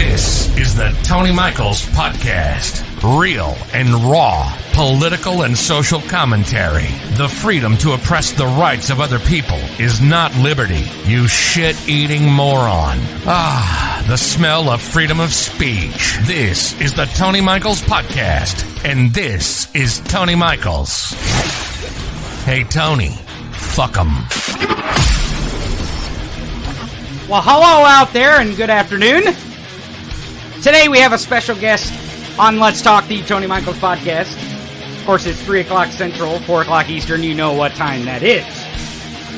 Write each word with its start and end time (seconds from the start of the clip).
This 0.00 0.56
is 0.56 0.74
the 0.74 0.98
Tony 1.04 1.30
Michaels 1.30 1.84
Podcast. 1.84 2.82
Real 3.20 3.54
and 3.74 3.92
raw 4.10 4.50
political 4.72 5.42
and 5.42 5.54
social 5.56 6.00
commentary. 6.00 6.86
The 7.18 7.28
freedom 7.28 7.76
to 7.78 7.92
oppress 7.92 8.32
the 8.32 8.46
rights 8.46 8.88
of 8.88 8.98
other 8.98 9.18
people 9.18 9.58
is 9.78 10.00
not 10.00 10.34
liberty, 10.36 10.84
you 11.04 11.28
shit 11.28 11.76
eating 11.86 12.24
moron. 12.32 12.96
Ah, 13.26 14.02
the 14.08 14.16
smell 14.16 14.70
of 14.70 14.80
freedom 14.80 15.20
of 15.20 15.34
speech. 15.34 16.16
This 16.22 16.80
is 16.80 16.94
the 16.94 17.04
Tony 17.04 17.42
Michaels 17.42 17.82
Podcast, 17.82 18.64
and 18.88 19.12
this 19.12 19.72
is 19.74 20.00
Tony 20.00 20.34
Michaels. 20.34 21.12
Hey, 22.46 22.64
Tony, 22.64 23.10
fuck 23.52 23.98
'em. 23.98 24.08
Well, 27.28 27.42
hello 27.42 27.84
out 27.84 28.14
there 28.14 28.40
and 28.40 28.56
good 28.56 28.70
afternoon. 28.70 29.24
Today 30.62 30.88
we 30.88 30.98
have 30.98 31.14
a 31.14 31.18
special 31.18 31.56
guest 31.56 31.90
on 32.38 32.58
Let's 32.58 32.82
Talk 32.82 33.06
the 33.06 33.22
Tony 33.22 33.46
Michaels 33.46 33.78
podcast. 33.78 34.36
Of 34.98 35.06
course, 35.06 35.24
it's 35.24 35.40
3 35.42 35.60
o'clock 35.60 35.88
Central, 35.88 36.38
4 36.40 36.62
o'clock 36.62 36.90
Eastern. 36.90 37.22
You 37.22 37.34
know 37.34 37.54
what 37.54 37.72
time 37.72 38.04
that 38.04 38.22
is. 38.22 38.44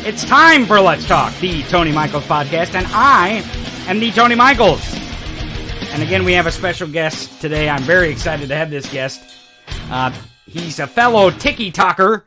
It's 0.04 0.24
time 0.24 0.66
for 0.66 0.80
Let's 0.80 1.06
Talk 1.06 1.32
the 1.38 1.62
Tony 1.64 1.92
Michaels 1.92 2.24
podcast, 2.24 2.74
and 2.74 2.88
I 2.90 3.44
am 3.86 4.00
the 4.00 4.10
Tony 4.10 4.34
Michaels. 4.34 4.82
And 5.92 6.02
again, 6.02 6.24
we 6.24 6.32
have 6.32 6.46
a 6.46 6.52
special 6.52 6.88
guest 6.88 7.40
today. 7.40 7.68
I'm 7.68 7.82
very 7.84 8.10
excited 8.10 8.48
to 8.48 8.56
have 8.56 8.70
this 8.70 8.90
guest. 8.90 9.22
Uh, 9.90 10.12
he's 10.46 10.80
a 10.80 10.88
fellow 10.88 11.30
Tiki 11.30 11.70
Talker, 11.70 12.26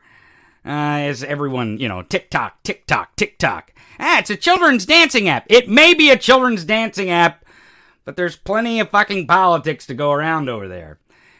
uh, 0.64 0.68
as 0.70 1.22
everyone, 1.22 1.78
you 1.78 1.88
know, 1.88 2.00
TikTok, 2.00 2.62
TikTok, 2.62 3.14
TikTok. 3.16 3.72
Ah, 4.00 4.20
it's 4.20 4.30
a 4.30 4.36
children's 4.36 4.86
dancing 4.86 5.28
app. 5.28 5.44
It 5.48 5.68
may 5.68 5.92
be 5.92 6.10
a 6.10 6.16
children's 6.16 6.64
dancing 6.64 7.10
app, 7.10 7.44
but 8.06 8.16
there's 8.16 8.36
plenty 8.36 8.80
of 8.80 8.88
fucking 8.88 9.26
politics 9.26 9.84
to 9.86 9.94
go 9.94 10.12
around 10.12 10.48
over 10.48 10.66
there. 10.68 10.98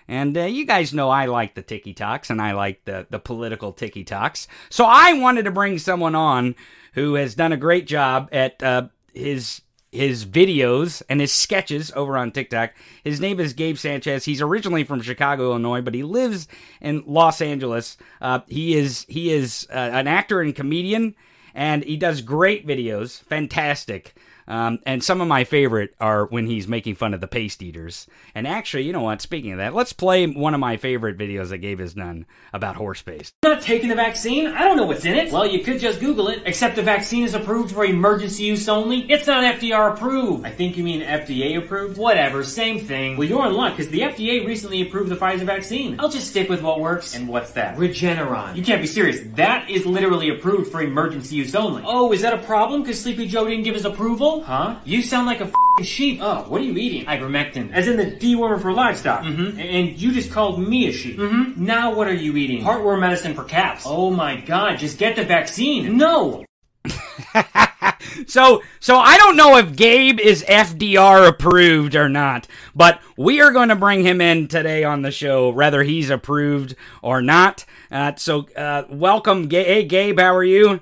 And 0.09 0.36
uh, 0.36 0.42
you 0.42 0.67
guys 0.67 0.92
know 0.92 1.08
I 1.08 1.27
like 1.27 1.55
the 1.55 1.62
ticky 1.62 1.95
talks 1.95 2.28
and 2.28 2.42
I 2.42 2.53
like 2.53 2.84
the, 2.84 3.06
the 3.08 3.19
political 3.19 3.73
ticky 3.73 4.05
talks. 4.05 4.47
So 4.69 4.84
I 4.84 5.14
wanted 5.14 5.47
to 5.47 5.50
bring 5.50 5.78
someone 5.78 6.14
on 6.14 6.55
who 6.92 7.14
has 7.14 7.34
done 7.34 7.53
a 7.53 7.56
great 7.56 7.86
job 7.86 8.28
at 8.33 8.62
uh, 8.62 8.89
his 9.14 9.62
his 9.92 10.27
videos 10.27 11.03
and 11.08 11.20
his 11.20 11.33
sketches 11.33 11.91
over 11.97 12.19
on 12.19 12.31
TikTok. 12.31 12.73
His 13.03 13.20
name 13.20 13.41
is 13.41 13.55
Gabe 13.55 13.78
Sanchez. 13.78 14.25
He's 14.25 14.42
originally 14.42 14.84
from 14.84 15.01
Chicago, 15.01 15.51
Illinois, 15.51 15.80
but 15.80 15.95
he 15.95 16.03
lives 16.03 16.48
in 16.80 17.03
Los 17.06 17.41
Angeles. 17.41 17.97
Uh, 18.20 18.41
he 18.47 18.77
is 18.77 19.06
he 19.08 19.33
is 19.33 19.67
uh, 19.70 19.91
an 19.92 20.06
actor 20.06 20.41
and 20.41 20.55
comedian, 20.55 21.14
and 21.55 21.83
he 21.84 21.97
does 21.97 22.20
great 22.20 22.67
videos. 22.67 23.23
Fantastic. 23.23 24.14
Um, 24.48 24.78
and 24.86 25.02
some 25.02 25.20
of 25.20 25.28
my 25.28 25.44
favorite 25.44 25.94
are 26.00 26.27
when 26.27 26.47
he's 26.47 26.69
making 26.69 26.94
fun 26.94 27.14
of 27.14 27.20
the 27.20 27.27
paste 27.27 27.62
eaters. 27.62 28.06
And 28.34 28.47
actually, 28.47 28.84
you 28.84 28.92
know 28.92 29.02
what? 29.02 29.20
Speaking 29.20 29.52
of 29.52 29.58
that, 29.58 29.75
let's 29.75 29.92
play 29.92 30.27
one 30.27 30.55
of 30.55 30.61
my 30.61 30.77
favorite 30.77 31.19
videos 31.19 31.48
that 31.48 31.58
Gabe 31.58 31.80
has 31.80 31.94
done 31.94 32.27
about 32.52 32.77
horse 32.77 33.02
paste. 33.02 33.34
I'm 33.42 33.52
not 33.52 33.62
taking 33.62 33.89
the 33.89 33.94
vaccine. 33.94 34.47
I 34.47 34.61
don't 34.61 34.77
know 34.77 34.86
what's 34.86 35.05
in 35.05 35.14
it. 35.14 35.33
Well, 35.33 35.47
you 35.47 35.61
could 35.61 35.80
just 35.80 36.00
Google 36.00 36.28
it. 36.28 36.42
Except 36.47 36.77
the 36.77 36.83
vaccine 36.83 37.24
is 37.24 37.34
approved 37.34 37.74
for 37.74 37.84
emergency 37.84 38.44
use 38.44 38.69
only. 38.69 39.11
It's 39.11 39.27
not 39.27 39.42
FDR 39.58 39.94
approved. 39.94 40.47
I 40.47 40.50
think 40.50 40.77
you 40.77 40.84
mean 40.84 41.00
FDA 41.02 41.56
approved. 41.58 41.98
Whatever, 41.98 42.44
same 42.44 42.78
thing. 42.80 43.17
Well, 43.17 43.29
you're 43.29 43.46
in 43.46 43.55
luck 43.55 43.77
because 43.77 43.90
the 43.90 44.01
FDA 44.01 44.46
recently 44.46 44.83
approved 44.83 45.11
the 45.11 45.17
Pfizer 45.17 45.45
vaccine. 45.45 45.98
I'll 45.98 46.08
just 46.08 46.29
stick 46.29 46.48
with 46.48 46.62
what 46.62 46.80
works. 46.80 47.14
And 47.14 47.29
what's 47.29 47.52
that? 47.52 47.77
Regeneron. 47.77 48.56
You 48.56 48.62
can't 48.62 48.80
be 48.80 48.86
serious. 48.86 49.20
That 49.35 49.68
is 49.70 49.86
literally 49.86 50.29
approved 50.29 50.70
for 50.70 50.83
emergency 50.83 51.36
use 51.36 51.55
only. 51.55 51.83
Oh, 51.86 52.12
is 52.12 52.23
that 52.23 52.33
a 52.33 52.39
problem? 52.39 52.83
Because 52.83 53.01
Sleepy 53.01 53.27
Joe 53.27 53.46
didn't 53.46 53.64
give 53.64 53.74
his 53.74 53.85
approval? 53.85 54.36
Huh? 54.42 54.79
You 54.85 55.02
sound 55.02 55.27
like 55.27 55.41
a 55.41 55.45
f***ing 55.45 55.85
sheep. 55.85 56.20
Oh, 56.23 56.45
what 56.48 56.61
are 56.61 56.64
you 56.64 56.77
eating? 56.77 57.07
Ivermectin. 57.07 57.73
As 57.73 57.89
in 57.89 57.97
the 57.97 58.07
dewormer 58.07 58.61
for 58.61 58.73
livestock. 58.73 59.23
Mm-hmm. 59.23 59.58
And 59.61 60.01
you 60.01 60.13
just 60.13 60.30
called 60.30 60.58
me 60.61 60.89
a 60.89 60.92
sheep. 60.92 61.19
Mm-hmm. 61.19 61.64
Now 61.64 61.95
what 61.95 62.08
are 62.08 62.14
you 62.14 62.36
eating? 62.36 62.63
Heartworm 62.63 63.01
medicine 63.01 63.35
for 63.35 63.45
cats. 63.45 63.85
Oh 63.86 64.11
my 64.11 64.41
god, 64.41 64.79
just 64.79 64.98
get 64.98 65.17
the 65.17 65.24
vaccine. 65.24 65.97
No! 65.97 66.45
so 68.27 68.63
so 68.80 68.97
I 68.97 69.17
don't 69.19 69.36
know 69.36 69.57
if 69.57 69.74
Gabe 69.77 70.20
is 70.20 70.45
FDR 70.45 71.29
approved 71.29 71.95
or 71.95 72.08
not, 72.08 72.47
but 72.74 73.01
we 73.17 73.41
are 73.41 73.51
going 73.53 73.68
to 73.70 73.77
bring 73.77 74.05
him 74.05 74.20
in 74.20 74.48
today 74.48 74.85
on 74.85 75.03
the 75.03 75.11
show, 75.11 75.51
whether 75.51 75.83
he's 75.83 76.11
approved 76.11 76.74
or 77.03 77.23
not. 77.23 77.64
Uh, 77.91 78.14
so 78.17 78.47
uh, 78.57 78.85
welcome, 78.89 79.48
Ga- 79.48 79.64
hey 79.64 79.85
Gabe, 79.85 80.18
how 80.18 80.35
are 80.35 80.45
you? 80.45 80.80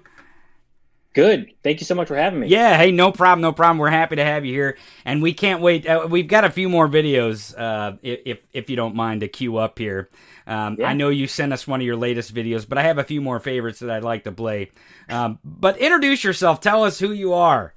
Good. 1.15 1.53
Thank 1.63 1.81
you 1.81 1.87
so 1.87 1.95
much 1.95 2.09
for 2.09 2.17
having 2.17 2.41
me. 2.41 2.49
Yeah, 2.49 2.77
hey, 2.77 2.93
no 2.93 3.13
problem, 3.13 3.41
no 3.41 3.53
problem. 3.53 3.79
We're 3.79 3.89
happy 3.91 4.17
to 4.17 4.25
have 4.25 4.45
you 4.45 4.53
here, 4.53 4.77
and 5.07 5.23
we 5.23 5.33
can't 5.33 5.63
wait. 5.63 5.87
Uh, 5.87 6.07
we've 6.11 6.29
got 6.29 6.45
a 6.45 6.51
few 6.51 6.69
more 6.69 6.89
videos, 6.89 7.59
uh, 7.59 7.97
if 8.03 8.41
if 8.53 8.69
you 8.69 8.77
don't 8.77 8.95
mind, 8.95 9.23
to 9.23 9.29
queue 9.29 9.57
up 9.57 9.79
here. 9.79 10.11
Um, 10.47 10.79
Yeah. 10.79 10.91
I 10.91 10.93
know 10.93 11.09
you 11.09 11.27
sent 11.27 11.53
us 11.55 11.67
one 11.67 11.81
of 11.81 11.87
your 11.87 11.97
latest 11.97 12.35
videos, 12.35 12.69
but 12.69 12.77
I 12.79 12.83
have 12.83 12.99
a 12.99 13.05
few 13.05 13.23
more 13.23 13.41
favorites 13.41 13.79
that 13.79 13.91
I'd 13.91 14.05
like 14.05 14.25
to 14.25 14.33
play. 14.33 14.73
Um, 15.09 15.39
but 15.45 15.79
introduce 15.79 16.23
yourself. 16.25 16.61
Tell 16.61 16.85
us 16.85 16.99
who 16.99 17.13
you 17.13 17.33
are. 17.33 17.75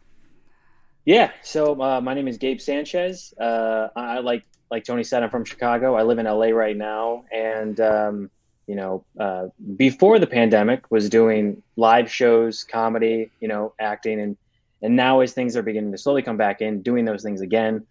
Yeah. 1.05 1.31
So 1.43 1.79
uh, 1.81 2.01
my 2.01 2.13
name 2.13 2.27
is 2.27 2.37
Gabe 2.37 2.59
Sanchez. 2.59 3.33
Uh, 3.39 3.89
I 3.95 4.17
I 4.17 4.19
like 4.19 4.43
like 4.69 4.83
Tony 4.83 5.03
said, 5.03 5.23
I'm 5.23 5.29
from 5.29 5.45
Chicago. 5.45 5.95
I 5.95 6.03
live 6.03 6.19
in 6.19 6.25
LA 6.25 6.47
right 6.49 6.75
now, 6.75 7.23
and 7.31 7.79
um, 7.79 8.29
you 8.67 8.75
know, 8.75 9.05
uh, 9.19 9.47
before 9.78 10.19
the 10.19 10.28
pandemic, 10.28 10.91
was 10.91 11.09
doing 11.09 11.63
live 11.78 12.11
shows, 12.11 12.63
comedy, 12.63 13.31
you 13.39 13.47
know, 13.47 13.73
acting, 13.79 14.19
and 14.19 14.38
and 14.81 14.95
now 14.95 15.22
as 15.22 15.33
things 15.33 15.55
are 15.55 15.63
beginning 15.63 15.91
to 15.94 15.97
slowly 15.97 16.22
come 16.22 16.38
back 16.38 16.61
in, 16.61 16.81
doing 16.81 17.06
those 17.06 17.23
things 17.23 17.41
again. 17.41 17.85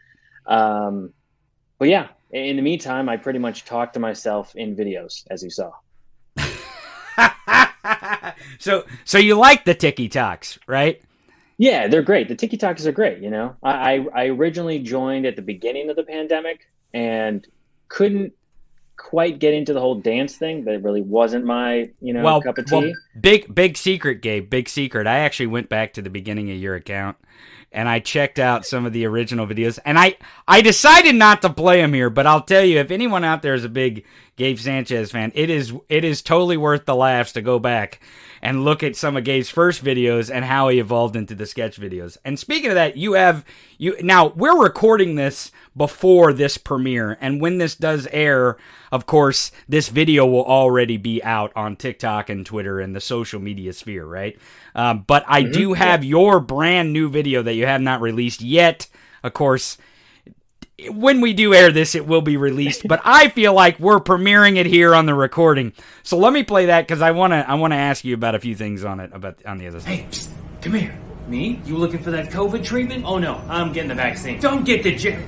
Um, 0.47 1.12
but 1.78 1.88
yeah, 1.88 2.09
in 2.31 2.56
the 2.56 2.62
meantime, 2.62 3.09
I 3.09 3.16
pretty 3.16 3.38
much 3.38 3.65
talk 3.65 3.94
to 3.94 4.00
myself 4.00 4.54
in 4.54 4.76
videos, 4.76 5.25
as 5.31 5.42
you 5.42 5.50
saw. 5.50 5.72
so 8.59 8.84
so 9.04 9.19
you 9.19 9.34
like 9.34 9.65
the 9.65 9.75
Tiki 9.75 10.09
Talks, 10.09 10.59
right? 10.66 11.00
Yeah, 11.59 11.88
they're 11.88 12.03
great. 12.03 12.28
The 12.28 12.34
Tiki 12.34 12.59
Talks 12.59 12.86
are 12.86 12.92
great. 12.92 13.22
You 13.22 13.31
know, 13.31 13.56
I, 13.62 13.72
I 13.72 14.06
I 14.15 14.26
originally 14.26 14.78
joined 14.78 15.25
at 15.25 15.36
the 15.36 15.42
beginning 15.42 15.88
of 15.88 15.97
the 15.97 16.04
pandemic 16.04 16.69
and 16.92 17.47
couldn't 17.88 18.34
quite 18.96 19.38
get 19.38 19.54
into 19.54 19.72
the 19.72 19.80
whole 19.80 19.94
dance 19.94 20.36
thing, 20.36 20.62
but 20.62 20.74
it 20.74 20.82
really 20.82 21.02
wasn't 21.02 21.44
my 21.44 21.90
you 22.00 22.12
know 22.12 22.22
well, 22.22 22.42
cup 22.42 22.58
of 22.58 22.66
tea. 22.66 22.76
well, 22.76 22.92
big 23.20 23.54
big 23.54 23.76
secret, 23.76 24.22
Gabe. 24.22 24.48
Big 24.48 24.68
secret. 24.68 25.06
I 25.06 25.18
actually 25.18 25.48
went 25.48 25.68
back 25.68 25.92
to 25.94 26.02
the 26.02 26.10
beginning 26.10 26.50
of 26.50 26.56
your 26.56 26.74
account 26.74 27.16
and 27.72 27.88
I 27.88 27.98
checked 27.98 28.38
out 28.38 28.64
some 28.64 28.86
of 28.86 28.92
the 28.92 29.04
original 29.06 29.46
videos, 29.46 29.78
and 29.84 29.98
I 29.98 30.16
I 30.48 30.62
decided 30.62 31.14
not 31.14 31.42
to 31.42 31.50
play 31.50 31.80
them 31.80 31.92
here. 31.92 32.10
But 32.10 32.26
I'll 32.26 32.40
tell 32.40 32.64
you, 32.64 32.78
if 32.78 32.90
anyone 32.90 33.22
out 33.22 33.42
there 33.42 33.54
is 33.54 33.64
a 33.64 33.68
big 33.68 34.04
Gabe 34.36 34.58
Sanchez 34.58 35.10
fan, 35.10 35.30
it 35.34 35.50
is 35.50 35.74
it 35.88 36.04
is 36.04 36.22
totally 36.22 36.56
worth 36.56 36.86
the 36.86 36.94
laughs 36.94 37.32
to 37.32 37.42
go 37.42 37.58
back 37.58 38.00
and 38.46 38.64
look 38.64 38.84
at 38.84 38.94
some 38.94 39.16
of 39.16 39.24
Gabe's 39.24 39.50
first 39.50 39.82
videos 39.82 40.32
and 40.32 40.44
how 40.44 40.68
he 40.68 40.78
evolved 40.78 41.16
into 41.16 41.34
the 41.34 41.46
sketch 41.46 41.80
videos. 41.80 42.16
And 42.24 42.38
speaking 42.38 42.70
of 42.70 42.76
that, 42.76 42.96
you 42.96 43.14
have 43.14 43.44
you 43.76 43.96
now 44.00 44.28
we're 44.28 44.62
recording 44.62 45.16
this 45.16 45.50
before 45.76 46.32
this 46.32 46.56
premiere, 46.56 47.18
and 47.20 47.40
when 47.40 47.58
this 47.58 47.74
does 47.74 48.06
air, 48.12 48.56
of 48.92 49.04
course, 49.04 49.50
this 49.68 49.88
video 49.88 50.24
will 50.24 50.44
already 50.44 50.96
be 50.96 51.20
out 51.24 51.50
on 51.56 51.74
TikTok 51.74 52.30
and 52.30 52.46
Twitter 52.46 52.78
and 52.78 52.94
the 52.94 53.00
social 53.00 53.40
media 53.40 53.72
sphere, 53.72 54.06
right? 54.06 54.38
Um, 54.76 55.03
but 55.09 55.24
I 55.26 55.42
do 55.42 55.72
have 55.72 56.04
your 56.04 56.38
brand 56.38 56.92
new 56.92 57.09
video 57.09 57.42
that 57.42 57.54
you 57.54 57.66
have 57.66 57.80
not 57.80 58.00
released 58.00 58.42
yet. 58.42 58.86
Of 59.24 59.34
course, 59.34 59.76
when 60.90 61.20
we 61.20 61.32
do 61.32 61.54
air 61.54 61.72
this, 61.72 61.94
it 61.94 62.06
will 62.06 62.20
be 62.20 62.36
released. 62.36 62.86
but 62.86 63.00
I 63.04 63.28
feel 63.28 63.54
like 63.54 63.78
we're 63.78 64.00
premiering 64.00 64.56
it 64.56 64.66
here 64.66 64.94
on 64.94 65.06
the 65.06 65.14
recording. 65.14 65.72
So 66.02 66.18
let 66.18 66.32
me 66.32 66.42
play 66.42 66.66
that 66.66 66.86
because 66.86 67.02
I 67.02 67.12
want 67.12 67.32
to. 67.32 67.48
I 67.48 67.54
want 67.54 67.72
to 67.72 67.78
ask 67.78 68.04
you 68.04 68.14
about 68.14 68.34
a 68.34 68.38
few 68.38 68.54
things 68.54 68.84
on 68.84 69.00
it 69.00 69.10
about 69.12 69.44
on 69.46 69.58
the 69.58 69.66
other 69.68 69.80
side. 69.80 69.88
Hey, 69.88 70.06
psst, 70.10 70.30
come 70.60 70.74
here. 70.74 70.98
Me? 71.28 71.60
You 71.64 71.76
looking 71.76 71.98
for 72.00 72.12
that 72.12 72.30
COVID 72.30 72.64
treatment? 72.64 73.04
Oh 73.04 73.18
no, 73.18 73.42
I'm 73.48 73.72
getting 73.72 73.88
the 73.88 73.96
vaccine. 73.96 74.38
Don't 74.38 74.64
get 74.64 74.82
the 74.84 74.94
jab. 74.94 75.24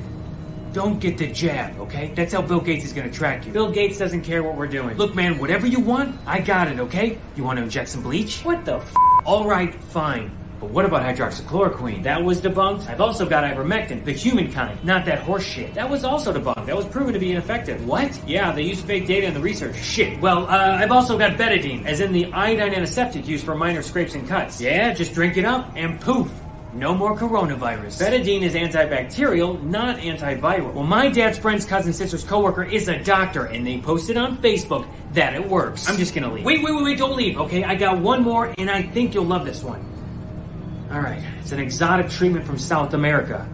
Don't 0.72 1.00
get 1.00 1.18
the 1.18 1.26
jab, 1.26 1.76
okay? 1.80 2.12
That's 2.14 2.34
how 2.34 2.42
Bill 2.42 2.60
Gates 2.60 2.84
is 2.84 2.92
gonna 2.92 3.10
track 3.10 3.46
you. 3.46 3.52
Bill 3.52 3.72
Gates 3.72 3.98
doesn't 3.98 4.22
care 4.22 4.42
what 4.42 4.54
we're 4.54 4.68
doing. 4.68 4.96
Look, 4.96 5.14
man, 5.14 5.38
whatever 5.38 5.66
you 5.66 5.80
want, 5.80 6.20
I 6.26 6.40
got 6.40 6.68
it, 6.68 6.78
okay? 6.78 7.18
You 7.34 7.42
want 7.42 7.56
to 7.56 7.64
inject 7.64 7.88
some 7.88 8.02
bleach? 8.02 8.42
What 8.42 8.64
the 8.64 8.76
f? 8.76 8.94
All 9.24 9.48
right, 9.48 9.74
fine. 9.74 10.30
But 10.60 10.70
what 10.70 10.84
about 10.84 11.02
hydroxychloroquine? 11.02 12.02
That 12.02 12.22
was 12.22 12.40
debunked. 12.40 12.88
I've 12.88 13.00
also 13.00 13.28
got 13.28 13.44
ivermectin, 13.44 14.04
the 14.04 14.12
human 14.12 14.52
kind, 14.52 14.82
not 14.84 15.04
that 15.06 15.20
horse 15.20 15.44
shit. 15.44 15.74
That 15.74 15.88
was 15.88 16.02
also 16.02 16.32
debunked. 16.32 16.66
That 16.66 16.76
was 16.76 16.86
proven 16.86 17.12
to 17.12 17.20
be 17.20 17.30
ineffective. 17.30 17.86
What? 17.86 18.20
Yeah, 18.26 18.50
they 18.52 18.62
used 18.62 18.84
fake 18.84 19.06
data 19.06 19.28
in 19.28 19.34
the 19.34 19.40
research. 19.40 19.76
Shit. 19.76 20.20
Well, 20.20 20.46
uh, 20.46 20.78
I've 20.80 20.90
also 20.90 21.16
got 21.16 21.38
betadine, 21.38 21.86
as 21.86 22.00
in 22.00 22.12
the 22.12 22.32
iodine 22.32 22.74
antiseptic 22.74 23.28
used 23.28 23.44
for 23.44 23.54
minor 23.54 23.82
scrapes 23.82 24.14
and 24.14 24.26
cuts. 24.26 24.60
Yeah, 24.60 24.92
just 24.94 25.14
drink 25.14 25.36
it 25.36 25.44
up 25.44 25.72
and 25.76 26.00
poof. 26.00 26.30
No 26.74 26.94
more 26.94 27.16
coronavirus. 27.16 27.98
Betadine 28.00 28.42
is 28.42 28.54
antibacterial, 28.54 29.62
not 29.62 29.98
antiviral. 29.98 30.72
Well, 30.74 30.84
my 30.84 31.08
dad's 31.08 31.38
friend's 31.38 31.64
cousin 31.64 31.92
sister's 31.92 32.24
coworker 32.24 32.62
is 32.62 32.88
a 32.88 33.02
doctor, 33.02 33.46
and 33.46 33.66
they 33.66 33.80
posted 33.80 34.16
on 34.16 34.36
Facebook 34.38 34.86
that 35.12 35.34
it 35.34 35.48
works. 35.48 35.88
I'm 35.88 35.96
just 35.96 36.14
gonna 36.14 36.32
leave. 36.32 36.44
Wait, 36.44 36.62
wait, 36.62 36.74
wait, 36.74 36.84
wait, 36.84 36.98
don't 36.98 37.16
leave, 37.16 37.38
okay? 37.38 37.64
I 37.64 37.74
got 37.74 37.98
one 37.98 38.22
more, 38.22 38.54
and 38.58 38.70
I 38.70 38.82
think 38.82 39.14
you'll 39.14 39.24
love 39.24 39.46
this 39.46 39.62
one. 39.62 39.82
Alright, 40.90 41.22
it's 41.40 41.52
an 41.52 41.60
exotic 41.60 42.08
treatment 42.08 42.46
from 42.46 42.58
South 42.58 42.94
America. 42.94 43.46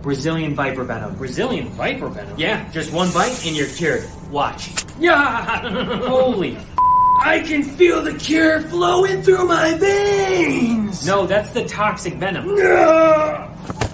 Brazilian 0.00 0.54
viper 0.54 0.84
venom. 0.84 1.14
Brazilian 1.16 1.68
viper 1.70 2.08
venom? 2.08 2.34
Yeah, 2.38 2.66
just 2.70 2.92
one 2.92 3.12
bite 3.12 3.44
and 3.46 3.54
you're 3.56 3.66
cured. 3.66 4.08
Watch. 4.30 4.70
Yeah! 4.98 5.60
Holy 6.08 6.56
f- 6.56 6.66
I 7.20 7.40
can 7.44 7.62
feel 7.62 8.00
the 8.02 8.14
cure 8.14 8.62
flowing 8.62 9.22
through 9.22 9.46
my 9.46 9.74
veins! 9.74 11.06
No, 11.06 11.26
that's 11.26 11.50
the 11.50 11.64
toxic 11.66 12.14
venom. 12.14 12.48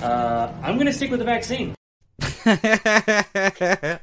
Uh, 0.03 0.53
I'm 0.63 0.79
gonna 0.79 0.93
stick 0.93 1.11
with 1.11 1.19
the 1.21 1.25
vaccine. 1.25 1.75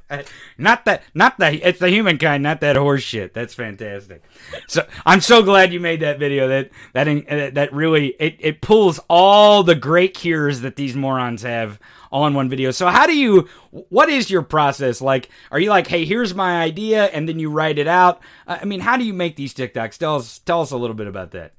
not 0.58 0.86
that, 0.86 1.04
not 1.14 1.38
that. 1.38 1.54
It's 1.54 1.80
the 1.80 1.90
humankind, 1.90 2.42
not 2.42 2.62
that 2.62 2.76
horse 2.76 3.04
shit. 3.04 3.34
That's 3.34 3.54
fantastic. 3.54 4.24
So 4.68 4.88
I'm 5.06 5.22
so 5.22 5.44
glad 5.44 5.72
you 5.72 5.80
made 5.80 6.00
that 6.00 6.18
video. 6.18 6.48
That 6.48 6.72
that 6.94 7.08
uh, 7.08 7.52
that 7.54 7.70
really 7.72 8.16
it 8.20 8.38
it 8.40 8.62
pulls 8.62 9.00
all 9.10 9.62
the 9.64 9.76
great 9.76 10.16
cures 10.16 10.62
that 10.62 10.76
these 10.76 10.96
morons 10.96 11.44
have 11.44 11.80
all 12.12 12.26
in 12.26 12.34
one 12.34 12.50
video. 12.50 12.72
So 12.72 12.88
how 12.88 13.06
do 13.06 13.16
you? 13.16 13.48
What 13.70 14.10
is 14.10 14.32
your 14.32 14.42
process 14.42 15.02
like? 15.02 15.30
Are 15.52 15.60
you 15.60 15.70
like, 15.70 15.88
hey, 15.88 16.06
here's 16.06 16.34
my 16.34 16.62
idea, 16.62 17.06
and 17.06 17.30
then 17.30 17.38
you 17.38 17.52
write 17.52 17.78
it 17.78 17.88
out? 17.88 18.22
I 18.48 18.66
mean, 18.66 18.80
how 18.80 18.98
do 18.98 19.04
you 19.04 19.14
make 19.14 19.36
these 19.36 19.54
TikToks? 19.54 19.98
Tell 19.98 20.16
us 20.16 20.40
tell 20.40 20.62
us 20.62 20.72
a 20.72 20.78
little 20.78 20.96
bit 20.96 21.08
about 21.08 21.32
that. 21.32 21.54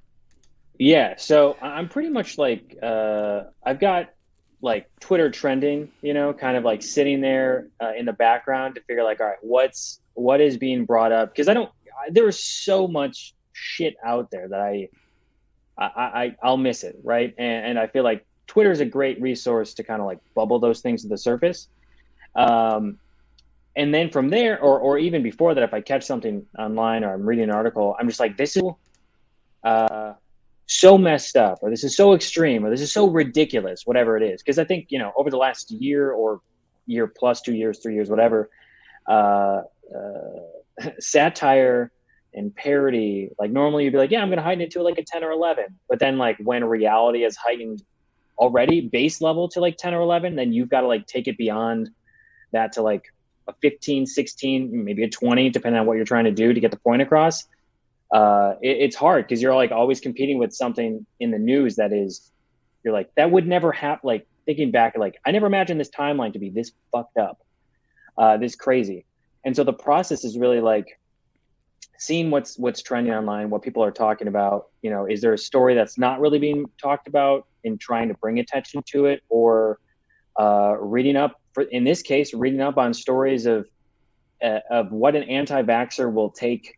Yeah, 0.79 1.15
so 1.17 1.57
I'm 1.63 1.89
pretty 1.89 2.09
much 2.09 2.39
like 2.39 2.77
uh, 2.83 3.43
I've 3.63 3.79
got 3.79 4.15
like 4.63 4.89
Twitter 5.01 5.29
trending, 5.29 5.91
you 6.03 6.15
know, 6.15 6.33
kind 6.33 6.57
of 6.57 6.65
like 6.65 6.83
sitting 6.83 7.21
there 7.21 7.69
uh, 7.83 7.93
in 7.99 8.07
the 8.07 8.13
background 8.13 8.77
to 8.77 8.81
figure 8.83 9.03
like, 9.03 9.21
all 9.21 9.27
right, 9.27 9.37
what's 9.43 10.01
what 10.15 10.41
is 10.41 10.57
being 10.57 10.85
brought 10.85 11.11
up? 11.11 11.33
Because 11.33 11.49
I 11.49 11.55
don't, 11.55 11.71
I, 12.01 12.11
there 12.11 12.29
is 12.29 12.43
so 12.43 12.87
much 12.87 13.35
shit 13.53 13.97
out 14.05 14.31
there 14.31 14.49
that 14.49 14.61
I, 14.61 14.89
I, 15.77 15.85
I 15.87 16.37
I'll 16.43 16.57
miss 16.57 16.85
it, 16.85 16.97
right? 17.03 17.35
And, 17.37 17.67
and 17.67 17.79
I 17.79 17.89
feel 17.89 18.05
like 18.05 18.25
Twitter 18.47 18.71
is 18.71 18.81
a 18.81 18.85
great 18.85 19.21
resource 19.21 19.75
to 19.75 19.83
kind 19.83 20.01
of 20.01 20.07
like 20.07 20.21
bubble 20.35 20.61
those 20.61 20.81
things 20.81 21.03
to 21.03 21.09
the 21.09 21.19
surface. 21.19 21.69
Um, 22.37 22.99
and 23.75 23.93
then 23.93 24.11
from 24.11 24.29
there, 24.29 24.61
or 24.61 24.79
or 24.79 24.99
even 24.99 25.23
before 25.23 25.55
that, 25.55 25.65
if 25.65 25.75
I 25.75 25.81
catch 25.81 26.05
something 26.05 26.47
online 26.57 27.03
or 27.03 27.13
I'm 27.13 27.27
reading 27.27 27.45
an 27.45 27.51
article, 27.51 27.97
I'm 27.99 28.07
just 28.07 28.21
like, 28.21 28.37
this 28.37 28.57
is. 28.57 28.63
Uh, 29.65 30.15
so 30.67 30.97
messed 30.97 31.37
up 31.37 31.59
or 31.63 31.71
this 31.71 31.85
is 31.85 31.97
so 31.97 32.15
extreme 32.15 32.65
or 32.65 32.71
this 32.71 32.81
is 32.81 32.93
so 32.93 33.09
ridiculous 33.09 33.83
whatever 33.85 34.17
it 34.17 34.23
is. 34.23 34.43
Because 34.43 34.59
i 34.59 34.65
think 34.65 34.87
you 34.89 34.99
know 34.99 35.13
over 35.17 35.31
the 35.31 35.37
last 35.37 35.71
year 35.71 36.13
or 36.13 36.41
year 36.87 37.07
plus 37.07 37.41
two 37.41 37.55
years 37.55 37.79
three 37.79 37.95
years 37.95 38.09
whatever 38.09 38.51
uh, 39.09 39.63
uh, 39.97 40.31
satire 40.99 41.93
and 42.35 42.55
parody 42.57 43.31
like 43.39 43.51
normally 43.51 43.85
you'd 43.85 43.93
be 43.93 43.99
like 43.99 44.11
yeah 44.11 44.23
i'm 44.23 44.31
gonna 44.31 44.43
heighten 44.43 44.63
it 44.63 44.71
to 44.71 44.83
like 44.83 44.99
a 44.99 45.05
10 45.05 45.23
or 45.23 45.31
11 45.31 45.67
but 45.89 45.99
then 45.99 46.17
like 46.19 46.37
when 46.39 46.65
reality 46.65 47.25
is 47.25 47.37
heightened 47.37 47.83
already 48.39 48.81
base 48.81 49.21
level 49.21 49.49
to 49.49 49.61
like 49.61 49.77
10 49.77 49.95
or 49.95 50.01
11 50.01 50.35
then 50.37 50.53
you've 50.53 50.69
got 50.69 50.81
to 50.81 50.87
like 50.87 51.07
take 51.07 51.29
it 51.29 51.37
beyond 51.37 51.91
that 52.53 52.73
to 52.73 52.83
like 52.83 53.05
a 53.49 53.55
15 53.61 54.07
16 54.07 54.85
maybe 54.85 55.05
a 55.05 55.09
20 55.09 55.51
depending 55.51 55.79
on 55.79 55.87
what 55.87 55.97
you're 55.97 56.05
trying 56.05 56.25
to 56.25 56.33
do 56.33 56.53
to 56.53 56.61
get 56.61 56.71
the 56.71 56.79
point 56.79 57.03
across 57.03 57.45
uh, 58.13 58.55
it, 58.63 58.77
it's 58.79 58.97
hard 58.97 59.27
because 59.27 59.41
you're 59.41 59.55
like 59.55 59.73
always 59.73 60.01
competing 60.01 60.39
with 60.39 60.53
something 60.53 61.07
in 61.21 61.31
the 61.31 61.39
news 61.39 61.77
that 61.77 61.93
is 61.93 62.31
you're 62.85 62.93
like 62.93 63.11
that 63.17 63.31
would 63.31 63.47
never 63.47 63.73
happen 63.73 64.01
like 64.05 64.27
thinking 64.45 64.71
back 64.71 64.97
like 64.97 65.17
i 65.25 65.31
never 65.31 65.47
imagined 65.47 65.81
this 65.81 65.91
timeline 65.91 66.33
to 66.33 66.39
be 66.39 66.51
this 66.51 66.73
fucked 66.93 67.17
up 67.17 67.39
uh, 68.19 68.37
this 68.37 68.55
crazy. 68.55 69.05
And 69.45 69.55
so 69.55 69.65
the 69.65 69.73
process 69.73 70.25
is 70.25 70.39
really 70.39 70.61
like 70.61 70.99
seeing 71.99 72.31
what's 72.31 72.59
what's 72.59 72.83
trending 72.83 73.13
online 73.13 73.49
what 73.49 73.63
people 73.63 73.83
are 73.85 73.93
talking 73.93 74.27
about 74.27 74.67
you 74.83 74.91
know 74.91 75.07
is 75.07 75.21
there 75.21 75.35
a 75.35 75.39
story 75.39 75.73
that's 75.73 75.97
not 75.97 76.19
really 76.19 76.39
being 76.39 76.65
talked 76.81 77.07
about 77.07 77.47
and 77.65 77.79
trying 77.79 78.09
to 78.09 78.15
bring 78.15 78.41
attention 78.41 78.83
to 78.85 79.07
it 79.07 79.23
or 79.29 79.79
uh, 80.41 80.75
reading 80.81 81.15
up 81.15 81.41
for 81.53 81.63
in 81.63 81.85
this 81.85 82.03
case 82.03 82.35
reading 82.35 82.61
up 82.61 82.77
on 82.77 82.93
stories 82.93 83.47
of 83.47 83.69
uh, 84.43 84.59
of 84.69 84.91
what 84.91 85.15
an 85.15 85.23
anti-vaxxer 85.25 86.13
will 86.13 86.31
take 86.31 86.77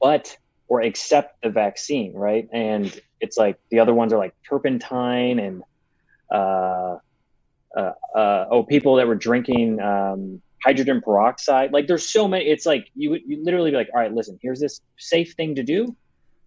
but 0.00 0.34
or 0.70 0.80
accept 0.82 1.42
the 1.42 1.50
vaccine, 1.50 2.14
right? 2.14 2.48
And 2.52 2.98
it's 3.20 3.36
like 3.36 3.58
the 3.70 3.80
other 3.80 3.92
ones 3.92 4.12
are 4.12 4.18
like 4.18 4.34
turpentine 4.48 5.40
and 5.40 5.62
uh, 6.32 6.98
uh, 7.76 7.92
uh, 8.14 8.46
oh, 8.50 8.62
people 8.62 8.94
that 8.94 9.08
were 9.08 9.16
drinking 9.16 9.80
um, 9.80 10.40
hydrogen 10.64 11.02
peroxide. 11.02 11.72
Like 11.72 11.88
there's 11.88 12.08
so 12.08 12.28
many. 12.28 12.44
It's 12.44 12.66
like 12.66 12.88
you 12.94 13.10
would 13.10 13.22
you 13.26 13.42
literally 13.42 13.72
be 13.72 13.76
like, 13.76 13.90
all 13.92 14.00
right, 14.00 14.14
listen, 14.14 14.38
here's 14.40 14.60
this 14.60 14.80
safe 14.96 15.32
thing 15.32 15.56
to 15.56 15.64
do, 15.64 15.94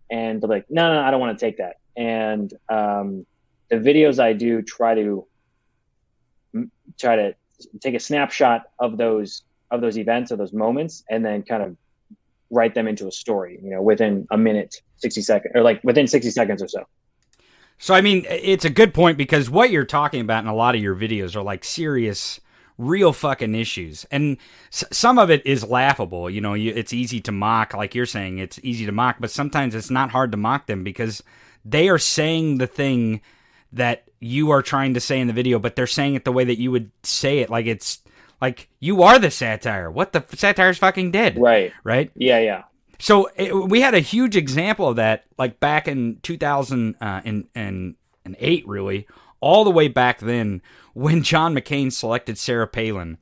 and 0.09 0.41
they're 0.41 0.49
like, 0.49 0.65
no, 0.69 0.93
no, 0.93 1.01
I 1.01 1.11
don't 1.11 1.19
want 1.19 1.37
to 1.37 1.45
take 1.45 1.57
that. 1.57 1.75
And 1.97 2.51
um, 2.69 3.25
the 3.69 3.75
videos 3.75 4.19
I 4.19 4.31
do 4.31 4.61
try 4.61 4.95
to 4.95 5.27
try 6.97 7.17
to 7.17 7.35
take 7.81 7.93
a 7.93 7.99
snapshot 7.99 8.69
of 8.79 8.97
those 8.97 9.43
of 9.69 9.81
those 9.81 9.97
events 9.97 10.31
or 10.31 10.37
those 10.37 10.53
moments, 10.53 11.03
and 11.09 11.25
then 11.25 11.43
kind 11.43 11.61
of 11.61 11.75
write 12.53 12.75
them 12.75 12.87
into 12.87 13.07
a 13.07 13.11
story, 13.11 13.59
you 13.61 13.71
know, 13.71 13.81
within 13.81 14.27
a 14.31 14.37
minute, 14.37 14.81
60 14.97 15.21
seconds, 15.21 15.51
or 15.55 15.61
like 15.61 15.83
within 15.83 16.07
60 16.07 16.29
seconds 16.29 16.61
or 16.61 16.67
so. 16.67 16.85
So, 17.79 17.93
I 17.93 18.01
mean, 18.01 18.25
it's 18.29 18.65
a 18.65 18.69
good 18.69 18.93
point 18.93 19.17
because 19.17 19.49
what 19.49 19.71
you're 19.71 19.83
talking 19.83 20.21
about 20.21 20.43
in 20.43 20.49
a 20.49 20.55
lot 20.55 20.75
of 20.75 20.81
your 20.81 20.95
videos 20.95 21.35
are 21.35 21.41
like 21.41 21.63
serious, 21.63 22.39
real 22.77 23.11
fucking 23.11 23.55
issues. 23.55 24.05
And 24.11 24.37
s- 24.71 24.85
some 24.91 25.17
of 25.17 25.29
it 25.29 25.45
is 25.45 25.63
laughable. 25.65 26.29
You 26.29 26.39
know, 26.39 26.53
you, 26.53 26.71
it's 26.73 26.93
easy 26.93 27.19
to 27.21 27.31
mock, 27.31 27.73
like 27.73 27.95
you're 27.95 28.05
saying, 28.05 28.37
it's 28.37 28.59
easy 28.63 28.85
to 28.85 28.91
mock, 28.91 29.17
but 29.19 29.31
sometimes 29.31 29.75
it's 29.75 29.89
not 29.89 30.11
hard 30.11 30.31
to 30.31 30.37
mock 30.37 30.67
them 30.67 30.83
because 30.83 31.23
they 31.65 31.89
are 31.89 31.97
saying 31.97 32.59
the 32.59 32.67
thing 32.67 33.21
that 33.73 34.07
you 34.19 34.51
are 34.51 34.61
trying 34.61 34.93
to 34.93 34.99
say 34.99 35.19
in 35.19 35.27
the 35.27 35.33
video, 35.33 35.57
but 35.59 35.75
they're 35.75 35.87
saying 35.87 36.13
it 36.15 36.23
the 36.23 36.31
way 36.31 36.43
that 36.43 36.59
you 36.59 36.71
would 36.71 36.91
say 37.01 37.39
it. 37.39 37.49
Like 37.49 37.65
it's 37.65 38.02
like 38.43 38.69
you 38.81 39.03
are 39.03 39.19
the 39.19 39.31
satire. 39.31 39.89
What 39.89 40.11
the 40.11 40.25
satire's 40.35 40.77
fucking 40.77 41.11
dead. 41.11 41.39
Right. 41.39 41.71
Right. 41.85 42.11
Yeah. 42.13 42.39
Yeah. 42.39 42.63
So 42.99 43.29
it, 43.37 43.55
we 43.55 43.79
had 43.79 43.93
a 43.93 44.01
huge 44.01 44.35
example 44.35 44.89
of 44.89 44.97
that, 44.97 45.23
like 45.37 45.61
back 45.61 45.87
in 45.87 46.19
2008, 46.23 48.67
really, 48.67 49.07
all 49.39 49.63
the 49.63 49.71
way 49.71 49.87
back 49.87 50.19
then 50.19 50.61
when 50.93 51.23
John 51.23 51.55
McCain 51.55 51.89
selected 51.89 52.37
Sarah 52.37 52.67
Palin, 52.67 53.17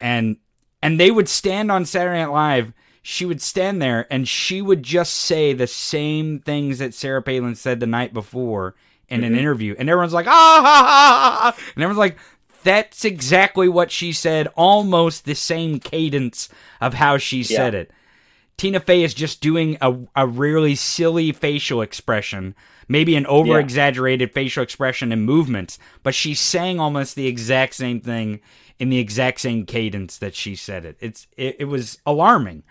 and 0.00 0.38
and 0.82 0.98
they 0.98 1.12
would 1.12 1.28
stand 1.28 1.70
on 1.70 1.84
Saturday 1.84 2.18
Night 2.18 2.32
Live. 2.32 2.72
She 3.02 3.24
would 3.24 3.40
stand 3.40 3.80
there 3.80 4.12
and 4.12 4.26
she 4.26 4.60
would 4.60 4.82
just 4.82 5.14
say 5.14 5.52
the 5.52 5.68
same 5.68 6.40
things 6.40 6.80
that 6.80 6.92
Sarah 6.92 7.22
Palin 7.22 7.54
said 7.54 7.78
the 7.78 7.86
night 7.86 8.12
before 8.12 8.74
in 9.08 9.20
mm-hmm. 9.20 9.32
an 9.32 9.38
interview, 9.38 9.76
and 9.78 9.88
everyone's 9.88 10.12
like, 10.12 10.26
ah, 10.26 10.60
ha, 10.60 10.62
ha, 10.64 11.38
ha, 11.40 11.56
and 11.76 11.84
everyone's 11.84 11.98
like, 11.98 12.18
that's 12.66 13.04
exactly 13.04 13.68
what 13.68 13.92
she 13.92 14.12
said, 14.12 14.48
almost 14.56 15.24
the 15.24 15.36
same 15.36 15.78
cadence 15.78 16.48
of 16.80 16.94
how 16.94 17.16
she 17.16 17.44
said 17.44 17.74
it. 17.76 17.92
Tina 18.56 18.80
Fey 18.80 19.04
is 19.04 19.14
just 19.14 19.40
doing 19.40 19.78
a, 19.80 19.96
a 20.16 20.26
really 20.26 20.74
silly 20.74 21.30
facial 21.30 21.80
expression, 21.80 22.56
maybe 22.88 23.14
an 23.14 23.24
over 23.26 23.60
exaggerated 23.60 24.30
yeah. 24.30 24.34
facial 24.34 24.64
expression 24.64 25.12
and 25.12 25.24
movements, 25.24 25.78
but 26.02 26.12
she's 26.12 26.40
saying 26.40 26.80
almost 26.80 27.14
the 27.14 27.28
exact 27.28 27.74
same 27.74 28.00
thing 28.00 28.40
in 28.80 28.88
the 28.88 28.98
exact 28.98 29.40
same 29.40 29.64
cadence 29.64 30.18
that 30.18 30.34
she 30.34 30.56
said 30.56 30.84
it. 30.84 30.96
It's 30.98 31.28
it, 31.36 31.56
it 31.60 31.64
was 31.66 31.98
alarming. 32.04 32.64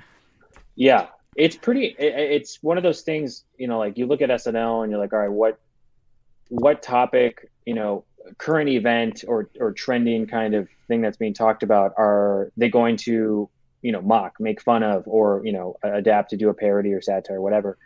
Yeah, 0.76 1.08
it's 1.38 1.56
pretty. 1.56 1.96
It, 1.98 2.14
it's 2.16 2.62
one 2.62 2.76
of 2.76 2.84
those 2.84 3.02
things, 3.02 3.46
you 3.58 3.70
know, 3.70 3.80
like 3.80 3.98
you 3.98 4.08
look 4.08 4.22
at 4.22 4.30
SNL 4.30 4.84
and 4.84 4.92
you're 4.92 5.00
like, 5.00 5.14
all 5.14 5.20
right, 5.20 5.32
what 5.32 5.58
what 6.50 6.82
topic, 6.82 7.50
you 7.66 7.76
know, 7.76 8.04
current 8.38 8.70
event 8.70 9.24
or 9.28 9.50
or 9.60 9.72
trending 9.72 10.28
kind 10.28 10.56
of 10.56 10.68
thing 10.88 11.02
that's 11.02 11.18
being 11.18 11.34
talked 11.34 11.64
about 11.64 11.94
are 11.98 12.52
they 12.58 12.70
going 12.70 12.98
to 12.98 13.50
you 13.82 13.92
know 13.92 14.02
mock 14.02 14.40
make 14.40 14.62
fun 14.62 14.84
of 14.84 15.04
or 15.08 15.42
you 15.46 15.52
know 15.52 15.78
adapt 15.84 16.32
to 16.32 16.38
do 16.38 16.50
a 16.50 16.54
parody 16.54 16.94
or 16.94 17.02
satire 17.02 17.38
or 17.38 17.42
whatever? 17.42 17.78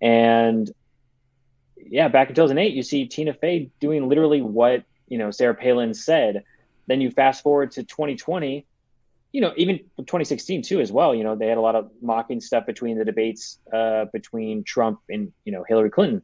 And 0.00 0.70
yeah 1.76 2.08
back 2.08 2.28
in 2.28 2.34
2008 2.34 2.74
you 2.74 2.82
see 2.82 3.06
tina 3.06 3.32
fey 3.32 3.70
doing 3.80 4.08
literally 4.08 4.42
what 4.42 4.84
you 5.08 5.18
know 5.18 5.30
sarah 5.30 5.54
palin 5.54 5.94
said. 5.94 6.44
Then 6.86 7.00
you 7.00 7.10
fast 7.10 7.42
forward 7.42 7.72
to 7.72 7.82
2020 7.82 8.66
you 9.32 9.40
know 9.40 9.52
even 9.56 9.78
2016 9.98 10.62
too 10.62 10.80
as 10.80 10.90
well 10.90 11.14
you 11.14 11.22
know 11.22 11.36
they 11.36 11.48
had 11.48 11.58
a 11.58 11.60
lot 11.60 11.74
of 11.74 11.90
mocking 12.00 12.40
stuff 12.40 12.64
between 12.64 12.98
the 12.98 13.04
debates 13.04 13.58
uh, 13.72 14.06
between 14.12 14.64
trump 14.64 15.00
and 15.08 15.32
you 15.44 15.52
know 15.52 15.64
hillary 15.68 15.90
clinton. 15.90 16.22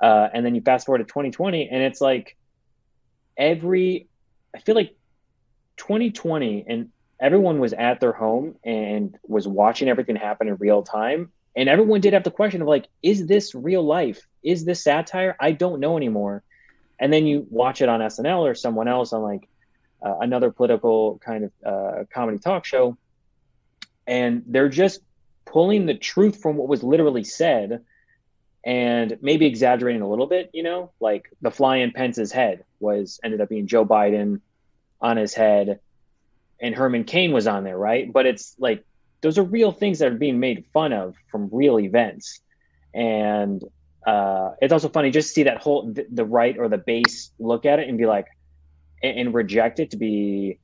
Uh, 0.00 0.28
and 0.32 0.46
then 0.46 0.54
you 0.54 0.62
fast 0.62 0.86
forward 0.86 0.98
to 0.98 1.04
2020, 1.04 1.68
and 1.68 1.82
it's 1.82 2.00
like 2.00 2.36
every, 3.40 4.06
I 4.54 4.60
feel 4.60 4.76
like 4.76 4.94
2020, 5.78 6.66
and 6.68 6.90
everyone 7.18 7.58
was 7.58 7.72
at 7.72 7.98
their 7.98 8.12
home 8.12 8.54
and 8.62 9.18
was 9.26 9.48
watching 9.48 9.88
everything 9.88 10.14
happen 10.14 10.46
in 10.46 10.56
real 10.56 10.82
time. 10.82 11.32
And 11.56 11.68
everyone 11.68 12.00
did 12.00 12.12
have 12.12 12.22
the 12.22 12.30
question 12.30 12.62
of 12.62 12.68
like, 12.68 12.86
is 13.02 13.26
this 13.26 13.54
real 13.54 13.82
life? 13.82 14.26
Is 14.44 14.64
this 14.64 14.84
satire? 14.84 15.36
I 15.40 15.52
don't 15.52 15.80
know 15.80 15.96
anymore. 15.96 16.44
And 17.00 17.12
then 17.12 17.26
you 17.26 17.46
watch 17.50 17.80
it 17.80 17.88
on 17.88 18.00
SNL 18.00 18.40
or 18.40 18.54
someone 18.54 18.86
else 18.86 19.12
on 19.12 19.22
like 19.22 19.48
uh, 20.04 20.18
another 20.20 20.50
political 20.50 21.18
kind 21.18 21.44
of 21.44 21.52
uh, 21.64 22.04
comedy 22.12 22.38
talk 22.38 22.64
show, 22.64 22.96
and 24.06 24.42
they're 24.46 24.68
just 24.68 25.00
pulling 25.44 25.86
the 25.86 25.94
truth 25.94 26.40
from 26.40 26.56
what 26.56 26.68
was 26.68 26.82
literally 26.82 27.24
said 27.24 27.84
and 28.64 29.18
maybe 29.22 29.46
exaggerating 29.46 30.02
a 30.02 30.08
little 30.08 30.26
bit, 30.26 30.50
you 30.52 30.62
know, 30.62 30.92
like 31.00 31.30
the 31.40 31.50
fly 31.50 31.76
in 31.76 31.92
Pence's 31.92 32.32
head 32.32 32.64
was 32.78 33.18
ended 33.24 33.40
up 33.40 33.48
being 33.48 33.66
Joe 33.66 33.86
Biden 33.86 34.40
on 35.00 35.16
his 35.16 35.32
head 35.34 35.80
and 36.60 36.74
Herman 36.74 37.04
Cain 37.04 37.32
was 37.32 37.46
on 37.46 37.64
there, 37.64 37.78
right? 37.78 38.12
But 38.12 38.26
it's 38.26 38.54
like 38.58 38.84
those 39.22 39.38
are 39.38 39.42
real 39.42 39.72
things 39.72 39.98
that 39.98 40.12
are 40.12 40.16
being 40.16 40.40
made 40.40 40.64
fun 40.72 40.92
of 40.92 41.14
from 41.30 41.48
real 41.52 41.80
events. 41.80 42.40
And 42.94 43.62
uh, 44.06 44.50
it's 44.60 44.72
also 44.72 44.88
funny 44.88 45.10
just 45.10 45.28
to 45.28 45.34
see 45.34 45.42
that 45.44 45.58
whole 45.58 45.94
the 46.10 46.24
right 46.24 46.56
or 46.58 46.68
the 46.68 46.78
base 46.78 47.32
look 47.38 47.66
at 47.66 47.78
it 47.78 47.88
and 47.88 47.98
be 47.98 48.06
like 48.06 48.26
and, 49.02 49.18
and 49.18 49.34
reject 49.34 49.80
it 49.80 49.90
to 49.90 49.96
be 49.96 50.58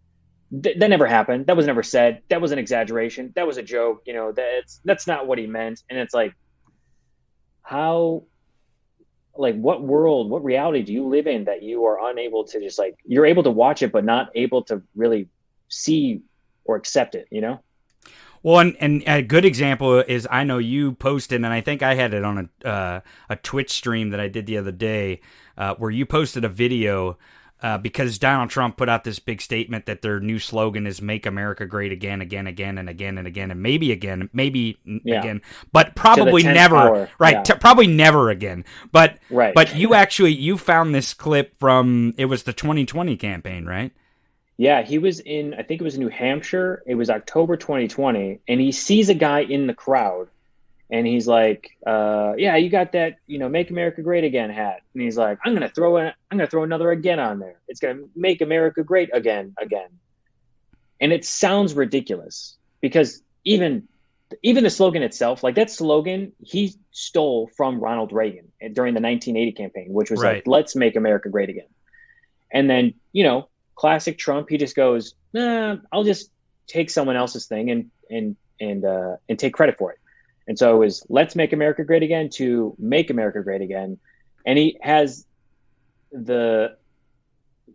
th- 0.62 0.78
that 0.78 0.88
never 0.88 1.06
happened. 1.06 1.46
That 1.46 1.56
was 1.56 1.66
never 1.66 1.82
said. 1.82 2.22
That 2.28 2.40
was 2.40 2.52
an 2.52 2.58
exaggeration. 2.58 3.32
That 3.36 3.46
was 3.46 3.56
a 3.56 3.62
joke. 3.62 4.02
You 4.06 4.14
know, 4.14 4.32
that's 4.32 4.80
that's 4.84 5.06
not 5.06 5.26
what 5.26 5.38
he 5.38 5.46
meant. 5.46 5.82
And 5.88 5.98
it's 5.98 6.14
like 6.14 6.34
how 7.66 8.22
like 9.36 9.56
what 9.56 9.82
world 9.82 10.30
what 10.30 10.42
reality 10.44 10.82
do 10.82 10.92
you 10.92 11.06
live 11.08 11.26
in 11.26 11.44
that 11.44 11.64
you 11.64 11.84
are 11.84 12.10
unable 12.10 12.44
to 12.44 12.60
just 12.60 12.78
like 12.78 12.96
you're 13.04 13.26
able 13.26 13.42
to 13.42 13.50
watch 13.50 13.82
it 13.82 13.90
but 13.90 14.04
not 14.04 14.30
able 14.36 14.62
to 14.62 14.80
really 14.94 15.28
see 15.68 16.22
or 16.64 16.76
accept 16.76 17.16
it 17.16 17.26
you 17.30 17.40
know? 17.40 17.60
Well 18.44 18.60
and, 18.60 18.76
and 18.78 19.02
a 19.08 19.20
good 19.20 19.44
example 19.44 19.98
is 19.98 20.28
i 20.30 20.44
know 20.44 20.58
you 20.58 20.92
posted 20.92 21.36
and 21.38 21.46
i 21.52 21.60
think 21.60 21.82
i 21.82 21.94
had 21.94 22.14
it 22.14 22.24
on 22.24 22.48
a 22.62 22.68
uh, 22.68 23.00
a 23.28 23.36
twitch 23.36 23.70
stream 23.70 24.10
that 24.10 24.20
i 24.20 24.28
did 24.28 24.46
the 24.46 24.58
other 24.58 24.72
day 24.72 25.20
uh, 25.58 25.74
where 25.74 25.90
you 25.90 26.06
posted 26.06 26.44
a 26.44 26.48
video 26.48 27.18
uh, 27.66 27.78
because 27.78 28.16
Donald 28.16 28.48
Trump 28.48 28.76
put 28.76 28.88
out 28.88 29.02
this 29.02 29.18
big 29.18 29.42
statement 29.42 29.86
that 29.86 30.00
their 30.00 30.20
new 30.20 30.38
slogan 30.38 30.86
is 30.86 31.02
"Make 31.02 31.26
America 31.26 31.66
Great 31.66 31.90
Again, 31.90 32.20
Again, 32.20 32.46
Again, 32.46 32.78
and 32.78 32.88
Again 32.88 33.18
and 33.18 33.26
Again, 33.26 33.50
and 33.50 33.60
maybe 33.60 33.90
again, 33.90 34.30
maybe 34.32 34.78
yeah. 34.84 35.18
again, 35.18 35.42
but 35.72 35.96
probably 35.96 36.44
never, 36.44 37.10
right? 37.18 37.44
Yeah. 37.48 37.54
Probably 37.56 37.88
never 37.88 38.30
again. 38.30 38.64
But 38.92 39.18
right. 39.30 39.52
but 39.52 39.74
you 39.74 39.94
actually 39.94 40.34
you 40.34 40.58
found 40.58 40.94
this 40.94 41.12
clip 41.12 41.58
from 41.58 42.14
it 42.16 42.26
was 42.26 42.44
the 42.44 42.52
2020 42.52 43.16
campaign, 43.16 43.66
right? 43.66 43.90
Yeah, 44.58 44.82
he 44.82 44.98
was 44.98 45.18
in 45.18 45.54
I 45.54 45.64
think 45.64 45.80
it 45.80 45.84
was 45.84 45.98
New 45.98 46.08
Hampshire. 46.08 46.84
It 46.86 46.94
was 46.94 47.10
October 47.10 47.56
2020, 47.56 48.38
and 48.46 48.60
he 48.60 48.70
sees 48.70 49.08
a 49.08 49.14
guy 49.14 49.40
in 49.40 49.66
the 49.66 49.74
crowd 49.74 50.28
and 50.90 51.06
he's 51.06 51.26
like, 51.26 51.70
uh, 51.86 52.34
"Yeah, 52.36 52.56
you 52.56 52.70
got 52.70 52.92
that, 52.92 53.16
you 53.26 53.38
know, 53.38 53.48
make 53.48 53.70
America 53.70 54.02
great 54.02 54.24
again 54.24 54.50
hat." 54.50 54.80
And 54.94 55.02
he's 55.02 55.18
like, 55.18 55.38
"I'm 55.44 55.54
gonna 55.54 55.68
throw 55.68 55.96
it. 55.98 56.14
I'm 56.30 56.38
gonna 56.38 56.48
throw 56.48 56.62
another 56.62 56.90
again 56.90 57.18
on 57.18 57.38
there. 57.38 57.56
It's 57.68 57.80
gonna 57.80 58.04
make 58.14 58.40
America 58.40 58.82
great 58.82 59.10
again, 59.12 59.54
again." 59.60 59.88
And 61.00 61.12
it 61.12 61.24
sounds 61.24 61.74
ridiculous 61.74 62.56
because 62.80 63.22
even 63.44 63.88
even 64.42 64.64
the 64.64 64.70
slogan 64.70 65.02
itself, 65.02 65.42
like 65.44 65.54
that 65.54 65.70
slogan, 65.70 66.32
he 66.42 66.74
stole 66.90 67.48
from 67.56 67.78
Ronald 67.78 68.12
Reagan 68.12 68.50
during 68.72 68.94
the 68.94 69.00
1980 69.00 69.52
campaign, 69.52 69.92
which 69.92 70.10
was 70.10 70.20
right. 70.20 70.36
like, 70.36 70.46
"Let's 70.46 70.76
make 70.76 70.96
America 70.96 71.28
great 71.28 71.48
again." 71.48 71.68
And 72.52 72.70
then, 72.70 72.94
you 73.12 73.24
know, 73.24 73.48
classic 73.74 74.18
Trump, 74.18 74.48
he 74.48 74.56
just 74.56 74.76
goes, 74.76 75.14
"Nah, 75.32 75.76
I'll 75.92 76.04
just 76.04 76.30
take 76.68 76.90
someone 76.90 77.16
else's 77.16 77.46
thing 77.46 77.70
and 77.70 77.90
and 78.08 78.36
and 78.60 78.84
uh, 78.84 79.16
and 79.28 79.38
take 79.38 79.52
credit 79.52 79.78
for 79.78 79.92
it." 79.92 79.98
And 80.48 80.58
so 80.58 80.74
it 80.74 80.78
was 80.78 81.04
let's 81.08 81.34
make 81.34 81.52
America 81.52 81.84
great 81.84 82.02
again 82.02 82.28
to 82.30 82.74
make 82.78 83.10
America 83.10 83.42
great 83.42 83.62
again. 83.62 83.98
And 84.44 84.58
he 84.58 84.78
has 84.80 85.26
the 86.12 86.76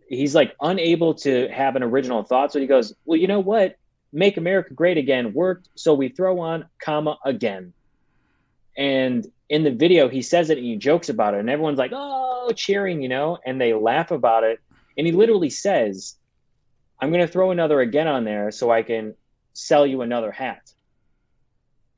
he's 0.08 0.34
like 0.34 0.54
unable 0.60 1.14
to 1.14 1.48
have 1.48 1.76
an 1.76 1.82
original 1.82 2.22
thought. 2.22 2.52
So 2.52 2.60
he 2.60 2.66
goes, 2.66 2.94
Well, 3.04 3.18
you 3.18 3.26
know 3.26 3.40
what? 3.40 3.76
Make 4.12 4.36
America 4.36 4.74
great 4.74 4.98
again 4.98 5.32
worked. 5.32 5.68
So 5.74 5.94
we 5.94 6.08
throw 6.08 6.40
on 6.40 6.66
comma 6.78 7.18
again. 7.24 7.72
And 8.76 9.26
in 9.52 9.64
the 9.64 9.70
video, 9.70 10.08
he 10.08 10.22
says 10.22 10.48
it 10.48 10.56
and 10.56 10.66
he 10.66 10.76
jokes 10.76 11.10
about 11.10 11.34
it, 11.34 11.40
and 11.40 11.50
everyone's 11.50 11.78
like, 11.78 11.92
oh, 11.94 12.50
cheering, 12.56 13.02
you 13.02 13.08
know, 13.10 13.38
and 13.44 13.60
they 13.60 13.74
laugh 13.74 14.10
about 14.10 14.44
it. 14.44 14.60
And 14.96 15.06
he 15.06 15.12
literally 15.12 15.50
says, 15.50 16.16
I'm 16.98 17.10
going 17.10 17.26
to 17.26 17.30
throw 17.30 17.50
another 17.50 17.80
again 17.80 18.08
on 18.08 18.24
there 18.24 18.50
so 18.50 18.70
I 18.70 18.82
can 18.82 19.14
sell 19.52 19.86
you 19.86 20.00
another 20.00 20.30
hat. 20.32 20.71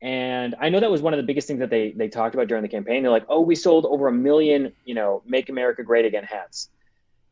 And 0.04 0.54
I 0.60 0.68
know 0.68 0.80
that 0.80 0.90
was 0.90 1.00
one 1.00 1.14
of 1.14 1.16
the 1.16 1.22
biggest 1.22 1.48
things 1.48 1.60
that 1.60 1.70
they 1.70 1.92
they 1.92 2.08
talked 2.08 2.34
about 2.34 2.46
during 2.46 2.62
the 2.62 2.68
campaign. 2.68 3.02
They're 3.02 3.10
like, 3.10 3.24
"Oh, 3.26 3.40
we 3.40 3.54
sold 3.54 3.86
over 3.86 4.06
a 4.06 4.12
million, 4.12 4.70
you 4.84 4.94
know, 4.94 5.22
Make 5.24 5.48
America 5.48 5.82
Great 5.82 6.04
Again 6.04 6.24
hats," 6.24 6.68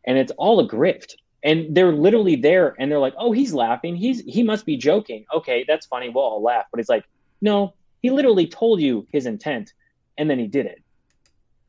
and 0.06 0.16
it's 0.16 0.32
all 0.38 0.58
a 0.58 0.66
grift. 0.66 1.16
And 1.44 1.76
they're 1.76 1.92
literally 1.92 2.34
there, 2.34 2.74
and 2.78 2.90
they're 2.90 2.98
like, 2.98 3.12
"Oh, 3.18 3.30
he's 3.30 3.52
laughing. 3.52 3.94
He's 3.94 4.22
he 4.24 4.42
must 4.42 4.64
be 4.64 4.78
joking. 4.78 5.26
Okay, 5.34 5.66
that's 5.68 5.84
funny. 5.84 6.08
We'll 6.08 6.24
all 6.24 6.42
laugh." 6.42 6.64
But 6.70 6.80
it's 6.80 6.88
like, 6.88 7.04
no, 7.42 7.74
he 8.00 8.10
literally 8.10 8.46
told 8.46 8.80
you 8.80 9.06
his 9.12 9.26
intent, 9.26 9.74
and 10.16 10.30
then 10.30 10.38
he 10.38 10.46
did 10.46 10.64
it, 10.64 10.82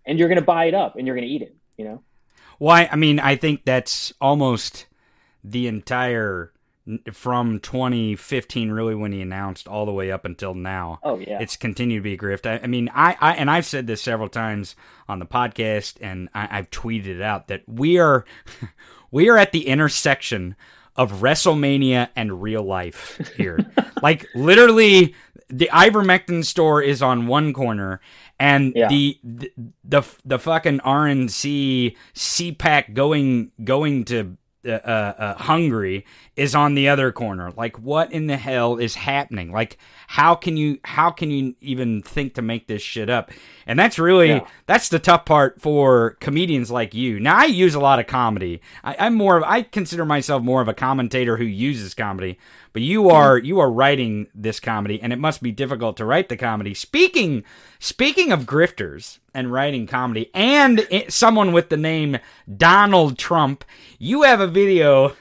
and 0.05 0.17
you're 0.17 0.29
gonna 0.29 0.41
buy 0.41 0.65
it 0.65 0.74
up, 0.74 0.95
and 0.95 1.05
you're 1.05 1.17
gonna 1.17 1.27
eat 1.27 1.41
it. 1.41 1.53
You 1.75 1.83
know? 1.83 2.03
Why? 2.60 2.88
I 2.89 2.95
mean, 2.95 3.19
I 3.19 3.36
think 3.36 3.65
that's 3.65 4.13
almost 4.22 4.86
the 5.43 5.67
entire 5.67 6.53
from 7.13 7.59
2015 7.59 8.71
really 8.71 8.95
when 8.95 9.13
he 9.13 9.21
announced 9.21 9.67
all 9.67 9.85
the 9.85 9.91
way 9.91 10.11
up 10.11 10.25
until 10.25 10.53
now. 10.53 10.99
Oh 11.03 11.17
yeah. 11.17 11.39
It's 11.39 11.55
continued 11.55 11.99
to 11.99 12.03
be 12.03 12.13
a 12.13 12.17
grift. 12.17 12.45
I, 12.45 12.61
I 12.63 12.67
mean 12.67 12.89
I, 12.93 13.15
I 13.19 13.33
and 13.35 13.49
i've 13.49 13.65
said 13.65 13.87
this 13.87 14.01
several 14.01 14.29
times 14.29 14.75
on 15.07 15.19
the 15.19 15.25
podcast 15.25 15.95
and 16.01 16.29
I, 16.33 16.47
have 16.47 16.69
tweeted 16.71 17.07
it 17.07 17.21
out 17.21 17.47
that 17.47 17.63
we 17.67 17.97
are 17.99 18.25
we 19.11 19.29
are 19.29 19.37
at 19.37 19.51
the 19.51 19.67
intersection 19.67 20.55
of 20.95 21.21
wrestlemania 21.21 22.09
and 22.15 22.41
real 22.41 22.63
life 22.63 23.31
here. 23.37 23.59
Like 24.01 24.27
literally 24.35 25.15
the 25.47 25.69
ivermectin 25.71 26.43
store 26.43 26.81
is 26.81 27.01
on 27.01 27.27
one 27.27 27.53
corner 27.53 28.01
and 28.37 28.73
yeah. 28.75 28.89
the, 28.89 29.17
the 29.23 29.51
the 29.85 30.03
the 30.25 30.39
fucking 30.39 30.79
RNC 30.79 31.95
CPAC 32.13 32.93
going 32.93 33.51
going 33.63 34.03
to 34.05 34.35
uh, 34.65 34.72
uh, 34.72 35.13
uh, 35.17 35.36
Hungary 35.36 36.05
is 36.36 36.55
on 36.55 36.74
the 36.74 36.89
other 36.89 37.12
corner. 37.12 37.51
Like, 37.51 37.79
what 37.79 38.12
in 38.12 38.27
the 38.27 38.38
hell 38.38 38.77
is 38.77 38.96
happening? 38.96 39.51
Like, 39.51 39.77
how 40.08 40.36
can 40.36 40.58
you 40.58 40.79
how 40.84 41.12
can 41.12 41.32
you 41.32 41.55
even 41.62 42.01
think 42.01 42.36
to 42.36 42.41
make 42.41 42.67
this 42.67 42.82
shit 42.82 43.10
up? 43.10 43.32
And 43.67 43.77
that's 43.77 44.00
really 44.00 44.29
yeah. 44.29 44.48
that's 44.65 44.89
the 44.89 45.00
tough 45.00 45.25
part 45.25 45.62
for 45.62 46.12
comedians 46.20 46.72
like 46.72 46.93
you. 46.93 47.20
Now, 47.20 47.38
I 47.38 47.46
use 47.46 47.75
a 47.75 47.79
lot 47.79 48.00
of 48.00 48.08
comedy. 48.08 48.62
I, 48.84 48.96
I'm 49.00 49.15
more 49.15 49.38
of 49.38 49.43
I 49.43 49.63
consider 49.63 50.05
myself 50.05 50.43
more 50.43 50.62
of 50.62 50.67
a 50.67 50.74
commentator 50.74 51.38
who 51.38 51.46
uses 51.46 51.93
comedy. 51.93 52.38
But 52.73 52.81
you 52.81 53.11
are 53.11 53.37
you 53.37 53.59
are 53.59 53.71
writing 53.71 54.27
this 54.33 54.59
comedy, 54.59 54.99
and 55.01 55.13
it 55.13 55.19
must 55.19 55.43
be 55.43 55.51
difficult 55.51 55.95
to 55.97 56.05
write 56.05 56.27
the 56.27 56.35
comedy. 56.35 56.73
Speaking 56.73 57.43
speaking 57.79 58.31
of 58.31 58.45
grifters 58.45 59.19
and 59.33 59.51
writing 59.51 59.85
comedy, 59.85 60.31
and 60.33 60.87
someone 61.07 61.53
with 61.53 61.69
the 61.69 61.77
name 61.77 62.17
Donald 62.57 63.19
Trump, 63.19 63.63
you 63.99 64.23
have 64.23 64.41
a 64.41 64.47
video 64.47 65.15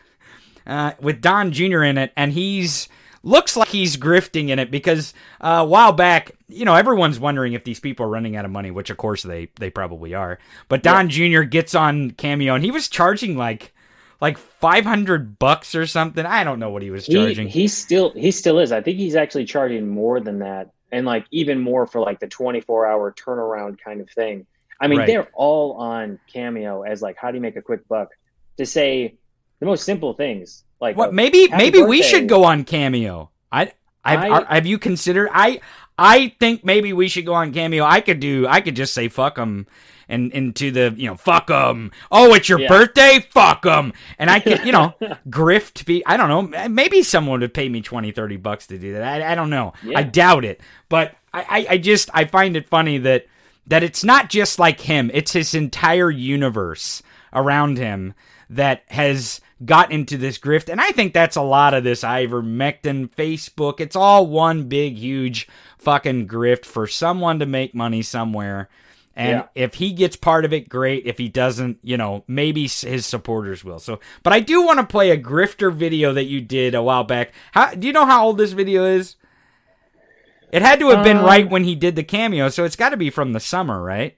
uh, 0.66 0.92
with 0.98 1.20
Don 1.20 1.52
Jr. 1.52 1.82
in 1.82 1.98
it, 1.98 2.12
and 2.16 2.32
he's 2.32 2.88
looks 3.22 3.56
like 3.56 3.68
he's 3.68 3.96
grifting 3.98 4.48
in 4.48 4.58
it 4.58 4.70
because 4.70 5.14
uh, 5.40 5.58
a 5.60 5.64
while 5.64 5.92
back, 5.92 6.32
you 6.48 6.64
know, 6.64 6.74
everyone's 6.74 7.20
wondering 7.20 7.52
if 7.52 7.64
these 7.64 7.78
people 7.78 8.06
are 8.06 8.10
running 8.10 8.34
out 8.34 8.44
of 8.44 8.50
money, 8.50 8.70
which 8.70 8.90
of 8.90 8.96
course 8.96 9.22
they 9.22 9.48
they 9.56 9.68
probably 9.68 10.14
are. 10.14 10.38
But 10.68 10.82
Don 10.82 11.10
yeah. 11.10 11.40
Jr. 11.40 11.42
gets 11.42 11.74
on 11.74 12.12
Cameo, 12.12 12.54
and 12.54 12.64
he 12.64 12.70
was 12.70 12.88
charging 12.88 13.36
like 13.36 13.74
like 14.22 14.38
500 14.38 15.36
bucks 15.40 15.74
or 15.74 15.84
something. 15.84 16.24
I 16.24 16.44
don't 16.44 16.60
know 16.60 16.70
what 16.70 16.80
he 16.80 16.90
was 16.90 17.08
charging. 17.08 17.48
He, 17.48 17.62
he 17.62 17.68
still 17.68 18.12
he 18.12 18.30
still 18.30 18.60
is. 18.60 18.70
I 18.70 18.80
think 18.80 18.96
he's 18.96 19.16
actually 19.16 19.46
charging 19.46 19.88
more 19.88 20.20
than 20.20 20.38
that 20.38 20.70
and 20.92 21.04
like 21.04 21.26
even 21.32 21.58
more 21.58 21.88
for 21.88 22.00
like 22.00 22.20
the 22.20 22.28
24 22.28 22.86
hour 22.86 23.12
turnaround 23.12 23.80
kind 23.80 24.00
of 24.00 24.08
thing. 24.08 24.46
I 24.80 24.86
mean, 24.86 25.00
right. 25.00 25.06
they're 25.08 25.28
all 25.34 25.72
on 25.72 26.20
Cameo 26.32 26.82
as 26.82 27.02
like 27.02 27.16
how 27.16 27.32
do 27.32 27.36
you 27.36 27.40
make 27.40 27.56
a 27.56 27.62
quick 27.62 27.86
buck 27.88 28.10
to 28.58 28.64
say 28.64 29.16
the 29.58 29.66
most 29.66 29.82
simple 29.82 30.14
things. 30.14 30.62
Like 30.80 30.96
what? 30.96 31.08
Uh, 31.08 31.12
maybe 31.12 31.48
maybe 31.48 31.80
birthday. 31.80 31.88
we 31.88 32.02
should 32.02 32.28
go 32.28 32.44
on 32.44 32.62
Cameo. 32.62 33.28
I 33.50 33.72
I've, 34.04 34.20
I, 34.48 34.54
have 34.54 34.66
you 34.66 34.78
considered? 34.78 35.30
I 35.32 35.60
I 35.98 36.34
think 36.38 36.64
maybe 36.64 36.92
we 36.92 37.08
should 37.08 37.26
go 37.26 37.34
on 37.34 37.52
Cameo. 37.52 37.84
I 37.84 38.00
could 38.00 38.20
do. 38.20 38.46
I 38.46 38.60
could 38.60 38.76
just 38.76 38.94
say 38.94 39.08
fuck 39.08 39.34
them 39.34 39.66
and 40.12 40.30
into 40.32 40.70
the 40.70 40.94
you 40.96 41.08
know 41.08 41.16
fuck 41.16 41.48
them. 41.48 41.90
Oh, 42.12 42.34
it's 42.34 42.48
your 42.48 42.60
yeah. 42.60 42.68
birthday, 42.68 43.26
fuck 43.30 43.62
them. 43.62 43.92
And 44.18 44.30
I 44.30 44.38
could 44.38 44.64
you 44.64 44.72
know 44.72 44.94
grift. 45.28 45.84
Be 45.86 46.04
I 46.06 46.16
don't 46.16 46.28
know. 46.28 46.68
Maybe 46.68 47.02
someone 47.02 47.40
would 47.40 47.54
pay 47.54 47.68
me 47.68 47.80
20, 47.80 48.12
30 48.12 48.36
bucks 48.36 48.66
to 48.68 48.78
do 48.78 48.92
that. 48.92 49.22
I, 49.22 49.32
I 49.32 49.34
don't 49.34 49.50
know. 49.50 49.72
Yeah. 49.82 49.98
I 49.98 50.02
doubt 50.04 50.44
it. 50.44 50.60
But 50.88 51.16
I, 51.32 51.40
I, 51.40 51.66
I 51.70 51.78
just 51.78 52.10
I 52.12 52.26
find 52.26 52.56
it 52.56 52.68
funny 52.68 52.98
that 52.98 53.26
that 53.66 53.82
it's 53.82 54.04
not 54.04 54.28
just 54.28 54.58
like 54.58 54.80
him; 54.80 55.10
it's 55.14 55.32
his 55.32 55.54
entire 55.54 56.10
universe 56.10 57.02
around 57.32 57.78
him 57.78 58.14
that 58.50 58.82
has 58.88 59.40
got 59.64 59.90
into 59.90 60.18
this 60.18 60.38
grift. 60.38 60.68
And 60.68 60.80
I 60.80 60.90
think 60.90 61.14
that's 61.14 61.36
a 61.36 61.42
lot 61.42 61.72
of 61.72 61.84
this 61.84 62.02
ivermectin, 62.02 63.10
Facebook. 63.10 63.80
It's 63.80 63.96
all 63.96 64.26
one 64.26 64.64
big, 64.64 64.98
huge 64.98 65.48
fucking 65.78 66.28
grift 66.28 66.66
for 66.66 66.86
someone 66.86 67.38
to 67.38 67.46
make 67.46 67.74
money 67.74 68.02
somewhere. 68.02 68.68
And 69.14 69.38
Yeah. 69.38 69.46
if 69.54 69.74
he 69.74 69.92
gets 69.92 70.16
part 70.16 70.44
of 70.44 70.52
it, 70.52 70.68
great. 70.68 71.06
If 71.06 71.18
he 71.18 71.28
doesn't, 71.28 71.78
you 71.82 71.96
know, 71.96 72.24
maybe 72.26 72.62
his 72.62 73.04
supporters 73.04 73.62
will. 73.62 73.78
So, 73.78 74.00
but 74.22 74.32
I 74.32 74.40
do 74.40 74.62
want 74.62 74.80
to 74.80 74.86
play 74.86 75.10
a 75.10 75.18
grifter 75.18 75.72
video 75.72 76.12
that 76.14 76.24
you 76.24 76.40
did 76.40 76.74
a 76.74 76.82
while 76.82 77.04
back. 77.04 77.32
How 77.52 77.74
do 77.74 77.86
you 77.86 77.92
know 77.92 78.06
how 78.06 78.26
old 78.26 78.38
this 78.38 78.52
video 78.52 78.84
is? 78.86 79.16
It 80.50 80.62
had 80.62 80.80
to 80.80 80.90
have 80.90 81.02
been 81.02 81.18
Um, 81.18 81.24
right 81.24 81.48
when 81.48 81.64
he 81.64 81.74
did 81.74 81.96
the 81.96 82.02
cameo, 82.02 82.48
so 82.50 82.64
it's 82.64 82.76
got 82.76 82.90
to 82.90 82.96
be 82.96 83.08
from 83.10 83.32
the 83.32 83.40
summer, 83.40 83.82
right? 83.82 84.16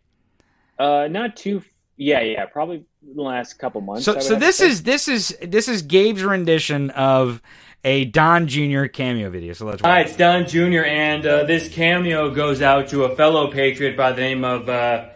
Uh, 0.79 1.07
not 1.09 1.37
too. 1.37 1.63
Yeah, 1.97 2.21
yeah, 2.23 2.47
probably 2.47 2.85
the 3.15 3.23
last 3.23 3.55
couple 3.55 3.81
months. 3.81 4.05
So, 4.05 4.19
so 4.19 4.35
this 4.35 4.61
is 4.61 4.83
this 4.83 5.07
is 5.07 5.37
this 5.41 5.69
is 5.69 5.83
Gabe's 5.83 6.25
rendition 6.25 6.91
of 6.91 7.41
a 7.85 8.07
Don 8.07 8.49
Jr. 8.49 8.87
cameo 8.87 9.31
video. 9.31 9.53
So 9.53 9.67
let's 9.67 9.83
Hi, 9.83 10.01
it's 10.01 10.17
Don 10.17 10.47
Jr., 10.47 10.85
and 10.85 11.25
uh, 11.27 11.45
this 11.45 11.69
cameo 11.69 12.31
goes 12.31 12.63
out 12.63 12.89
to 12.89 13.05
a 13.05 13.15
fellow 13.15 13.51
patriot 13.51 13.97
by 13.97 14.13
the 14.13 14.23
name 14.23 14.45
of 14.45 14.69
uh, 14.69 15.11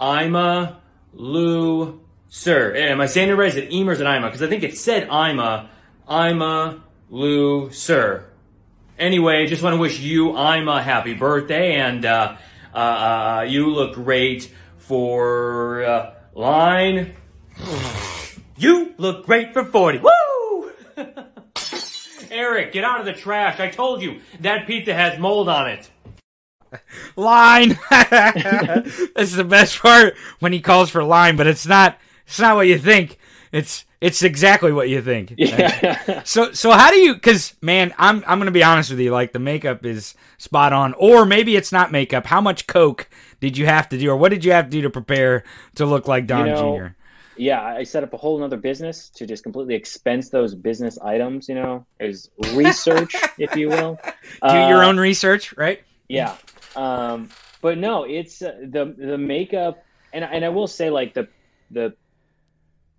Ima 0.00 0.80
Lou 1.12 2.00
Sir. 2.28 2.74
Am 2.76 3.00
I 3.00 3.06
saying 3.06 3.28
it 3.28 3.32
right? 3.32 3.48
Is 3.48 3.56
it 3.56 3.72
Emer 3.72 3.90
or 3.90 3.94
is 3.94 4.00
it 4.00 4.06
Ima? 4.06 4.28
Because 4.28 4.42
I 4.42 4.46
think 4.46 4.62
it 4.62 4.78
said 4.78 5.04
Ima. 5.04 5.68
Ima 6.08 6.82
Lou 7.10 7.72
Sir. 7.72 8.24
Anyway, 8.98 9.46
just 9.46 9.62
want 9.62 9.74
to 9.74 9.80
wish 9.80 9.98
you 9.98 10.30
Ima 10.30 10.82
happy 10.82 11.14
birthday, 11.14 11.74
and 11.74 12.06
uh, 12.06 12.36
uh, 12.72 12.78
uh, 12.78 13.46
you 13.48 13.70
look 13.70 13.94
great 13.94 14.50
for 14.78 15.84
uh, 15.84 16.14
line. 16.34 17.14
You 18.56 18.94
look 18.96 19.26
great 19.26 19.52
for 19.52 19.64
40. 19.64 19.98
Woo! 19.98 20.10
Eric, 22.36 22.72
get 22.72 22.84
out 22.84 23.00
of 23.00 23.06
the 23.06 23.12
trash. 23.12 23.58
I 23.58 23.68
told 23.70 24.02
you 24.02 24.20
that 24.40 24.66
pizza 24.66 24.94
has 24.94 25.18
mold 25.18 25.48
on 25.48 25.68
it. 25.68 25.90
line. 27.16 27.78
this 27.90 29.16
is 29.16 29.36
the 29.36 29.44
best 29.44 29.80
part 29.80 30.14
when 30.40 30.52
he 30.52 30.60
calls 30.60 30.90
for 30.90 31.02
line, 31.02 31.36
but 31.36 31.46
it's 31.46 31.66
not. 31.66 31.98
It's 32.26 32.40
not 32.40 32.56
what 32.56 32.66
you 32.66 32.78
think. 32.78 33.18
It's 33.52 33.84
it's 34.00 34.22
exactly 34.22 34.72
what 34.72 34.88
you 34.88 35.00
think. 35.00 35.34
Yeah. 35.38 36.22
So 36.24 36.52
so 36.52 36.72
how 36.72 36.90
do 36.90 36.98
you? 36.98 37.14
Because 37.14 37.54
man, 37.62 37.94
I'm 37.98 38.22
I'm 38.26 38.38
gonna 38.38 38.50
be 38.50 38.64
honest 38.64 38.90
with 38.90 39.00
you. 39.00 39.10
Like 39.10 39.32
the 39.32 39.38
makeup 39.38 39.84
is 39.86 40.14
spot 40.38 40.72
on, 40.72 40.92
or 40.94 41.24
maybe 41.24 41.56
it's 41.56 41.72
not 41.72 41.92
makeup. 41.92 42.26
How 42.26 42.40
much 42.40 42.66
coke 42.66 43.08
did 43.40 43.56
you 43.56 43.66
have 43.66 43.88
to 43.90 43.98
do, 43.98 44.10
or 44.10 44.16
what 44.16 44.30
did 44.30 44.44
you 44.44 44.52
have 44.52 44.66
to 44.66 44.70
do 44.70 44.82
to 44.82 44.90
prepare 44.90 45.44
to 45.76 45.86
look 45.86 46.06
like 46.08 46.26
Don 46.26 46.46
You 46.46 46.52
know, 46.52 46.78
Jr.? 46.78 46.86
Yeah, 47.36 47.62
I 47.62 47.82
set 47.82 48.02
up 48.02 48.12
a 48.12 48.16
whole 48.16 48.38
nother 48.38 48.56
business 48.56 49.10
to 49.10 49.26
just 49.26 49.42
completely 49.42 49.74
expense 49.74 50.30
those 50.30 50.54
business 50.54 50.98
items. 50.98 51.48
You 51.48 51.56
know, 51.56 51.86
is 52.00 52.30
research, 52.54 53.14
if 53.38 53.54
you 53.56 53.68
will. 53.68 53.98
Do 54.02 54.54
your 54.56 54.82
Uh, 54.84 54.88
own 54.88 54.98
research, 54.98 55.56
right? 55.56 55.80
Yeah. 56.08 56.36
Um, 56.74 57.28
but 57.62 57.78
no, 57.78 58.04
it's 58.04 58.42
uh, 58.42 58.56
the 58.62 58.94
the 58.96 59.18
makeup, 59.18 59.82
and 60.12 60.24
and 60.24 60.44
I 60.44 60.48
will 60.50 60.66
say 60.66 60.90
like 60.90 61.14
the 61.14 61.28
the 61.70 61.94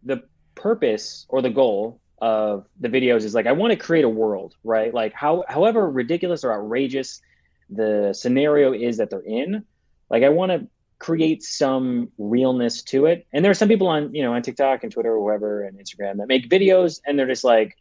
the 0.04 0.24
purpose 0.56 1.26
or 1.30 1.42
the 1.42 1.50
goal 1.50 2.00
of 2.20 2.66
the 2.80 2.90
videos 2.90 3.24
is 3.24 3.36
like 3.36 3.46
I 3.46 3.52
want 3.52 3.72
to 3.72 3.78
create 3.78 4.06
a 4.06 4.10
world, 4.10 4.56
right? 4.64 4.94
Like 4.94 5.14
how 5.14 5.44
however 5.48 5.90
ridiculous 5.90 6.44
or 6.44 6.52
outrageous 6.54 7.22
the 7.70 8.14
scenario 8.14 8.74
is 8.74 8.98
that 8.98 9.10
they're 9.10 9.20
in, 9.20 9.64
like 10.10 10.24
I 10.24 10.30
want 10.30 10.52
to 10.52 10.68
create 11.00 11.44
some 11.44 12.12
realness 12.18 12.82
to 12.82 13.06
it. 13.06 13.28
And 13.34 13.44
there 13.44 13.52
are 13.52 13.56
some 13.56 13.68
people 13.68 13.88
on 13.88 14.14
you 14.14 14.24
know 14.24 14.34
on 14.34 14.42
TikTok 14.42 14.84
and 14.84 14.92
Twitter 14.92 15.16
or 15.16 15.20
whoever 15.20 15.64
and 15.64 15.78
Instagram 15.78 16.18
that 16.18 16.28
make 16.28 16.50
videos 16.50 17.00
and 17.06 17.18
they're 17.18 17.28
just 17.28 17.44
like, 17.44 17.78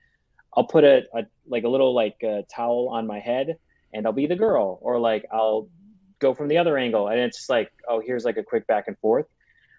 I'll 0.57 0.67
put 0.67 0.85
a, 0.85 1.05
a 1.15 1.25
like 1.47 1.65
a 1.65 1.69
little 1.69 1.95
like 1.95 2.23
uh 2.23 2.43
towel 2.55 2.89
on 2.91 3.07
my 3.07 3.19
head 3.19 3.57
and 3.97 4.07
I'll 4.07 4.13
be 4.13 4.27
the 4.27 4.37
girl, 4.37 4.79
or 4.83 5.01
like 5.01 5.25
I'll 5.33 5.69
go 6.19 6.35
from 6.35 6.49
the 6.49 6.59
other 6.59 6.77
angle, 6.79 7.09
and 7.09 7.19
it's 7.19 7.49
like, 7.49 7.73
oh, 7.89 8.01
here's 8.01 8.25
like 8.25 8.37
a 8.37 8.43
quick 8.43 8.67
back 8.67 8.89
and 8.89 8.99
forth. 8.99 9.27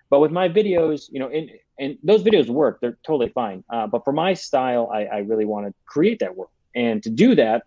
But 0.10 0.20
with 0.20 0.32
my 0.32 0.50
videos, 0.50 1.10
you 1.12 1.20
know, 1.20 1.30
and 1.30 1.52
and 1.80 1.98
those 2.04 2.24
videos 2.24 2.50
work; 2.50 2.80
they're 2.82 2.98
totally 3.06 3.30
fine. 3.30 3.64
Uh, 3.70 3.88
but 3.88 4.04
for 4.04 4.14
my 4.14 4.34
style, 4.34 4.90
I, 4.92 5.06
I 5.06 5.18
really 5.20 5.46
want 5.46 5.68
to 5.68 5.74
create 5.86 6.20
that 6.20 6.36
work, 6.36 6.50
and 6.76 7.04
to 7.04 7.10
do 7.10 7.36
that, 7.36 7.64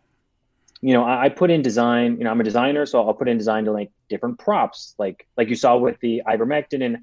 you 0.81 0.95
know, 0.95 1.05
I, 1.05 1.25
I 1.25 1.29
put 1.29 1.51
in 1.51 1.63
design. 1.63 2.19
You 2.19 2.25
know, 2.25 2.31
I'm 2.31 2.41
a 2.41 2.45
designer, 2.45 2.87
so 2.87 3.07
I'll 3.07 3.15
put 3.15 3.29
in 3.29 3.39
design 3.39 3.65
to 3.67 3.73
like 3.73 3.91
different 4.09 4.39
props, 4.39 4.95
like 4.99 5.27
like 5.37 5.49
you 5.49 5.57
saw 5.57 5.77
with 5.77 5.99
the 6.01 6.23
ivermectin 6.27 6.85
and 6.85 6.99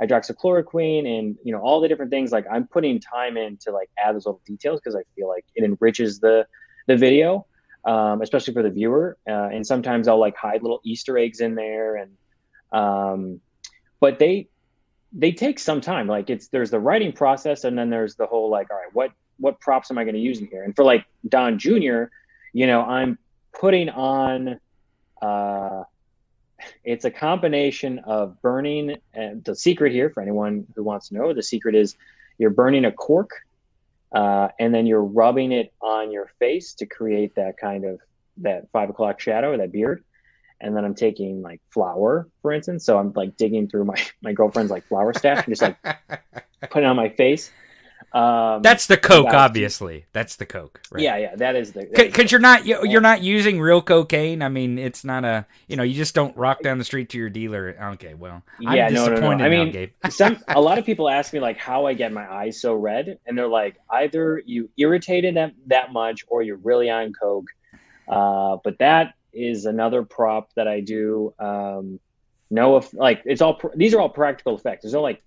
hydroxychloroquine, 0.00 1.06
and 1.06 1.36
you 1.42 1.52
know 1.52 1.60
all 1.60 1.80
the 1.80 1.88
different 1.88 2.10
things. 2.10 2.32
Like 2.32 2.46
I'm 2.50 2.66
putting 2.66 3.00
time 3.00 3.36
in 3.36 3.56
to 3.58 3.72
like 3.72 3.90
add 4.02 4.14
those 4.14 4.26
little 4.26 4.40
details 4.46 4.80
because 4.80 4.96
I 4.96 5.02
feel 5.14 5.28
like 5.28 5.44
it 5.54 5.64
enriches 5.64 6.20
the 6.20 6.46
the 6.86 6.96
video 6.96 7.46
um, 7.84 8.20
especially 8.22 8.54
for 8.54 8.62
the 8.62 8.70
viewer. 8.70 9.16
Uh, 9.26 9.48
and 9.52 9.66
sometimes 9.66 10.08
I'll 10.08 10.20
like 10.20 10.36
hide 10.36 10.62
little 10.62 10.80
Easter 10.84 11.16
eggs 11.18 11.40
in 11.40 11.54
there, 11.54 11.96
and 11.96 12.12
um, 12.72 13.40
but 14.00 14.18
they 14.18 14.48
they 15.12 15.32
take 15.32 15.58
some 15.58 15.80
time. 15.80 16.06
Like 16.06 16.30
it's 16.30 16.48
there's 16.48 16.70
the 16.70 16.80
writing 16.80 17.12
process, 17.12 17.64
and 17.64 17.78
then 17.78 17.90
there's 17.90 18.16
the 18.16 18.26
whole 18.26 18.50
like, 18.50 18.70
all 18.70 18.76
right, 18.76 18.92
what 18.92 19.12
what 19.38 19.60
props 19.60 19.90
am 19.90 19.98
I 19.98 20.04
going 20.04 20.14
to 20.14 20.20
use 20.20 20.40
in 20.40 20.48
here? 20.48 20.64
And 20.64 20.76
for 20.76 20.84
like 20.84 21.06
Don 21.28 21.58
Jr., 21.58 22.04
you 22.52 22.66
know, 22.66 22.82
I'm 22.82 23.18
putting 23.58 23.88
on. 23.88 24.60
Uh, 25.20 25.84
it's 26.82 27.04
a 27.04 27.10
combination 27.10 28.00
of 28.00 28.40
burning. 28.42 28.96
And 29.14 29.44
the 29.44 29.54
secret 29.54 29.92
here, 29.92 30.10
for 30.10 30.20
anyone 30.20 30.66
who 30.74 30.82
wants 30.82 31.08
to 31.08 31.14
know, 31.14 31.32
the 31.32 31.42
secret 31.42 31.74
is 31.74 31.96
you're 32.38 32.50
burning 32.50 32.84
a 32.84 32.92
cork 32.92 33.30
uh, 34.12 34.48
and 34.58 34.74
then 34.74 34.86
you're 34.86 35.04
rubbing 35.04 35.52
it 35.52 35.72
on 35.80 36.10
your 36.10 36.30
face 36.38 36.74
to 36.74 36.86
create 36.86 37.34
that 37.34 37.56
kind 37.58 37.84
of 37.84 38.00
that 38.38 38.70
five 38.72 38.88
o'clock 38.88 39.20
shadow 39.20 39.52
or 39.52 39.56
that 39.56 39.72
beard 39.72 40.04
and 40.60 40.76
then 40.76 40.84
i'm 40.84 40.94
taking 40.94 41.42
like 41.42 41.60
flour 41.70 42.28
for 42.40 42.52
instance 42.52 42.84
so 42.84 42.96
i'm 42.96 43.12
like 43.14 43.36
digging 43.36 43.68
through 43.68 43.84
my 43.84 43.96
my 44.22 44.32
girlfriend's 44.32 44.70
like 44.70 44.86
flour 44.86 45.12
stash 45.12 45.44
and 45.44 45.56
just 45.56 45.62
like 45.62 45.76
putting 46.70 46.86
it 46.86 46.90
on 46.90 46.96
my 46.96 47.08
face 47.08 47.50
um 48.12 48.62
That's 48.62 48.86
the 48.86 48.96
coke, 48.96 49.26
about- 49.28 49.34
obviously. 49.50 50.06
That's 50.12 50.36
the 50.36 50.46
coke. 50.46 50.80
Right? 50.90 51.02
yeah 51.02 51.16
yeah 51.18 51.36
that 51.36 51.56
is 51.56 51.72
the 51.72 51.86
because 51.94 52.32
you're 52.32 52.40
not 52.40 52.64
you- 52.66 52.80
you're 52.84 53.00
not 53.02 53.22
using 53.22 53.60
real 53.60 53.82
cocaine. 53.82 54.42
I 54.42 54.48
mean, 54.48 54.78
it's 54.78 55.04
not 55.04 55.24
a 55.24 55.44
you 55.66 55.76
know 55.76 55.82
you 55.82 55.94
just 55.94 56.14
don't 56.14 56.34
rock 56.36 56.62
down 56.62 56.78
the 56.78 56.84
street 56.84 57.10
to 57.10 57.18
your 57.18 57.28
dealer. 57.28 57.76
Okay, 57.94 58.14
well, 58.14 58.42
Yeah, 58.60 58.86
I'm 58.86 58.94
no, 58.94 59.00
no, 59.00 59.04
no. 59.06 59.10
disappointed 59.16 59.44
I 59.44 59.48
now, 59.48 59.64
mean, 59.64 59.72
Gabe. 59.72 59.90
some 60.10 60.38
a 60.48 60.60
lot 60.60 60.78
of 60.78 60.86
people 60.90 61.08
ask 61.08 61.32
me 61.32 61.40
like 61.40 61.58
how 61.58 61.86
I 61.86 61.94
get 61.94 62.12
my 62.12 62.26
eyes 62.32 62.60
so 62.60 62.74
red, 62.74 63.18
and 63.26 63.36
they're 63.36 63.46
like 63.46 63.76
either 63.90 64.42
you 64.46 64.70
irritated 64.78 65.36
that 65.36 65.52
that 65.66 65.92
much 65.92 66.24
or 66.28 66.42
you're 66.42 66.56
really 66.56 66.88
on 66.90 67.12
coke. 67.12 67.48
Uh, 68.08 68.56
but 68.64 68.78
that 68.78 69.14
is 69.34 69.66
another 69.66 70.02
prop 70.02 70.48
that 70.54 70.66
I 70.66 70.80
do. 70.80 71.34
Um, 71.38 72.00
no, 72.50 72.78
if 72.78 72.94
like 72.94 73.20
it's 73.26 73.42
all 73.42 73.60
these 73.74 73.92
are 73.92 74.00
all 74.00 74.08
practical 74.08 74.54
effects. 74.56 74.82
There's 74.82 74.94
no 74.94 75.02
like 75.02 75.22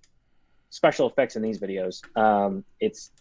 special 0.72 1.08
effects 1.08 1.36
in 1.36 1.42
these 1.42 1.60
videos. 1.60 2.00
Um, 2.16 2.64
it's 2.80 3.12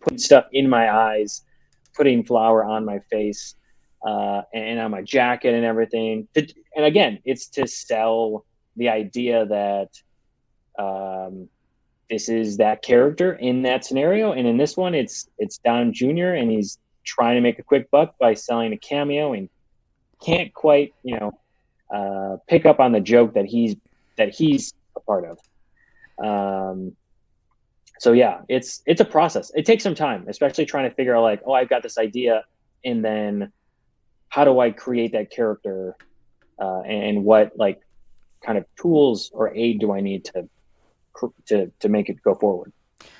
putting 0.00 0.18
stuff 0.18 0.46
in 0.52 0.68
my 0.68 0.92
eyes, 0.92 1.42
putting 1.96 2.24
flour 2.24 2.64
on 2.64 2.84
my 2.84 2.98
face, 3.10 3.54
uh, 4.04 4.42
and 4.52 4.80
on 4.80 4.90
my 4.90 5.00
jacket 5.02 5.54
and 5.54 5.64
everything. 5.64 6.26
And 6.34 6.84
again, 6.84 7.20
it's 7.24 7.46
to 7.50 7.66
sell 7.66 8.44
the 8.76 8.88
idea 8.88 9.46
that 9.46 10.82
um, 10.82 11.48
this 12.08 12.28
is 12.28 12.56
that 12.56 12.82
character 12.82 13.34
in 13.34 13.62
that 13.62 13.84
scenario, 13.84 14.32
and 14.32 14.46
in 14.46 14.56
this 14.56 14.76
one, 14.76 14.94
it's 14.94 15.28
it's 15.38 15.58
Don 15.58 15.92
Jr. 15.92 16.34
and 16.34 16.50
he's 16.50 16.78
trying 17.04 17.36
to 17.36 17.40
make 17.40 17.58
a 17.58 17.62
quick 17.62 17.90
buck 17.90 18.18
by 18.18 18.34
selling 18.34 18.72
a 18.72 18.76
cameo 18.76 19.32
and 19.32 19.48
can't 20.24 20.52
quite, 20.52 20.92
you 21.02 21.18
know, 21.18 21.32
uh, 21.94 22.36
pick 22.48 22.66
up 22.66 22.80
on 22.80 22.92
the 22.92 23.00
joke 23.00 23.34
that 23.34 23.46
he's 23.46 23.76
that 24.16 24.34
he's 24.34 24.74
a 24.96 25.00
part 25.00 25.24
of. 25.24 25.38
Um, 26.22 26.96
so 27.98 28.12
yeah, 28.12 28.40
it's 28.48 28.82
it's 28.86 29.00
a 29.00 29.04
process. 29.04 29.52
It 29.54 29.66
takes 29.66 29.82
some 29.82 29.94
time, 29.94 30.26
especially 30.28 30.64
trying 30.64 30.88
to 30.88 30.94
figure 30.94 31.14
out 31.14 31.22
like, 31.22 31.42
oh, 31.44 31.52
I've 31.52 31.68
got 31.68 31.82
this 31.82 31.98
idea, 31.98 32.44
and 32.84 33.04
then 33.04 33.52
how 34.28 34.44
do 34.44 34.58
I 34.58 34.70
create 34.70 35.12
that 35.12 35.30
character, 35.30 35.96
uh, 36.58 36.80
and 36.80 37.24
what 37.24 37.52
like 37.56 37.80
kind 38.44 38.56
of 38.56 38.64
tools 38.80 39.30
or 39.34 39.54
aid 39.54 39.80
do 39.80 39.92
I 39.92 40.00
need 40.00 40.24
to 40.26 40.48
to 41.46 41.70
to 41.80 41.88
make 41.88 42.08
it 42.08 42.22
go 42.22 42.34
forward? 42.34 42.72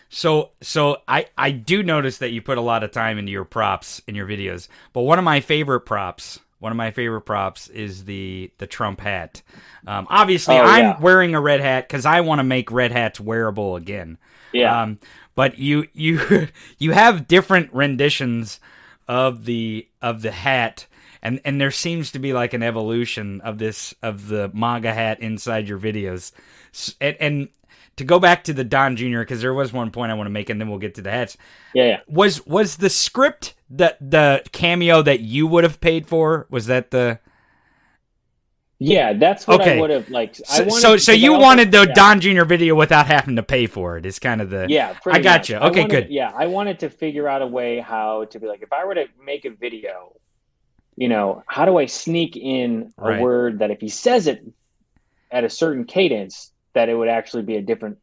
So 0.08 0.50
so 0.60 0.98
I 1.06 1.26
I 1.36 1.50
do 1.50 1.82
notice 1.82 2.18
that 2.18 2.30
you 2.30 2.42
put 2.42 2.58
a 2.58 2.62
lot 2.62 2.82
of 2.82 2.90
time 2.90 3.18
into 3.18 3.32
your 3.32 3.44
props 3.44 4.00
in 4.06 4.14
your 4.14 4.26
videos. 4.26 4.68
But 4.92 5.02
one 5.02 5.18
of 5.18 5.24
my 5.24 5.40
favorite 5.40 5.80
props, 5.80 6.40
one 6.60 6.70
of 6.72 6.76
my 6.76 6.92
favorite 6.92 7.22
props 7.22 7.68
is 7.68 8.04
the 8.04 8.50
the 8.58 8.66
Trump 8.68 9.00
hat. 9.00 9.42
Um, 9.86 10.06
obviously, 10.08 10.56
Oh, 10.56 10.62
I'm 10.62 10.84
yeah. 10.84 11.00
wearing 11.00 11.34
a 11.34 11.40
red 11.40 11.60
hat 11.60 11.88
because 11.88 12.06
I 12.06 12.20
want 12.20 12.38
to 12.38 12.44
make 12.44 12.70
red 12.70 12.92
hats 12.92 13.18
wearable 13.18 13.76
again. 13.76 14.18
Yeah, 14.52 14.82
Um, 14.82 14.98
but 15.34 15.58
you 15.58 15.86
you 15.92 16.48
you 16.78 16.92
have 16.92 17.26
different 17.28 17.72
renditions 17.72 18.60
of 19.08 19.44
the 19.44 19.88
of 20.02 20.22
the 20.22 20.30
hat, 20.30 20.86
and 21.22 21.40
and 21.44 21.60
there 21.60 21.70
seems 21.70 22.12
to 22.12 22.18
be 22.18 22.32
like 22.32 22.52
an 22.54 22.62
evolution 22.62 23.40
of 23.40 23.58
this 23.58 23.94
of 24.02 24.28
the 24.28 24.50
MAGA 24.54 24.92
hat 24.92 25.20
inside 25.20 25.68
your 25.68 25.78
videos, 25.78 26.32
and, 27.00 27.16
and 27.20 27.48
to 28.00 28.04
go 28.04 28.18
back 28.18 28.44
to 28.44 28.52
the 28.52 28.64
Don 28.64 28.96
Jr. 28.96 29.20
because 29.20 29.40
there 29.40 29.54
was 29.54 29.72
one 29.72 29.90
point 29.90 30.10
I 30.10 30.14
want 30.14 30.26
to 30.26 30.30
make, 30.32 30.50
and 30.50 30.60
then 30.60 30.68
we'll 30.68 30.78
get 30.78 30.96
to 30.96 31.02
the 31.02 31.10
hats. 31.10 31.36
Yeah, 31.74 31.84
yeah. 31.84 32.00
Was 32.08 32.44
was 32.46 32.76
the 32.76 32.90
script 32.90 33.54
the 33.70 33.96
the 34.00 34.42
cameo 34.52 35.00
that 35.02 35.20
you 35.20 35.46
would 35.46 35.64
have 35.64 35.80
paid 35.80 36.06
for? 36.06 36.46
Was 36.50 36.66
that 36.66 36.90
the 36.90 37.20
yeah, 38.82 39.12
that's 39.12 39.46
what 39.46 39.60
Okay. 39.60 39.76
I 39.76 39.80
would 39.80 39.90
have 39.90 40.08
like. 40.08 40.34
so? 40.34 40.42
I 40.48 40.60
wanted, 40.60 40.80
so, 40.80 40.96
so 40.96 41.12
you 41.12 41.34
wanted 41.34 41.70
the 41.70 41.80
yeah. 41.86 41.92
Don 41.94 42.18
Jr. 42.20 42.44
video 42.44 42.74
without 42.74 43.06
having 43.06 43.36
to 43.36 43.42
pay 43.42 43.66
for 43.66 43.98
it. 43.98 44.06
Is 44.06 44.18
kind 44.18 44.40
of 44.40 44.48
the 44.48 44.66
Yeah, 44.70 44.96
I 45.06 45.20
got 45.20 45.40
much. 45.40 45.50
you. 45.50 45.56
Okay, 45.56 45.80
wanted- 45.82 45.90
good. 45.90 46.10
Yeah, 46.10 46.32
I 46.34 46.46
wanted 46.46 46.78
to 46.80 46.88
figure 46.88 47.28
out 47.28 47.42
a 47.42 47.46
way 47.46 47.78
how 47.78 48.24
to 48.26 48.40
be 48.40 48.46
like, 48.46 48.62
if 48.62 48.72
I 48.72 48.86
were 48.86 48.94
to 48.94 49.04
make 49.22 49.44
a 49.44 49.50
video, 49.50 50.16
you 50.96 51.08
know, 51.10 51.42
how 51.46 51.66
do 51.66 51.76
I 51.76 51.84
sneak 51.86 52.36
in 52.38 52.90
a 52.96 53.02
Right. 53.02 53.20
word 53.20 53.58
that 53.58 53.70
if 53.70 53.80
he 53.82 53.88
says 53.90 54.26
it 54.26 54.42
at 55.30 55.44
a 55.44 55.50
certain 55.50 55.84
cadence, 55.84 56.50
that 56.74 56.88
it 56.88 56.94
would 56.94 57.08
actually 57.08 57.42
be 57.42 57.56
a 57.56 57.62
different, 57.62 57.98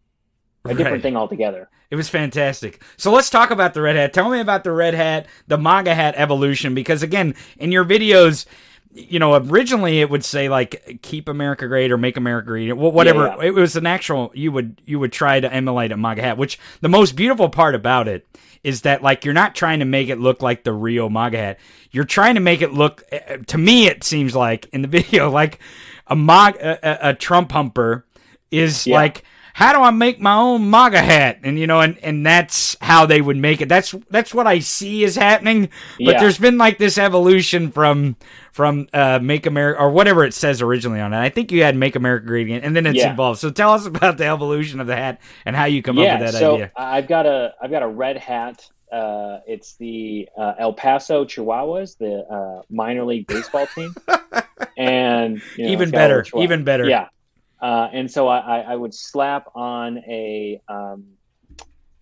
a 0.65 0.69
different 0.69 0.91
Right. 0.93 1.01
thing 1.01 1.15
altogether. 1.17 1.69
It 1.89 1.95
was 1.95 2.09
fantastic. 2.09 2.81
So 2.97 3.11
let's 3.11 3.29
talk 3.29 3.49
about 3.51 3.73
the 3.73 3.81
red 3.81 3.95
hat. 3.95 4.11
Tell 4.13 4.29
me 4.29 4.39
about 4.41 4.63
the 4.65 4.71
red 4.73 4.93
hat, 4.93 5.27
the 5.47 5.57
MAGA 5.57 5.95
hat 5.95 6.15
evolution, 6.17 6.75
because 6.75 7.01
again, 7.01 7.33
in 7.57 7.71
your 7.71 7.85
videos, 7.85 8.45
you 8.93 9.19
know, 9.19 9.35
originally 9.35 10.01
it 10.01 10.09
would 10.09 10.25
say 10.25 10.49
like 10.49 10.99
"Keep 11.03 11.29
America 11.29 11.67
Great" 11.67 11.91
or 11.91 11.97
"Make 11.97 12.17
America 12.17 12.47
Great," 12.47 12.73
whatever. 12.73 13.27
Yeah, 13.27 13.35
yeah. 13.37 13.43
It 13.47 13.53
was 13.53 13.75
an 13.75 13.85
actual. 13.85 14.31
You 14.33 14.51
would 14.51 14.81
you 14.85 14.99
would 14.99 15.11
try 15.13 15.39
to 15.39 15.53
emulate 15.53 15.91
a 15.91 15.97
MAGA 15.97 16.21
hat. 16.21 16.37
Which 16.37 16.59
the 16.81 16.89
most 16.89 17.15
beautiful 17.15 17.47
part 17.49 17.75
about 17.75 18.07
it 18.07 18.25
is 18.63 18.81
that 18.81 19.03
like 19.03 19.23
you're 19.23 19.33
not 19.35 19.55
trying 19.55 19.79
to 19.79 19.85
make 19.85 20.09
it 20.09 20.19
look 20.19 20.41
like 20.41 20.63
the 20.63 20.73
real 20.73 21.09
MAGA 21.09 21.37
hat. 21.37 21.59
You're 21.91 22.05
trying 22.05 22.35
to 22.35 22.41
make 22.41 22.61
it 22.61 22.73
look. 22.73 23.03
uh, 23.11 23.37
To 23.47 23.57
me, 23.57 23.87
it 23.87 24.03
seems 24.03 24.35
like 24.35 24.67
in 24.73 24.81
the 24.81 24.87
video 24.99 25.29
like 25.29 25.59
a 26.07 26.15
a, 26.15 26.97
a 27.09 27.13
Trump 27.13 27.51
humper 27.51 28.05
is 28.51 28.85
Yeah. 28.87 28.95
like 28.95 29.23
how 29.57 29.73
do 29.73 29.81
I 29.81 29.89
make 29.89 30.21
my 30.21 30.35
own 30.35 30.69
MAGA 30.69 31.01
hat? 31.01 31.39
And 31.43 31.57
you 31.57 31.65
know, 31.65 31.81
and, 31.81 31.97
and 32.03 32.23
that's 32.23 32.77
how 32.79 33.07
they 33.07 33.21
would 33.21 33.37
make 33.37 33.59
it. 33.59 33.67
That's 33.67 33.95
that's 34.11 34.31
what 34.31 34.45
I 34.45 34.59
see 34.59 35.03
is 35.03 35.15
happening. 35.15 35.69
But 35.97 36.11
Yeah. 36.11 36.19
there's 36.19 36.37
been 36.37 36.59
like 36.59 36.77
this 36.77 36.99
evolution 36.99 37.71
from 37.71 38.17
from 38.51 38.87
uh, 38.93 39.17
Make 39.19 39.47
America 39.47 39.81
or 39.81 39.89
whatever 39.89 40.23
it 40.25 40.35
says 40.35 40.61
originally 40.61 40.99
on 40.99 41.11
it. 41.11 41.17
I 41.19 41.29
think 41.29 41.51
you 41.51 41.63
had 41.63 41.75
Make 41.75 41.95
America 41.95 42.27
Great 42.27 42.45
Again, 42.45 42.61
and 42.63 42.75
then 42.75 42.85
it's 42.85 42.97
Yeah. 42.97 43.09
involved. 43.09 43.39
So 43.39 43.49
tell 43.49 43.71
us 43.71 43.87
about 43.87 44.19
the 44.19 44.25
evolution 44.25 44.79
of 44.79 44.85
the 44.85 44.95
hat 44.95 45.19
and 45.43 45.55
how 45.55 45.65
you 45.65 45.81
come 45.81 45.97
yeah, 45.97 46.13
up 46.13 46.19
with 46.19 46.31
that 46.33 46.39
so 46.39 46.53
idea. 46.53 46.71
I've 46.77 47.07
got 47.07 47.25
a 47.25 47.55
I've 47.59 47.71
got 47.71 47.81
a 47.81 47.87
red 47.87 48.17
hat. 48.17 48.63
Uh, 48.91 49.39
it's 49.47 49.75
the 49.77 50.29
uh, 50.37 50.53
El 50.59 50.73
Paso 50.73 51.25
Chihuahuas, 51.25 51.97
the 51.97 52.19
uh, 52.31 52.61
minor 52.69 53.05
league 53.05 53.25
baseball 53.25 53.65
team, 53.65 53.93
and 54.77 55.41
you 55.57 55.65
know, 55.65 55.71
even 55.71 55.89
it's 55.89 55.91
got 55.91 56.11
a 56.11 56.15
little 56.15 56.23
better, 56.23 56.43
even 56.43 56.63
better. 56.63 56.87
Yeah. 56.87 57.07
Uh, 57.61 57.87
and 57.91 58.09
so 58.11 58.27
I, 58.27 58.59
I- 58.59 58.75
would 58.75 58.93
slap 58.93 59.47
on 59.55 59.97
a 60.07 60.61
um, 60.69 61.05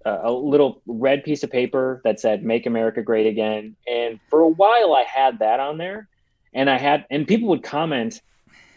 a 0.05 0.31
little 0.31 0.81
red 0.85 1.23
piece 1.23 1.43
of 1.43 1.49
paper 1.51 2.01
that 2.03 2.19
said 2.19 2.43
"Make 2.43 2.65
America 2.65 3.01
Great 3.01 3.25
Again," 3.25 3.75
and 3.87 4.19
for 4.29 4.41
a 4.41 4.47
while 4.49 4.93
I 4.93 5.03
had 5.03 5.39
that 5.39 5.59
on 5.59 5.77
there, 5.77 6.07
and 6.53 6.69
I 6.69 6.77
had 6.77 7.05
and 7.09 7.27
people 7.27 7.47
would 7.49 7.63
comment, 7.63 8.21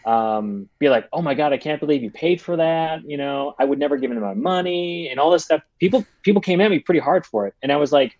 um, 0.05 0.69
be 0.79 0.89
like, 0.89 1.07
"Oh 1.13 1.21
my 1.21 1.35
god, 1.35 1.53
I 1.53 1.57
can't 1.57 1.79
believe 1.79 2.01
you 2.01 2.09
paid 2.11 2.41
for 2.41 2.55
that!" 2.55 3.01
You 3.05 3.17
know, 3.17 3.53
I 3.59 3.65
would 3.65 3.77
never 3.77 3.97
give 3.97 4.09
them 4.09 4.21
my 4.21 4.33
money 4.33 5.09
and 5.09 5.19
all 5.19 5.29
this 5.29 5.43
stuff. 5.43 5.61
People 5.79 6.03
people 6.23 6.41
came 6.41 6.61
at 6.61 6.71
me 6.71 6.79
pretty 6.79 7.01
hard 7.01 7.25
for 7.25 7.45
it, 7.47 7.53
and 7.61 7.71
I 7.71 7.75
was 7.77 7.91
like. 7.91 8.17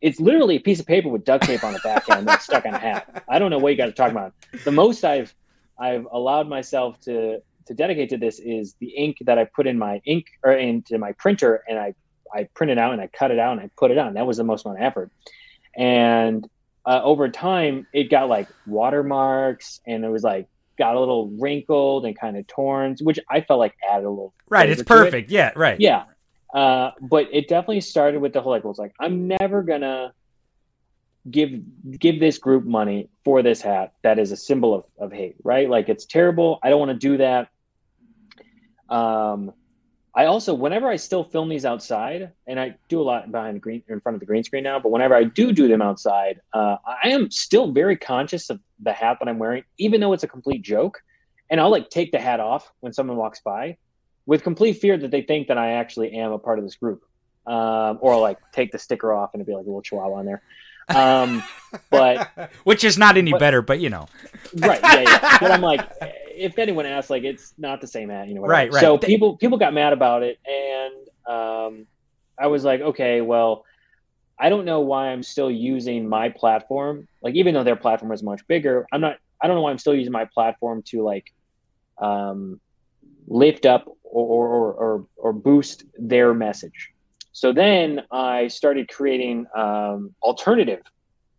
It's 0.00 0.20
literally 0.20 0.56
a 0.56 0.60
piece 0.60 0.80
of 0.80 0.86
paper 0.86 1.08
with 1.08 1.24
duct 1.24 1.44
tape 1.44 1.64
on 1.64 1.72
the 1.72 1.78
back 1.78 2.10
end 2.10 2.28
that's 2.28 2.44
stuck 2.44 2.66
on 2.66 2.74
a 2.74 2.78
hat. 2.78 3.24
I 3.26 3.38
don't 3.38 3.48
know 3.50 3.56
what 3.56 3.70
you 3.70 3.76
guys 3.76 3.88
are 3.88 3.92
talking 3.92 4.14
about. 4.14 4.34
The 4.64 4.70
most 4.70 5.02
I've 5.02 5.34
I've 5.78 6.06
allowed 6.12 6.46
myself 6.46 7.00
to 7.02 7.40
to 7.66 7.74
dedicate 7.74 8.10
to 8.10 8.18
this 8.18 8.38
is 8.38 8.74
the 8.80 8.88
ink 8.88 9.18
that 9.22 9.38
I 9.38 9.44
put 9.44 9.66
in 9.66 9.78
my 9.78 10.00
ink 10.04 10.26
or 10.42 10.52
into 10.52 10.98
my 10.98 11.12
printer 11.12 11.62
and 11.68 11.78
I 11.78 11.94
I 12.34 12.44
print 12.54 12.72
it 12.72 12.78
out 12.78 12.92
and 12.92 13.00
I 13.00 13.06
cut 13.06 13.30
it 13.30 13.38
out 13.38 13.52
and 13.52 13.60
I 13.60 13.70
put 13.76 13.90
it 13.90 13.98
on. 13.98 14.14
That 14.14 14.26
was 14.26 14.38
the 14.38 14.44
most 14.44 14.64
amount 14.64 14.80
of 14.80 14.86
effort. 14.86 15.10
And 15.76 16.48
uh, 16.84 17.00
over 17.02 17.28
time, 17.28 17.86
it 17.92 18.10
got 18.10 18.28
like 18.28 18.48
watermarks 18.66 19.80
and 19.86 20.04
it 20.04 20.08
was 20.08 20.22
like 20.24 20.48
got 20.76 20.96
a 20.96 21.00
little 21.00 21.28
wrinkled 21.38 22.04
and 22.04 22.18
kind 22.18 22.36
of 22.36 22.46
torn, 22.46 22.96
which 23.02 23.20
I 23.30 23.40
felt 23.40 23.60
like 23.60 23.74
added 23.88 24.06
a 24.06 24.10
little. 24.10 24.34
right. 24.48 24.68
It's 24.68 24.78
to 24.78 24.82
it. 24.82 24.86
perfect. 24.86 25.30
Yeah. 25.30 25.52
Right. 25.54 25.78
Yeah. 25.80 26.04
Uh, 26.52 26.90
but 27.00 27.28
it 27.32 27.48
definitely 27.48 27.80
started 27.80 28.20
with 28.20 28.32
the 28.32 28.40
whole 28.40 28.52
like, 28.52 28.64
well, 28.64 28.70
it's 28.70 28.78
like 28.78 28.94
I'm 29.00 29.28
never 29.28 29.62
gonna 29.62 30.12
give 31.30 31.50
give 31.98 32.20
this 32.20 32.38
group 32.38 32.64
money 32.64 33.08
for 33.24 33.42
this 33.42 33.60
hat 33.60 33.94
that 34.02 34.18
is 34.18 34.30
a 34.30 34.36
symbol 34.36 34.74
of, 34.74 34.84
of 34.98 35.12
hate, 35.12 35.36
right? 35.42 35.68
Like 35.68 35.88
it's 35.88 36.04
terrible. 36.04 36.60
I 36.62 36.70
don't 36.70 36.78
want 36.78 36.90
to 36.90 37.08
do 37.08 37.16
that. 37.18 37.48
Um, 38.88 39.52
I 40.16 40.26
also, 40.26 40.54
whenever 40.54 40.86
I 40.88 40.94
still 40.96 41.24
film 41.24 41.48
these 41.48 41.64
outside, 41.64 42.30
and 42.46 42.60
I 42.60 42.76
do 42.88 43.00
a 43.00 43.02
lot 43.02 43.30
behind 43.32 43.56
the 43.56 43.60
green 43.60 43.82
in 43.88 44.00
front 44.00 44.14
of 44.14 44.20
the 44.20 44.26
green 44.26 44.44
screen 44.44 44.62
now, 44.62 44.78
but 44.78 44.90
whenever 44.90 45.14
I 45.14 45.24
do 45.24 45.50
do 45.52 45.66
them 45.66 45.82
outside, 45.82 46.40
uh, 46.52 46.76
I 46.86 47.08
am 47.08 47.30
still 47.32 47.72
very 47.72 47.96
conscious 47.96 48.48
of 48.48 48.60
the 48.80 48.92
hat 48.92 49.16
that 49.20 49.28
I'm 49.28 49.38
wearing, 49.40 49.64
even 49.78 50.00
though 50.00 50.12
it's 50.12 50.22
a 50.22 50.28
complete 50.28 50.62
joke. 50.62 51.02
And 51.50 51.60
I'll 51.60 51.70
like 51.70 51.90
take 51.90 52.12
the 52.12 52.20
hat 52.20 52.38
off 52.40 52.72
when 52.80 52.92
someone 52.92 53.16
walks 53.16 53.40
by, 53.40 53.76
with 54.26 54.42
complete 54.44 54.74
fear 54.74 54.96
that 54.96 55.10
they 55.10 55.22
think 55.22 55.48
that 55.48 55.58
I 55.58 55.72
actually 55.72 56.12
am 56.12 56.30
a 56.32 56.38
part 56.38 56.58
of 56.60 56.64
this 56.64 56.76
group, 56.76 57.04
um, 57.46 57.98
or 58.00 58.16
like 58.20 58.38
take 58.52 58.70
the 58.70 58.78
sticker 58.78 59.12
off 59.12 59.34
and 59.34 59.40
it'd 59.40 59.48
be 59.48 59.52
like 59.54 59.64
a 59.64 59.68
little 59.68 59.82
chihuahua 59.82 60.20
on 60.20 60.26
there. 60.26 60.42
Um, 60.94 61.42
but 61.90 62.30
Which 62.64 62.84
is 62.84 62.96
not 62.96 63.16
any 63.16 63.32
But- 63.32 63.40
better, 63.40 63.62
but 63.62 63.80
you 63.80 63.90
know. 63.90 64.06
right, 64.56 64.80
yeah, 64.82 65.00
yeah. 65.00 65.38
But 65.40 65.50
I'm 65.50 65.60
like, 65.60 65.80
if 66.36 66.58
anyone 66.58 66.86
asks, 66.86 67.10
like, 67.10 67.24
it's 67.24 67.54
not 67.58 67.80
the 67.80 67.86
same 67.86 68.08
hat, 68.08 68.28
you 68.28 68.34
know. 68.34 68.42
whatever. 68.42 68.54
Right, 68.54 68.72
right. 68.72 68.80
So 68.80 68.96
They- 68.96 69.06
people 69.06 69.36
people 69.36 69.58
got 69.58 69.72
mad 69.74 69.92
about 69.92 70.22
it, 70.22 70.38
and 70.46 70.94
um, 71.34 71.86
I 72.38 72.48
was 72.48 72.64
like, 72.64 72.80
okay, 72.80 73.20
well, 73.20 73.64
I 74.38 74.48
don't 74.48 74.64
know 74.64 74.80
why 74.80 75.08
I'm 75.08 75.22
still 75.22 75.50
using 75.50 76.08
my 76.08 76.28
platform. 76.28 77.06
Like, 77.22 77.34
even 77.36 77.54
though 77.54 77.64
their 77.64 77.76
platform 77.76 78.12
is 78.12 78.22
much 78.22 78.46
bigger, 78.46 78.86
I'm 78.92 79.00
not. 79.00 79.16
I 79.42 79.46
don't 79.46 79.56
know 79.56 79.62
why 79.62 79.70
I'm 79.70 79.78
still 79.78 79.94
using 79.94 80.12
my 80.12 80.24
platform 80.26 80.82
to 80.86 81.02
like 81.02 81.26
um, 81.98 82.60
lift 83.26 83.66
up 83.66 83.86
or 84.02 84.48
or, 84.48 84.72
or 84.72 85.06
or 85.16 85.32
boost 85.32 85.84
their 85.98 86.34
message. 86.34 86.90
So 87.32 87.52
then 87.52 88.02
I 88.12 88.48
started 88.48 88.88
creating 88.88 89.46
um, 89.56 90.14
alternative 90.22 90.82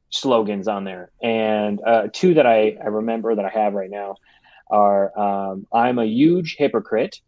slogans 0.10 0.68
on 0.68 0.84
there, 0.84 1.12
and 1.22 1.82
uh, 1.86 2.08
two 2.12 2.34
that 2.36 2.46
I, 2.46 2.78
I 2.82 2.88
remember 2.88 3.36
that 3.36 3.46
I 3.46 3.50
have 3.50 3.74
right 3.74 3.90
now 3.90 4.16
are 4.68 5.18
um, 5.18 5.68
"I'm 5.74 6.00
a 6.00 6.06
huge 6.06 6.56
hypocrite," 6.58 7.20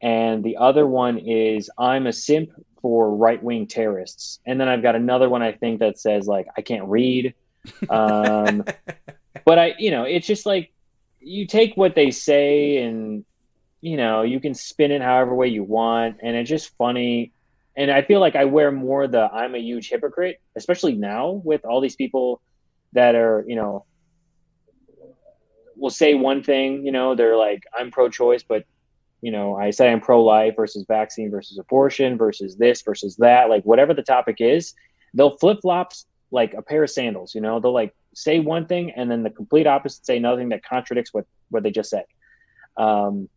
and 0.00 0.42
the 0.44 0.56
other 0.56 0.86
one 0.86 1.18
is 1.18 1.70
"I'm 1.78 2.06
a 2.06 2.12
simp 2.12 2.50
for 2.80 3.14
right 3.14 3.42
wing 3.42 3.66
terrorists." 3.66 4.40
And 4.46 4.60
then 4.60 4.68
I've 4.68 4.82
got 4.82 4.96
another 4.96 5.28
one 5.28 5.42
I 5.42 5.52
think 5.52 5.80
that 5.80 5.98
says 5.98 6.26
like 6.26 6.46
"I 6.56 6.62
can't 6.62 6.84
read," 6.84 7.34
um, 7.88 8.64
but 9.44 9.58
I 9.58 9.74
you 9.78 9.90
know 9.90 10.04
it's 10.04 10.26
just 10.26 10.46
like 10.46 10.72
you 11.20 11.46
take 11.46 11.76
what 11.76 11.94
they 11.94 12.10
say 12.10 12.82
and 12.82 13.24
you 13.80 13.96
know 13.96 14.22
you 14.22 14.40
can 14.40 14.54
spin 14.54 14.90
it 14.90 15.02
however 15.02 15.34
way 15.34 15.48
you 15.48 15.64
want, 15.64 16.18
and 16.22 16.36
it's 16.36 16.50
just 16.50 16.76
funny 16.76 17.32
and 17.76 17.90
I 17.90 18.02
feel 18.02 18.20
like 18.20 18.36
I 18.36 18.44
wear 18.44 18.70
more 18.70 19.06
the 19.06 19.22
I'm 19.32 19.54
a 19.54 19.58
huge 19.58 19.90
hypocrite, 19.90 20.40
especially 20.56 20.94
now 20.94 21.42
with 21.44 21.64
all 21.64 21.80
these 21.80 21.96
people 21.96 22.40
that 22.92 23.14
are, 23.14 23.44
you 23.46 23.56
know, 23.56 23.84
will 25.76 25.90
say 25.90 26.14
one 26.14 26.42
thing, 26.42 26.84
you 26.84 26.92
know, 26.92 27.14
they're 27.14 27.36
like, 27.36 27.64
I'm 27.78 27.90
pro 27.90 28.08
choice, 28.08 28.42
but, 28.42 28.64
you 29.20 29.30
know, 29.30 29.56
I 29.56 29.70
say 29.70 29.90
I'm 29.90 30.00
pro 30.00 30.22
life 30.22 30.54
versus 30.56 30.84
vaccine 30.86 31.30
versus 31.30 31.58
abortion 31.58 32.18
versus 32.18 32.56
this 32.56 32.82
versus 32.82 33.16
that, 33.16 33.48
like 33.48 33.64
whatever 33.64 33.94
the 33.94 34.02
topic 34.02 34.36
is, 34.40 34.74
they'll 35.14 35.36
flip 35.38 35.60
flops 35.62 36.06
like 36.30 36.54
a 36.54 36.62
pair 36.62 36.82
of 36.84 36.90
sandals, 36.90 37.34
you 37.34 37.40
know, 37.40 37.60
they'll 37.60 37.72
like 37.72 37.94
say 38.14 38.40
one 38.40 38.66
thing 38.66 38.90
and 38.92 39.10
then 39.10 39.22
the 39.22 39.30
complete 39.30 39.66
opposite 39.66 40.04
say 40.04 40.18
nothing 40.18 40.48
that 40.50 40.64
contradicts 40.64 41.12
what, 41.12 41.26
what 41.50 41.62
they 41.62 41.70
just 41.70 41.90
said. 41.90 42.04
Um, 42.76 43.28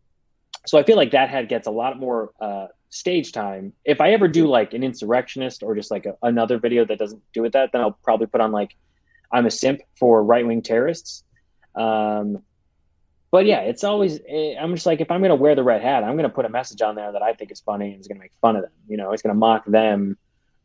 so 0.66 0.78
I 0.78 0.82
feel 0.82 0.96
like 0.96 1.12
that 1.12 1.30
head 1.30 1.48
gets 1.48 1.66
a 1.66 1.70
lot 1.70 1.98
more 1.98 2.32
uh, 2.40 2.66
stage 2.90 3.32
time. 3.32 3.72
If 3.84 4.00
I 4.00 4.10
ever 4.12 4.28
do 4.28 4.46
like 4.46 4.74
an 4.74 4.82
insurrectionist 4.82 5.62
or 5.62 5.74
just 5.74 5.90
like 5.90 6.06
a, 6.06 6.14
another 6.22 6.58
video 6.58 6.84
that 6.84 6.98
doesn't 6.98 7.22
do 7.32 7.42
with 7.42 7.52
that, 7.52 7.70
then 7.72 7.80
I'll 7.80 7.98
probably 8.02 8.26
put 8.26 8.40
on 8.40 8.52
like 8.52 8.76
I'm 9.32 9.46
a 9.46 9.50
simp 9.50 9.80
for 9.98 10.22
right 10.24 10.46
wing 10.46 10.62
terrorists. 10.62 11.24
Um, 11.78 12.42
but 13.30 13.46
yeah, 13.46 13.60
it's 13.60 13.84
always 13.84 14.20
eh, 14.26 14.54
I'm 14.58 14.74
just 14.74 14.86
like 14.86 15.00
if 15.00 15.10
I'm 15.10 15.20
gonna 15.20 15.34
wear 15.34 15.54
the 15.54 15.62
red 15.62 15.82
hat, 15.82 16.02
I'm 16.02 16.16
gonna 16.16 16.28
put 16.28 16.44
a 16.44 16.48
message 16.48 16.82
on 16.82 16.94
there 16.94 17.12
that 17.12 17.22
I 17.22 17.34
think 17.34 17.50
is 17.50 17.60
funny 17.60 17.92
and 17.92 18.00
is 18.00 18.08
gonna 18.08 18.20
make 18.20 18.32
fun 18.40 18.56
of 18.56 18.62
them. 18.62 18.72
You 18.88 18.96
know, 18.96 19.12
it's 19.12 19.22
gonna 19.22 19.34
mock 19.34 19.64
them 19.66 20.16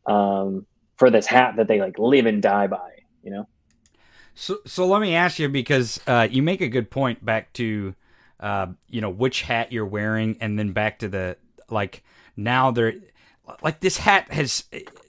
um, 0.06 0.66
for 0.96 1.10
this 1.10 1.26
hat 1.26 1.56
that 1.56 1.68
they 1.68 1.80
like 1.80 1.98
live 1.98 2.26
and 2.26 2.42
die 2.42 2.66
by. 2.66 2.90
You 3.22 3.30
know. 3.30 3.48
So, 4.34 4.58
so 4.66 4.86
let 4.86 5.00
me 5.00 5.14
ask 5.14 5.38
you 5.38 5.48
because 5.48 6.00
uh, 6.06 6.26
you 6.30 6.42
make 6.42 6.60
a 6.60 6.68
good 6.68 6.90
point 6.90 7.24
back 7.24 7.52
to, 7.54 7.94
uh, 8.40 8.66
you 8.88 9.00
know, 9.00 9.10
which 9.10 9.42
hat 9.42 9.70
you're 9.70 9.86
wearing, 9.86 10.36
and 10.40 10.58
then 10.58 10.72
back 10.72 10.98
to 11.00 11.08
the 11.08 11.36
like 11.70 12.02
now 12.36 12.70
they're 12.70 12.94
like 13.62 13.80
this 13.80 13.98
hat 13.98 14.32
has 14.32 14.64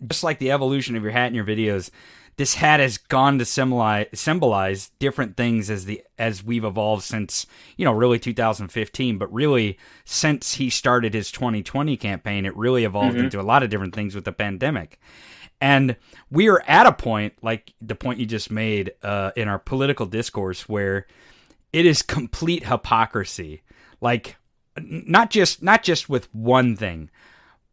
just 0.08 0.24
like 0.24 0.40
the 0.40 0.52
evolution 0.52 0.96
of 0.96 1.04
your 1.04 1.12
hat 1.12 1.28
in 1.28 1.36
your 1.36 1.46
videos. 1.46 1.90
This 2.38 2.56
hat 2.56 2.80
has 2.80 2.98
gone 2.98 3.40
to 3.40 3.46
symbolize, 3.46 4.08
symbolize 4.14 4.92
different 5.00 5.38
things 5.38 5.70
as 5.70 5.86
the 5.86 6.04
as 6.20 6.44
we've 6.44 6.66
evolved 6.66 7.04
since 7.04 7.46
you 7.78 7.86
know 7.86 7.94
really 7.94 8.20
2015 8.20 9.18
but 9.18 9.32
really 9.34 9.78
since 10.04 10.56
he 10.56 10.70
started 10.70 11.14
his 11.14 11.32
2020 11.32 11.96
campaign 11.98 12.46
it 12.46 12.56
really 12.56 12.84
evolved 12.84 13.16
Mm-hmm. 13.16 13.26
into 13.26 13.40
a 13.40 13.44
lot 13.44 13.64
of 13.64 13.70
different 13.70 13.96
things 13.96 14.16
with 14.16 14.26
the 14.26 14.32
pandemic. 14.32 15.00
And 15.62 15.96
we 16.30 16.50
are 16.50 16.62
at 16.68 16.86
a 16.86 16.92
point 16.92 17.34
like 17.42 17.74
the 17.82 17.96
point 17.96 18.20
you 18.20 18.26
just 18.26 18.52
made 18.52 18.92
uh, 19.04 19.32
in 19.36 19.48
our 19.48 19.60
political 19.60 20.06
discourse 20.06 20.68
where 20.68 21.08
it 21.72 21.86
is 21.86 22.02
complete 22.02 22.66
hypocrisy. 22.66 23.64
Like 24.02 24.36
not 24.78 25.30
just 25.30 25.64
not 25.64 25.84
just 25.84 26.10
with 26.10 26.28
one 26.34 26.76
thing 26.76 27.10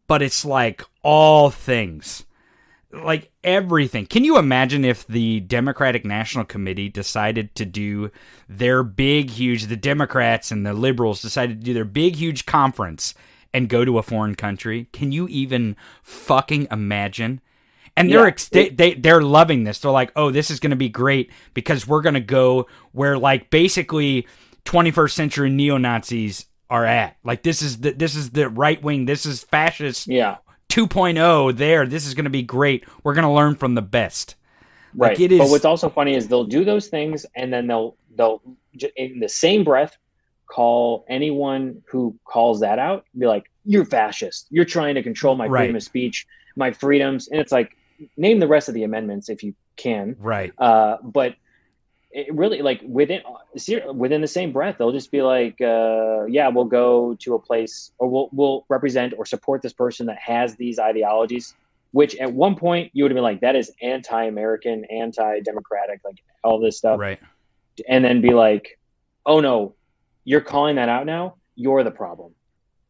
but 0.07 0.21
it's 0.21 0.45
like 0.45 0.83
all 1.01 1.49
things 1.49 2.23
like 2.93 3.31
everything. 3.43 4.05
Can 4.05 4.23
you 4.23 4.37
imagine 4.37 4.85
if 4.85 5.05
the 5.07 5.39
Democratic 5.41 6.05
National 6.05 6.45
Committee 6.45 6.89
decided 6.89 7.55
to 7.55 7.65
do 7.65 8.11
their 8.47 8.83
big, 8.83 9.31
huge, 9.31 9.65
the 9.65 9.75
Democrats 9.75 10.51
and 10.51 10.65
the 10.65 10.73
liberals 10.73 11.21
decided 11.21 11.59
to 11.59 11.65
do 11.65 11.73
their 11.73 11.85
big, 11.85 12.15
huge 12.15 12.45
conference 12.45 13.13
and 13.53 13.69
go 13.69 13.83
to 13.83 13.97
a 13.97 14.03
foreign 14.03 14.35
country? 14.35 14.87
Can 14.93 15.11
you 15.11 15.27
even 15.27 15.75
fucking 16.03 16.67
imagine? 16.71 17.41
And 17.95 18.11
they're 18.11 18.27
ex- 18.27 18.49
they, 18.49 18.69
they 18.69 18.95
they're 18.95 19.21
loving 19.21 19.65
this. 19.65 19.77
They're 19.77 19.91
like, 19.91 20.11
"Oh, 20.15 20.31
this 20.31 20.49
is 20.49 20.59
going 20.59 20.71
to 20.71 20.75
be 20.75 20.89
great 20.89 21.31
because 21.53 21.87
we're 21.87 22.01
going 22.01 22.15
to 22.15 22.19
go 22.19 22.65
where 22.91 23.19
like 23.19 23.51
basically 23.51 24.25
21st 24.65 25.11
century 25.11 25.49
neo-Nazis 25.49 26.47
are 26.69 26.85
at. 26.85 27.17
Like 27.23 27.43
this 27.43 27.61
is 27.61 27.81
the 27.81 27.91
this 27.91 28.15
is 28.15 28.31
the 28.31 28.49
right 28.49 28.81
wing, 28.81 29.05
this 29.05 29.25
is 29.25 29.43
fascist 29.43 30.07
Yeah. 30.07 30.37
2.0 30.73 31.55
there. 31.55 31.85
This 31.85 32.07
is 32.07 32.15
going 32.15 32.23
to 32.23 32.31
be 32.31 32.41
great. 32.41 32.83
We're 33.03 33.13
going 33.13 33.25
to 33.27 33.31
learn 33.31 33.53
from 33.55 33.75
the 33.75 33.81
best. 33.83 34.35
Right. 34.95 35.09
Like, 35.11 35.19
it 35.19 35.31
is- 35.31 35.39
But 35.39 35.49
what's 35.49 35.65
also 35.65 35.87
funny 35.87 36.15
is 36.15 36.27
they'll 36.27 36.43
do 36.45 36.65
those 36.65 36.87
things 36.87 37.25
and 37.35 37.53
then 37.53 37.67
they'll 37.67 37.95
they'll 38.15 38.41
in 38.95 39.19
the 39.19 39.29
same 39.29 39.63
breath 39.63 39.95
call 40.47 41.05
anyone 41.09 41.81
who 41.87 42.15
calls 42.25 42.59
that 42.61 42.77
out 42.79 43.05
be 43.17 43.25
like 43.27 43.49
you're 43.65 43.85
fascist. 43.85 44.47
You're 44.49 44.65
trying 44.65 44.95
to 44.95 45.03
control 45.03 45.35
my 45.35 45.47
Right. 45.47 45.61
freedom 45.61 45.75
of 45.77 45.83
speech, 45.83 46.27
my 46.55 46.71
freedoms 46.71 47.27
and 47.27 47.39
it's 47.39 47.51
like 47.51 47.75
name 48.17 48.39
the 48.39 48.47
rest 48.47 48.67
of 48.67 48.73
the 48.75 48.83
amendments 48.83 49.29
if 49.29 49.41
you 49.43 49.53
can. 49.77 50.15
Right. 50.19 50.53
Uh 50.57 50.97
but 51.03 51.35
it 52.15 52.33
really 52.33 52.61
like 52.61 52.81
within 52.87 53.21
within 53.93 54.21
the 54.21 54.27
same 54.27 54.51
breath 54.51 54.75
they'll 54.77 54.91
just 54.91 55.11
be 55.11 55.21
like 55.21 55.59
uh, 55.61 56.25
yeah 56.25 56.47
we'll 56.47 56.65
go 56.65 57.15
to 57.15 57.35
a 57.35 57.39
place 57.39 57.91
or 57.97 58.07
we'll, 58.07 58.29
we'll 58.31 58.65
represent 58.69 59.13
or 59.17 59.25
support 59.25 59.61
this 59.61 59.73
person 59.73 60.05
that 60.05 60.17
has 60.17 60.55
these 60.55 60.79
ideologies 60.79 61.55
which 61.91 62.15
at 62.15 62.31
one 62.31 62.55
point 62.55 62.89
you 62.93 63.03
would 63.03 63.11
have 63.11 63.15
been 63.15 63.23
like 63.23 63.41
that 63.41 63.55
is 63.55 63.71
anti-american 63.81 64.85
anti-democratic 64.85 65.99
like 66.05 66.23
all 66.43 66.59
this 66.59 66.77
stuff. 66.77 66.99
Right. 66.99 67.19
and 67.89 68.05
then 68.05 68.21
be 68.21 68.31
like 68.31 68.79
oh 69.25 69.39
no 69.39 69.75
you're 70.25 70.41
calling 70.41 70.75
that 70.75 70.89
out 70.89 71.05
now? 71.05 71.35
You're 71.55 71.83
the 71.83 71.91
problem. 71.91 72.33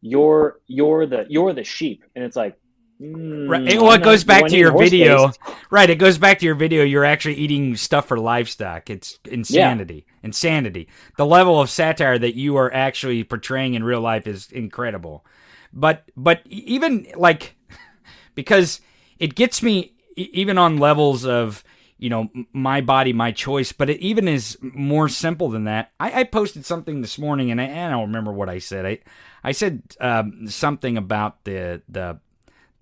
You're 0.00 0.60
you're 0.66 1.06
the 1.06 1.26
you're 1.28 1.52
the 1.52 1.64
sheep. 1.64 2.04
And 2.14 2.24
it's 2.24 2.36
like 2.36 2.56
mm, 3.00 3.48
Right. 3.48 3.64
Well, 3.80 3.92
it 3.92 4.02
goes 4.02 4.24
back 4.24 4.46
to 4.46 4.56
your 4.56 4.76
video. 4.76 5.18
horse-based. 5.26 5.54
Right. 5.70 5.90
It 5.90 5.96
goes 5.96 6.18
back 6.18 6.38
to 6.38 6.46
your 6.46 6.54
video. 6.54 6.84
You're 6.84 7.04
actually 7.04 7.34
eating 7.34 7.76
stuff 7.76 8.08
for 8.08 8.18
livestock. 8.18 8.90
It's 8.90 9.18
insanity. 9.24 10.06
Insanity. 10.22 10.88
The 11.16 11.26
level 11.26 11.60
of 11.60 11.70
satire 11.70 12.18
that 12.18 12.34
you 12.34 12.56
are 12.56 12.72
actually 12.72 13.24
portraying 13.24 13.74
in 13.74 13.84
real 13.84 14.00
life 14.00 14.26
is 14.26 14.50
incredible. 14.52 15.24
But 15.72 16.10
but 16.16 16.42
even 16.46 17.06
like 17.16 17.56
because 18.34 18.80
it 19.18 19.34
gets 19.34 19.62
me 19.62 19.92
even 20.16 20.58
on 20.58 20.78
levels 20.78 21.24
of 21.24 21.64
you 21.98 22.10
know 22.10 22.28
my 22.52 22.80
body 22.80 23.12
my 23.12 23.30
choice 23.30 23.72
but 23.72 23.88
it 23.88 24.00
even 24.00 24.28
is 24.28 24.58
more 24.60 25.08
simple 25.08 25.48
than 25.48 25.64
that 25.64 25.92
i, 26.00 26.20
I 26.20 26.24
posted 26.24 26.64
something 26.66 27.00
this 27.00 27.18
morning 27.18 27.50
and 27.50 27.60
I, 27.60 27.64
I 27.64 27.88
don't 27.88 28.08
remember 28.08 28.32
what 28.32 28.48
i 28.48 28.58
said 28.58 28.84
i 28.84 28.98
i 29.42 29.52
said 29.52 29.82
um, 30.00 30.48
something 30.48 30.98
about 30.98 31.44
the 31.44 31.82
the 31.88 32.18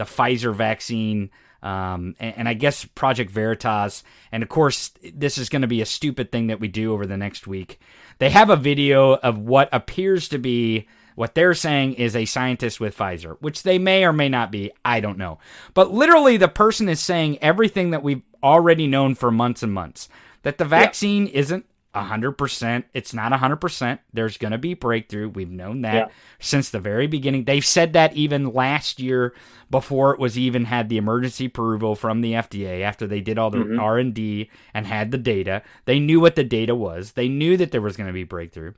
the 0.02 0.10
pfizer 0.12 0.54
vaccine 0.54 1.30
um, 1.62 2.14
and, 2.18 2.38
and 2.38 2.48
i 2.48 2.54
guess 2.54 2.84
project 2.84 3.30
veritas 3.30 4.02
and 4.32 4.42
of 4.42 4.48
course 4.48 4.90
this 5.14 5.38
is 5.38 5.48
going 5.48 5.62
to 5.62 5.68
be 5.68 5.80
a 5.80 5.86
stupid 5.86 6.32
thing 6.32 6.48
that 6.48 6.60
we 6.60 6.68
do 6.68 6.92
over 6.92 7.06
the 7.06 7.16
next 7.16 7.46
week 7.46 7.80
they 8.18 8.30
have 8.30 8.50
a 8.50 8.56
video 8.56 9.14
of 9.14 9.38
what 9.38 9.68
appears 9.72 10.28
to 10.28 10.38
be 10.38 10.86
what 11.14 11.34
they're 11.34 11.54
saying 11.54 11.94
is 11.94 12.16
a 12.16 12.24
scientist 12.24 12.80
with 12.80 12.96
Pfizer, 12.96 13.36
which 13.40 13.64
they 13.64 13.78
may 13.78 14.04
or 14.04 14.14
may 14.14 14.30
not 14.30 14.50
be. 14.50 14.72
I 14.84 15.00
don't 15.00 15.18
know. 15.18 15.38
But 15.74 15.92
literally, 15.92 16.38
the 16.38 16.48
person 16.48 16.88
is 16.88 17.00
saying 17.00 17.38
everything 17.42 17.90
that 17.90 18.02
we've 18.02 18.22
already 18.42 18.86
known 18.86 19.14
for 19.14 19.30
months 19.30 19.62
and 19.62 19.72
months 19.72 20.08
that 20.42 20.58
the 20.58 20.64
vaccine 20.64 21.26
isn't 21.26 21.66
Mm-hmm. 21.94 22.24
100%. 22.24 22.84
It's 22.94 23.12
not 23.12 23.32
100%. 23.32 23.98
There's 24.12 24.38
going 24.38 24.52
to 24.52 24.58
be 24.58 24.74
breakthrough. 24.74 25.28
We've 25.28 25.50
known 25.50 25.82
that 25.82 25.94
Yeah. 25.94 26.08
since 26.40 26.70
the 26.70 26.80
very 26.80 27.06
beginning. 27.06 27.44
They've 27.44 27.64
said 27.64 27.92
that 27.92 28.14
even 28.14 28.52
last 28.52 28.98
year 28.98 29.34
before 29.70 30.14
it 30.14 30.20
was 30.20 30.38
even 30.38 30.66
had 30.66 30.88
the 30.88 30.96
emergency 30.96 31.46
approval 31.46 31.94
from 31.94 32.20
the 32.20 32.32
FDA 32.32 32.82
after 32.82 33.06
they 33.06 33.20
did 33.20 33.38
all 33.38 33.50
the 33.50 33.58
mm-hmm. 33.58 33.80
R&D 33.80 34.50
and 34.72 34.86
had 34.86 35.10
the 35.10 35.18
data. 35.18 35.62
They 35.84 35.98
knew 35.98 36.20
what 36.20 36.36
the 36.36 36.44
data 36.44 36.74
was. 36.74 37.12
They 37.12 37.28
knew 37.28 37.56
that 37.58 37.72
there 37.72 37.82
was 37.82 37.96
going 37.96 38.08
to 38.08 38.12
be 38.12 38.24
breakthrough. 38.24 38.72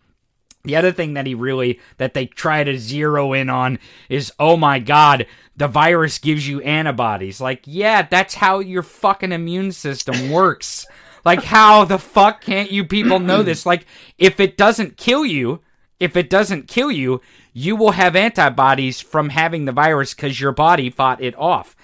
The 0.65 0.77
other 0.77 0.93
thing 0.93 1.13
that 1.15 1.27
he 1.27 1.35
really 1.35 1.79
that 1.99 2.15
they 2.15 2.25
try 2.25 2.65
to 2.65 2.79
zero 2.79 3.35
in 3.35 3.51
on 3.51 3.79
is 4.09 4.33
oh 4.39 4.57
my 4.57 4.79
god, 4.79 5.27
the 5.55 5.69
virus 5.69 6.19
gives 6.19 6.49
you 6.49 6.63
antibodies. 6.63 7.39
Like, 7.39 7.63
yeah, 7.67 8.01
that's 8.03 8.35
how 8.35 8.61
your 8.61 8.83
fucking 8.83 9.33
immune 9.33 9.73
system 9.73 10.31
works. 10.31 10.87
like 11.25 11.45
how 11.45 11.85
the 11.85 11.99
fuck 11.99 12.41
can't 12.43 12.71
you 12.71 12.85
people 12.85 13.19
know 13.19 13.43
this? 13.43 13.65
Like 13.67 13.87
if 14.19 14.41
it 14.41 14.57
doesn't 14.57 14.97
kill 14.97 15.25
you, 15.25 15.61
if 15.99 16.17
it 16.17 16.29
doesn't 16.29 16.69
kill 16.69 16.91
you, 16.91 17.21
you 17.53 17.77
will 17.77 17.93
have 17.93 18.15
antibodies 18.17 19.01
from 19.01 19.31
having 19.31 19.65
the 19.65 19.73
virus 19.73 20.15
cuz 20.15 20.41
your 20.41 20.53
body 20.53 20.91
fought 20.91 21.23
it 21.23 21.35
off. 21.39 21.75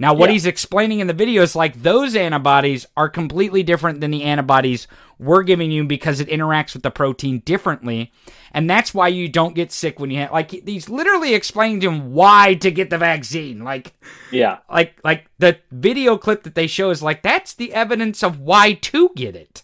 Now, 0.00 0.14
what 0.14 0.30
Yeah. 0.30 0.32
he's 0.32 0.46
explaining 0.46 1.00
in 1.00 1.08
the 1.08 1.12
video 1.12 1.42
is 1.42 1.54
like 1.54 1.82
those 1.82 2.16
antibodies 2.16 2.86
are 2.96 3.10
completely 3.10 3.62
different 3.62 4.00
than 4.00 4.10
the 4.10 4.22
antibodies 4.22 4.88
we're 5.18 5.42
giving 5.42 5.70
you 5.70 5.84
because 5.84 6.20
it 6.20 6.28
interacts 6.30 6.72
with 6.72 6.82
the 6.82 6.90
protein 6.90 7.40
differently. 7.40 8.10
And 8.52 8.68
that's 8.68 8.94
why 8.94 9.08
you 9.08 9.28
don't 9.28 9.54
get 9.54 9.70
sick 9.70 10.00
when 10.00 10.10
you 10.10 10.20
have, 10.20 10.32
like, 10.32 10.52
he's 10.52 10.88
literally 10.88 11.34
explaining 11.34 11.80
to 11.80 11.90
him 11.90 12.14
why 12.14 12.54
to 12.54 12.70
get 12.70 12.88
the 12.88 12.96
vaccine. 12.96 13.62
Like, 13.62 13.92
yeah 14.32 14.58
like, 14.70 14.98
like 15.04 15.26
the 15.38 15.58
video 15.70 16.16
clip 16.16 16.44
that 16.44 16.54
they 16.54 16.66
show 16.66 16.88
is 16.88 17.02
like, 17.02 17.22
that's 17.22 17.52
the 17.52 17.74
evidence 17.74 18.22
of 18.22 18.40
why 18.40 18.72
to 18.72 19.10
get 19.14 19.36
it. 19.36 19.62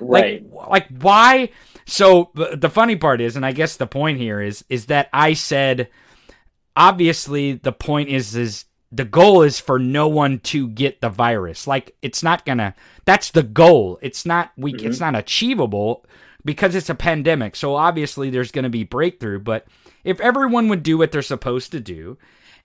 right 0.00 0.42
Like, 0.50 0.70
like 0.70 0.88
why? 1.02 1.50
So 1.84 2.30
the, 2.34 2.56
the 2.56 2.70
funny 2.70 2.96
part 2.96 3.20
is, 3.20 3.36
and 3.36 3.44
I 3.44 3.52
guess 3.52 3.76
the 3.76 3.86
point 3.86 4.18
here 4.18 4.40
is, 4.40 4.64
is 4.70 4.86
that 4.86 5.10
I 5.12 5.34
said, 5.34 5.88
obviously 6.74 7.52
the 7.52 7.72
point 7.72 8.08
is, 8.08 8.34
is 8.34 8.64
the 8.94 9.04
goal 9.04 9.42
is 9.42 9.58
for 9.58 9.78
no 9.78 10.06
one 10.06 10.38
to 10.38 10.68
get 10.68 11.00
the 11.00 11.08
virus. 11.08 11.66
Like 11.66 11.96
it's 12.00 12.22
not 12.22 12.44
gonna. 12.46 12.74
That's 13.04 13.30
the 13.30 13.42
goal. 13.42 13.98
It's 14.02 14.24
not 14.24 14.52
we. 14.56 14.72
Mm-hmm. 14.72 14.86
It's 14.86 15.00
not 15.00 15.16
achievable 15.16 16.04
because 16.44 16.74
it's 16.74 16.90
a 16.90 16.94
pandemic. 16.94 17.56
So 17.56 17.74
obviously 17.74 18.30
there's 18.30 18.52
gonna 18.52 18.70
be 18.70 18.84
breakthrough. 18.84 19.40
But 19.40 19.66
if 20.04 20.20
everyone 20.20 20.68
would 20.68 20.82
do 20.82 20.96
what 20.96 21.10
they're 21.10 21.22
supposed 21.22 21.72
to 21.72 21.80
do 21.80 22.18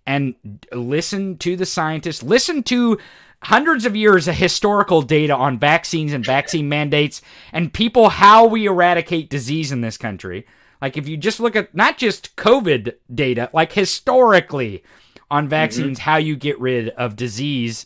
and 0.06 0.36
listen 0.72 1.38
to 1.40 1.56
the 1.56 1.66
scientists, 1.66 2.22
listen 2.22 2.62
to 2.64 3.00
hundreds 3.42 3.86
of 3.86 3.96
years 3.96 4.28
of 4.28 4.36
historical 4.36 5.02
data 5.02 5.34
on 5.34 5.58
vaccines 5.58 6.14
and 6.14 6.26
vaccine 6.26 6.70
mandates 6.70 7.22
and 7.54 7.74
people 7.74 8.10
how 8.10 8.46
we 8.46 8.68
eradicate 8.68 9.30
disease 9.32 9.72
in 9.72 9.82
this 9.82 9.98
country. 9.98 10.46
Like 10.80 10.96
if 10.96 11.10
you 11.10 11.18
just 11.18 11.40
look 11.40 11.56
at 11.56 11.74
not 11.74 11.98
just 11.98 12.36
COVID 12.36 12.94
data, 13.14 13.50
like 13.52 13.72
historically 13.72 14.84
on 15.30 15.44
mm-hmm. 15.44 15.50
vaccines, 15.50 16.00
how 16.00 16.18
you 16.18 16.36
get 16.36 16.60
rid 16.60 16.90
of 16.90 17.16
disease 17.16 17.86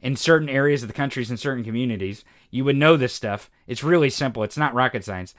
in 0.00 0.16
certain 0.16 0.48
areas 0.48 0.82
of 0.82 0.88
the 0.88 0.94
countries 0.94 1.30
and 1.30 1.40
certain 1.40 1.64
communities, 1.64 2.24
you 2.50 2.64
would 2.64 2.76
know 2.76 2.96
this 2.96 3.14
stuff. 3.14 3.50
It's 3.66 3.82
really 3.82 4.10
simple. 4.10 4.42
It's 4.42 4.58
not 4.58 4.74
rocket 4.74 5.04
science. 5.04 5.34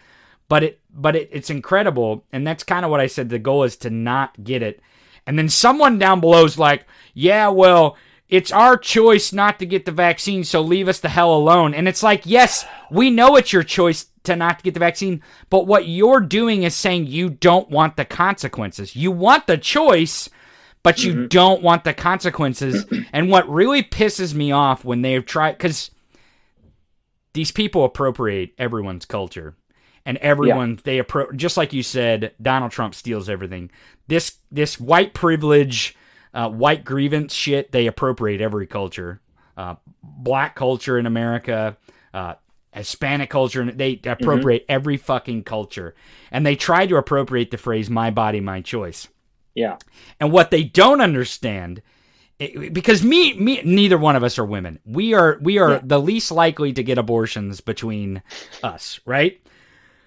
But 0.48 0.64
it 0.64 0.80
but 0.94 1.16
it, 1.16 1.30
it's 1.32 1.50
incredible, 1.50 2.24
and 2.32 2.46
that's 2.46 2.64
kind 2.64 2.86
of 2.86 2.92
what 2.92 3.00
I 3.00 3.08
said. 3.08 3.30
The 3.30 3.40
goal 3.40 3.64
is 3.64 3.78
to 3.78 3.90
not 3.90 4.44
get 4.44 4.62
it. 4.62 4.80
And 5.26 5.40
then 5.40 5.50
someone 5.50 5.98
down 5.98 6.20
below 6.20 6.46
is 6.46 6.60
like, 6.60 6.86
yeah, 7.16 7.48
well, 7.48 7.98
it's 8.30 8.52
our 8.52 8.78
choice 8.78 9.34
not 9.34 9.60
to 9.60 9.66
get 9.66 9.86
the 9.86 9.92
vaccine, 9.92 10.44
so 10.44 10.62
leave 10.62 10.88
us 10.88 11.00
the 11.00 11.10
hell 11.10 11.34
alone. 11.34 11.74
And 11.74 11.88
it's 11.88 12.04
like, 12.04 12.24
yes, 12.26 12.66
we 12.92 13.10
know 13.10 13.36
it's 13.36 13.54
your 13.54 13.64
choice 13.64 14.08
to 14.24 14.36
not 14.36 14.64
get 14.64 14.74
the 14.74 14.80
vaccine, 14.80 15.22
but 15.50 15.68
what 15.68 15.88
you're 15.88 16.22
doing 16.22 16.64
is 16.64 16.76
saying 16.76 17.08
you 17.08 17.30
don't 17.30 17.70
want 17.70 17.98
the 17.98 18.06
consequences. 18.06 18.96
You 18.96 19.12
want 19.12 19.48
the 19.48 19.58
choice, 19.58 20.30
but 20.86 21.04
you 21.04 21.28
don't 21.28 21.62
want 21.62 21.84
the 21.84 21.94
consequences. 21.94 22.86
and 23.12 23.30
what 23.30 23.50
really 23.50 23.84
pisses 23.84 24.34
me 24.34 24.52
off 24.52 24.86
when 24.86 25.02
they've 25.02 25.26
tried, 25.26 25.54
because 25.58 25.92
these 27.34 27.52
people 27.52 27.84
appropriate 27.84 28.54
everyone's 28.58 29.06
culture 29.06 29.56
and 30.06 30.18
everyone 30.20 30.80
they 30.86 31.02
appro 31.02 31.36
just 31.36 31.58
like 31.58 31.74
you 31.74 31.84
said 31.84 32.32
donald 32.42 32.72
trump 32.72 32.94
steals 32.96 33.28
everything 33.28 33.70
this 34.08 34.38
this 34.52 34.80
white 34.80 35.14
privilege 35.14 35.98
uh, 36.34 36.48
white 36.48 36.86
grievance 36.86 37.34
shit 37.34 37.72
they 37.74 37.88
appropriate 37.88 38.40
every 38.40 38.68
culture 38.68 39.20
uh, 39.58 39.76
black 40.04 40.56
culture 40.56 40.98
in 40.98 41.06
America, 41.06 41.78
uh, 42.14 42.36
Hispanic 42.74 43.30
culture, 43.30 43.62
and 43.62 43.78
they 43.78 44.00
appropriate 44.06 44.64
mm-hmm. 44.64 44.72
every 44.74 44.98
fucking 44.98 45.44
culture. 45.44 45.96
And 46.32 46.46
they 46.46 46.56
try 46.56 46.86
to 46.88 46.98
appropriate 46.98 47.52
the 47.52 47.58
phrase 47.58 47.90
"my 47.90 48.12
body, 48.12 48.42
my 48.42 48.62
choice." 48.62 49.08
Yeah. 49.56 49.78
And 50.20 50.32
what 50.32 50.52
they 50.52 50.64
don't 50.64 51.02
understand 51.02 51.82
because 52.38 53.02
me 53.04 53.34
me 53.34 53.62
neither 53.64 53.98
one 53.98 54.16
of 54.16 54.24
us 54.24 54.38
are 54.38 54.46
women. 54.46 54.80
We 54.86 55.14
are 55.14 55.38
we 55.42 55.58
are 55.58 55.72
yeah. 55.72 55.82
the 55.84 56.00
least 56.00 56.32
likely 56.32 56.74
to 56.74 56.84
get 56.84 56.98
abortions 56.98 57.62
between 57.62 58.22
us, 58.62 59.00
right? 59.06 59.42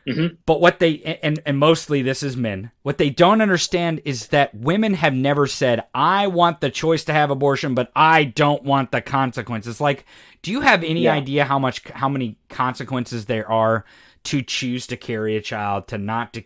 Mm-hmm. 0.06 0.36
But 0.46 0.60
what 0.60 0.78
they 0.78 1.18
and 1.22 1.40
and 1.44 1.58
mostly 1.58 2.02
this 2.02 2.22
is 2.22 2.36
men. 2.36 2.70
What 2.82 2.98
they 2.98 3.10
don't 3.10 3.40
understand 3.40 4.02
is 4.04 4.28
that 4.28 4.54
women 4.54 4.94
have 4.94 5.14
never 5.14 5.46
said, 5.46 5.84
"I 5.94 6.26
want 6.26 6.60
the 6.60 6.70
choice 6.70 7.04
to 7.04 7.12
have 7.12 7.30
abortion, 7.30 7.74
but 7.74 7.90
I 7.94 8.24
don't 8.24 8.62
want 8.62 8.90
the 8.90 9.00
consequences." 9.00 9.80
Like, 9.80 10.06
do 10.42 10.50
you 10.50 10.60
have 10.60 10.84
any 10.84 11.02
yeah. 11.04 11.14
idea 11.14 11.44
how 11.44 11.58
much 11.58 11.88
how 11.90 12.08
many 12.08 12.38
consequences 12.48 13.26
there 13.26 13.50
are 13.50 13.84
to 14.28 14.42
choose 14.42 14.86
to 14.86 14.96
carry 14.96 15.36
a 15.36 15.40
child, 15.40 15.88
to 15.88 15.96
not 15.96 16.34
to 16.34 16.42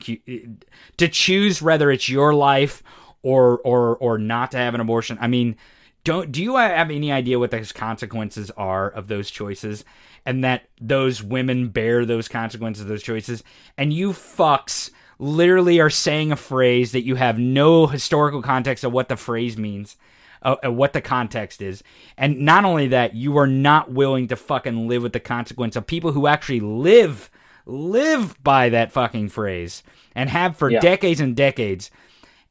to 0.99 1.09
choose 1.09 1.61
whether 1.61 1.90
it's 1.90 2.09
your 2.09 2.33
life 2.33 2.81
or 3.23 3.59
or 3.64 3.97
or 3.97 4.18
not 4.18 4.53
to 4.53 4.57
have 4.57 4.77
an 4.77 4.81
abortion. 4.81 5.18
I 5.21 5.27
mean, 5.27 5.57
don't 6.05 6.31
do 6.31 6.40
you 6.40 6.57
have 6.57 6.92
any 6.92 7.11
idea 7.11 7.40
what 7.40 7.51
those 7.51 7.73
consequences 7.73 8.53
are 8.53 8.88
of 8.88 9.09
those 9.09 9.33
choices? 9.33 9.85
And 10.25 10.45
that 10.45 10.68
those 10.81 11.25
women 11.25 11.71
bear 11.71 12.07
those 12.07 12.29
consequences 12.29 12.83
of 12.83 12.88
those 12.88 13.03
choices? 13.03 13.42
And 13.77 13.92
you 13.92 14.12
fucks 14.12 14.90
literally 15.18 15.81
are 15.81 15.90
saying 15.90 16.31
a 16.31 16.37
phrase 16.37 16.92
that 16.92 17.05
you 17.05 17.16
have 17.16 17.37
no 17.37 17.88
historical 17.88 18.42
context 18.42 18.85
of 18.85 18.92
what 18.92 19.09
the 19.09 19.16
phrase 19.16 19.59
means 19.59 19.97
uh, 20.42 20.57
uh, 20.64 20.71
what 20.71 20.92
the 20.92 21.01
context 21.01 21.61
is. 21.61 21.83
And 22.16 22.42
not 22.42 22.64
only 22.64 22.88
that 22.88 23.16
you 23.16 23.37
are 23.38 23.47
not 23.49 23.90
willing 23.90 24.29
to 24.29 24.37
fucking 24.37 24.87
live 24.87 25.03
with 25.03 25.12
the 25.12 25.21
consequence 25.21 25.75
of 25.75 25.87
people 25.87 26.12
who 26.12 26.29
actually 26.29 26.61
live 26.61 27.29
live 27.66 28.42
by 28.42 28.68
that 28.70 28.92
fucking 28.92 29.29
phrase 29.29 29.83
and 30.14 30.29
have 30.29 30.57
for 30.57 30.70
yeah. 30.70 30.81
decades 30.81 31.20
and 31.20 31.37
decades. 31.37 31.90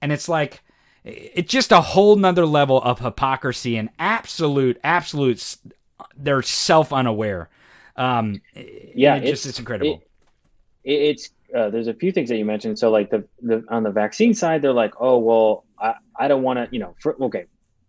And 0.02 0.12
it's 0.12 0.30
like 0.30 0.62
it's 1.04 1.52
just 1.52 1.72
a 1.72 1.82
whole 1.82 2.16
nother 2.16 2.46
level 2.46 2.82
of 2.82 3.00
hypocrisy 3.00 3.78
and 3.78 3.90
absolute 4.00 4.80
absolute 4.84 5.58
they're 6.16 6.42
self 6.42 6.94
unaware 6.94 7.50
um 7.96 8.40
yeah 8.56 9.16
it 9.16 9.26
just 9.26 9.46
it's 9.46 9.60
incredible. 9.60 10.02
it, 10.84 10.92
it's 10.92 11.30
uh, 11.56 11.70
there's 11.70 11.88
a 11.88 11.94
few 11.94 12.14
things 12.14 12.30
that 12.30 12.38
you 12.38 12.46
mentioned. 12.46 12.80
So 12.80 12.90
like 12.90 13.10
the, 13.10 13.26
the 13.42 13.64
on 13.68 13.84
the 13.84 13.92
vaccine 13.92 14.34
side 14.34 14.62
they're 14.62 14.74
like 14.74 14.94
oh 15.00 15.18
well 15.18 15.66
i, 15.80 15.96
I 16.18 16.28
don't 16.28 16.44
want 16.44 16.58
to 16.58 16.68
you 16.72 16.80
know 16.80 16.96
for, 17.00 17.22
okay. 17.24 17.46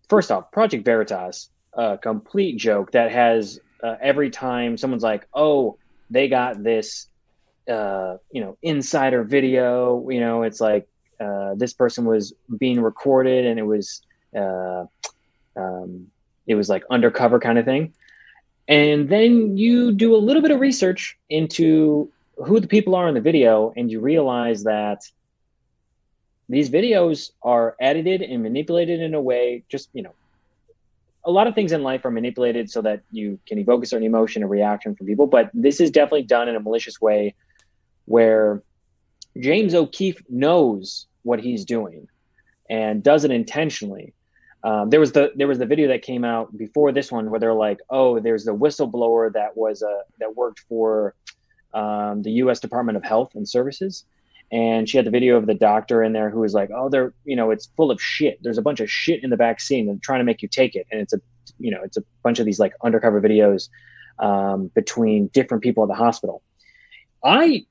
First 0.09 0.31
off 0.31 0.51
project 0.51 0.85
veritas 0.85 1.49
a 1.75 1.97
complete 1.97 2.59
joke 2.59 2.93
that 2.93 3.11
has 3.13 3.61
uh, 3.83 3.97
every 4.01 4.31
time 4.31 4.77
someone's 4.77 5.03
like 5.03 5.27
oh 5.33 5.79
they 6.11 6.29
got 6.29 6.63
this 6.63 7.07
uh 7.71 8.17
you 8.31 8.41
know 8.41 8.57
insider 8.63 9.23
video 9.23 10.09
you 10.11 10.19
know 10.19 10.43
it's 10.43 10.61
like 10.61 10.89
uh, 11.23 11.55
this 11.55 11.73
person 11.73 12.05
was 12.05 12.33
being 12.59 12.81
recorded 12.81 13.47
and 13.47 13.59
it 13.59 13.63
was 13.63 14.03
uh, 14.37 14.85
um, 15.57 16.07
it 16.47 16.55
was 16.55 16.69
like 16.69 16.85
undercover 16.91 17.39
kind 17.39 17.59
of 17.59 17.65
thing. 17.65 17.93
And 18.69 19.09
then 19.09 19.57
you 19.57 19.93
do 19.93 20.15
a 20.15 20.19
little 20.19 20.43
bit 20.43 20.51
of 20.51 20.61
research 20.61 21.17
into 21.29 22.11
who 22.37 22.61
the 22.61 22.67
people 22.67 22.95
are 22.95 23.09
in 23.09 23.15
the 23.15 23.21
video 23.21 23.73
and 23.77 23.91
you 23.91 24.01
realize 24.01 24.65
that 24.65 25.03
these 26.49 26.71
videos 26.71 27.31
are 27.43 27.77
edited 27.81 28.23
and 28.23 28.43
manipulated 28.43 29.01
in 29.01 29.15
a 29.15 29.21
way 29.21 29.63
just 29.69 29.91
you 29.93 30.03
know 30.03 30.15
a 31.25 31.31
lot 31.31 31.47
of 31.47 31.55
things 31.55 31.71
in 31.71 31.83
life 31.83 32.05
are 32.05 32.11
manipulated 32.11 32.69
so 32.71 32.83
that 32.83 33.03
you 33.11 33.39
can 33.47 33.59
evoke 33.59 33.85
a 33.85 33.87
certain 33.87 34.07
emotion 34.07 34.43
or 34.43 34.49
reaction 34.49 34.95
from 34.95 35.07
people 35.07 35.27
but 35.27 35.51
this 35.55 35.81
is 35.81 35.91
definitely 35.91 36.23
done 36.23 36.49
in 36.49 36.57
a 36.57 36.61
malicious 36.61 37.01
way 37.01 37.35
where 38.07 38.63
james 39.41 39.75
o'keefe 39.75 40.23
knows 40.29 41.07
what 41.23 41.41
he's 41.41 41.65
doing 41.65 42.09
and 42.73 43.03
does 43.03 43.25
it 43.25 43.31
intentionally. 43.31 44.15
Um, 44.65 44.91
there 44.91 45.01
was 45.01 45.13
the 45.13 45.33
there 45.37 45.49
was 45.49 45.59
the 45.59 45.67
video 45.67 45.89
that 45.89 46.03
came 46.03 46.25
out 46.25 46.57
before 46.57 46.91
this 46.91 47.13
one 47.13 47.31
where 47.31 47.39
they're 47.39 47.53
like, 47.53 47.81
oh, 47.91 48.19
there's 48.19 48.45
the 48.45 48.55
whistleblower 48.55 49.33
that 49.33 49.57
was 49.57 49.83
uh, 49.83 50.03
that 50.21 50.37
worked 50.37 50.61
for 50.69 51.15
um, 51.75 52.23
the 52.23 52.31
U.S. 52.43 52.61
Department 52.61 52.97
of 52.97 53.05
Health 53.05 53.35
and 53.35 53.47
Services, 53.49 54.05
and 54.53 54.89
she 54.89 54.97
had 54.97 55.05
the 55.05 55.11
video 55.11 55.37
of 55.37 55.47
the 55.47 55.55
doctor 55.55 56.03
in 56.03 56.13
there 56.13 56.31
who 56.31 56.41
was 56.41 56.55
like, 56.55 56.71
oh, 56.75 56.89
they're 56.89 57.13
you 57.25 57.37
know 57.37 57.51
it's 57.51 57.67
full 57.77 57.91
of 57.91 58.01
shit. 58.01 58.39
There's 58.43 58.59
a 58.59 58.63
bunch 58.63 58.81
of 58.81 58.89
shit 58.91 59.23
in 59.23 59.31
the 59.31 59.37
vaccine 59.37 59.89
and 59.89 60.01
trying 60.01 60.21
to 60.21 60.25
make 60.25 60.41
you 60.41 60.49
take 60.49 60.75
it, 60.77 60.87
and 60.91 61.01
it's 61.01 61.13
a 61.13 61.21
you 61.59 61.73
know 61.73 61.81
it's 61.83 61.97
a 61.97 62.05
bunch 62.23 62.39
of 62.39 62.47
these 62.47 62.61
like 62.61 62.73
undercover 62.85 63.21
videos 63.21 63.69
um, 64.21 64.71
between 64.75 65.27
different 65.29 65.63
people 65.63 65.83
at 65.83 65.89
the 65.89 65.97
hospital. 65.97 66.41
I 67.25 67.67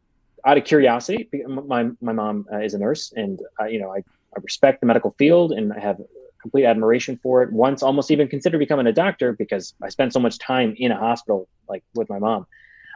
out 0.46 0.58
of 0.58 0.64
curiosity, 0.64 1.30
my 1.48 1.90
my 2.02 2.14
mom 2.14 2.46
uh, 2.52 2.60
is 2.60 2.74
a 2.74 2.80
nurse, 2.80 3.14
and 3.16 3.40
uh, 3.60 3.66
you 3.66 3.80
know 3.80 3.92
I, 3.92 3.98
I 3.98 4.40
respect 4.42 4.82
the 4.82 4.88
medical 4.88 5.16
field, 5.18 5.52
and 5.52 5.74
I 5.74 5.80
have 5.80 6.00
complete 6.42 6.66
admiration 6.66 7.20
for 7.22 7.44
it. 7.44 7.52
Once, 7.52 7.84
almost 7.84 8.10
even 8.12 8.28
considered 8.28 8.58
becoming 8.58 8.88
a 8.88 8.94
doctor 8.94 9.34
because 9.34 9.74
I 9.82 9.90
spent 9.90 10.14
so 10.14 10.20
much 10.20 10.40
time 10.40 10.76
in 10.78 10.92
a 10.92 10.98
hospital, 10.98 11.48
like 11.70 11.84
with 11.94 12.10
my 12.10 12.20
mom. 12.20 12.48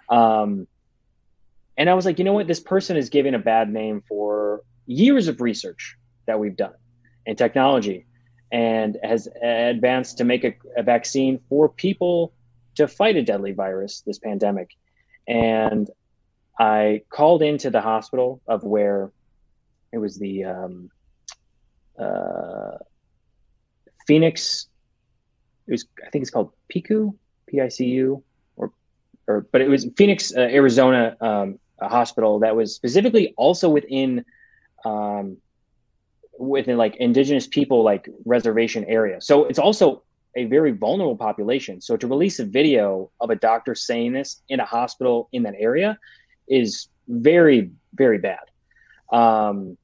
Um, 0.10 0.67
and 1.77 1.89
I 1.89 1.93
was 1.93 2.05
like, 2.05 2.17
you 2.17 2.25
know 2.25 2.34
what? 2.34 2.47
This 2.47 2.60
person 2.60 2.97
is 2.97 3.10
giving 3.10 3.36
a 3.36 3.39
bad 3.39 3.71
name 3.71 4.01
for 4.08 4.62
years 4.88 5.27
of 5.27 5.41
research 5.41 5.97
that 6.25 6.39
we've 6.39 6.55
done 6.55 6.73
and 7.27 7.38
technology, 7.38 8.05
and 8.51 8.97
has 9.03 9.27
advanced 9.43 10.17
to 10.19 10.23
make 10.23 10.43
a, 10.43 10.55
a 10.77 10.84
vaccine 10.84 11.39
for 11.49 11.69
people 11.69 12.34
to 12.75 12.88
fight 12.88 13.15
a 13.15 13.23
deadly 13.23 13.51
virus, 13.51 14.01
this 14.01 14.19
pandemic. 14.19 14.69
And 15.27 15.89
I 16.59 17.01
called 17.09 17.41
into 17.41 17.69
the 17.69 17.81
hospital 17.81 18.41
of 18.47 18.63
where 18.63 19.11
it 19.91 19.97
was 19.97 20.17
the 20.17 20.45
um, 20.45 20.89
uh, 21.99 22.77
Phoenix. 24.07 24.67
It 25.67 25.71
was 25.71 25.85
I 26.05 26.09
think 26.09 26.21
it's 26.21 26.31
called 26.31 26.51
PICU, 26.73 27.15
P-I-C-U, 27.47 28.23
or 28.55 28.71
or 29.27 29.47
but 29.51 29.61
it 29.61 29.69
was 29.69 29.87
Phoenix, 29.97 30.33
uh, 30.35 30.41
Arizona 30.41 31.17
um, 31.21 31.59
hospital 31.81 32.39
that 32.39 32.55
was 32.55 32.73
specifically 32.73 33.33
also 33.37 33.69
within 33.69 34.23
um, 34.85 35.37
within 36.37 36.77
like 36.77 36.95
indigenous 36.97 37.47
people 37.47 37.83
like 37.83 38.09
reservation 38.25 38.85
area. 38.85 39.21
So 39.21 39.45
it's 39.45 39.59
also 39.59 40.03
a 40.35 40.45
very 40.45 40.71
vulnerable 40.71 41.15
population. 41.15 41.79
So 41.81 41.95
to 41.95 42.07
release 42.07 42.39
a 42.39 42.45
video 42.45 43.09
of 43.21 43.29
a 43.29 43.35
doctor 43.35 43.73
saying 43.73 44.13
this 44.13 44.41
in 44.49 44.59
a 44.59 44.65
hospital 44.65 45.29
in 45.31 45.43
that 45.43 45.55
area 45.57 45.97
is 46.47 46.88
very 47.08 47.71
very 47.93 48.17
bad. 48.17 48.39
Um, 49.12 49.77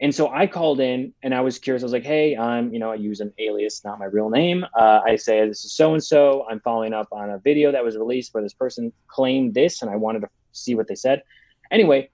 and 0.00 0.14
so 0.14 0.28
I 0.28 0.46
called 0.46 0.80
in 0.80 1.12
and 1.22 1.34
I 1.34 1.40
was 1.40 1.58
curious. 1.58 1.82
I 1.82 1.86
was 1.86 1.92
like, 1.92 2.04
"Hey, 2.04 2.36
I'm 2.36 2.72
you 2.72 2.78
know 2.78 2.92
I 2.92 2.94
use 2.94 3.20
an 3.20 3.32
alias, 3.38 3.84
not 3.84 3.98
my 3.98 4.04
real 4.04 4.30
name. 4.30 4.64
Uh, 4.78 5.00
I 5.04 5.16
say 5.16 5.46
this 5.46 5.64
is 5.64 5.72
so 5.72 5.92
and 5.94 6.02
so. 6.02 6.46
I'm 6.48 6.60
following 6.60 6.92
up 6.92 7.08
on 7.10 7.30
a 7.30 7.38
video 7.38 7.72
that 7.72 7.82
was 7.82 7.96
released 7.96 8.32
where 8.32 8.42
this 8.42 8.54
person 8.54 8.92
claimed 9.08 9.54
this, 9.54 9.82
and 9.82 9.90
I 9.90 9.96
wanted 9.96 10.20
to 10.20 10.28
see 10.52 10.74
what 10.74 10.86
they 10.86 10.94
said. 10.94 11.22
Anyway, 11.70 12.10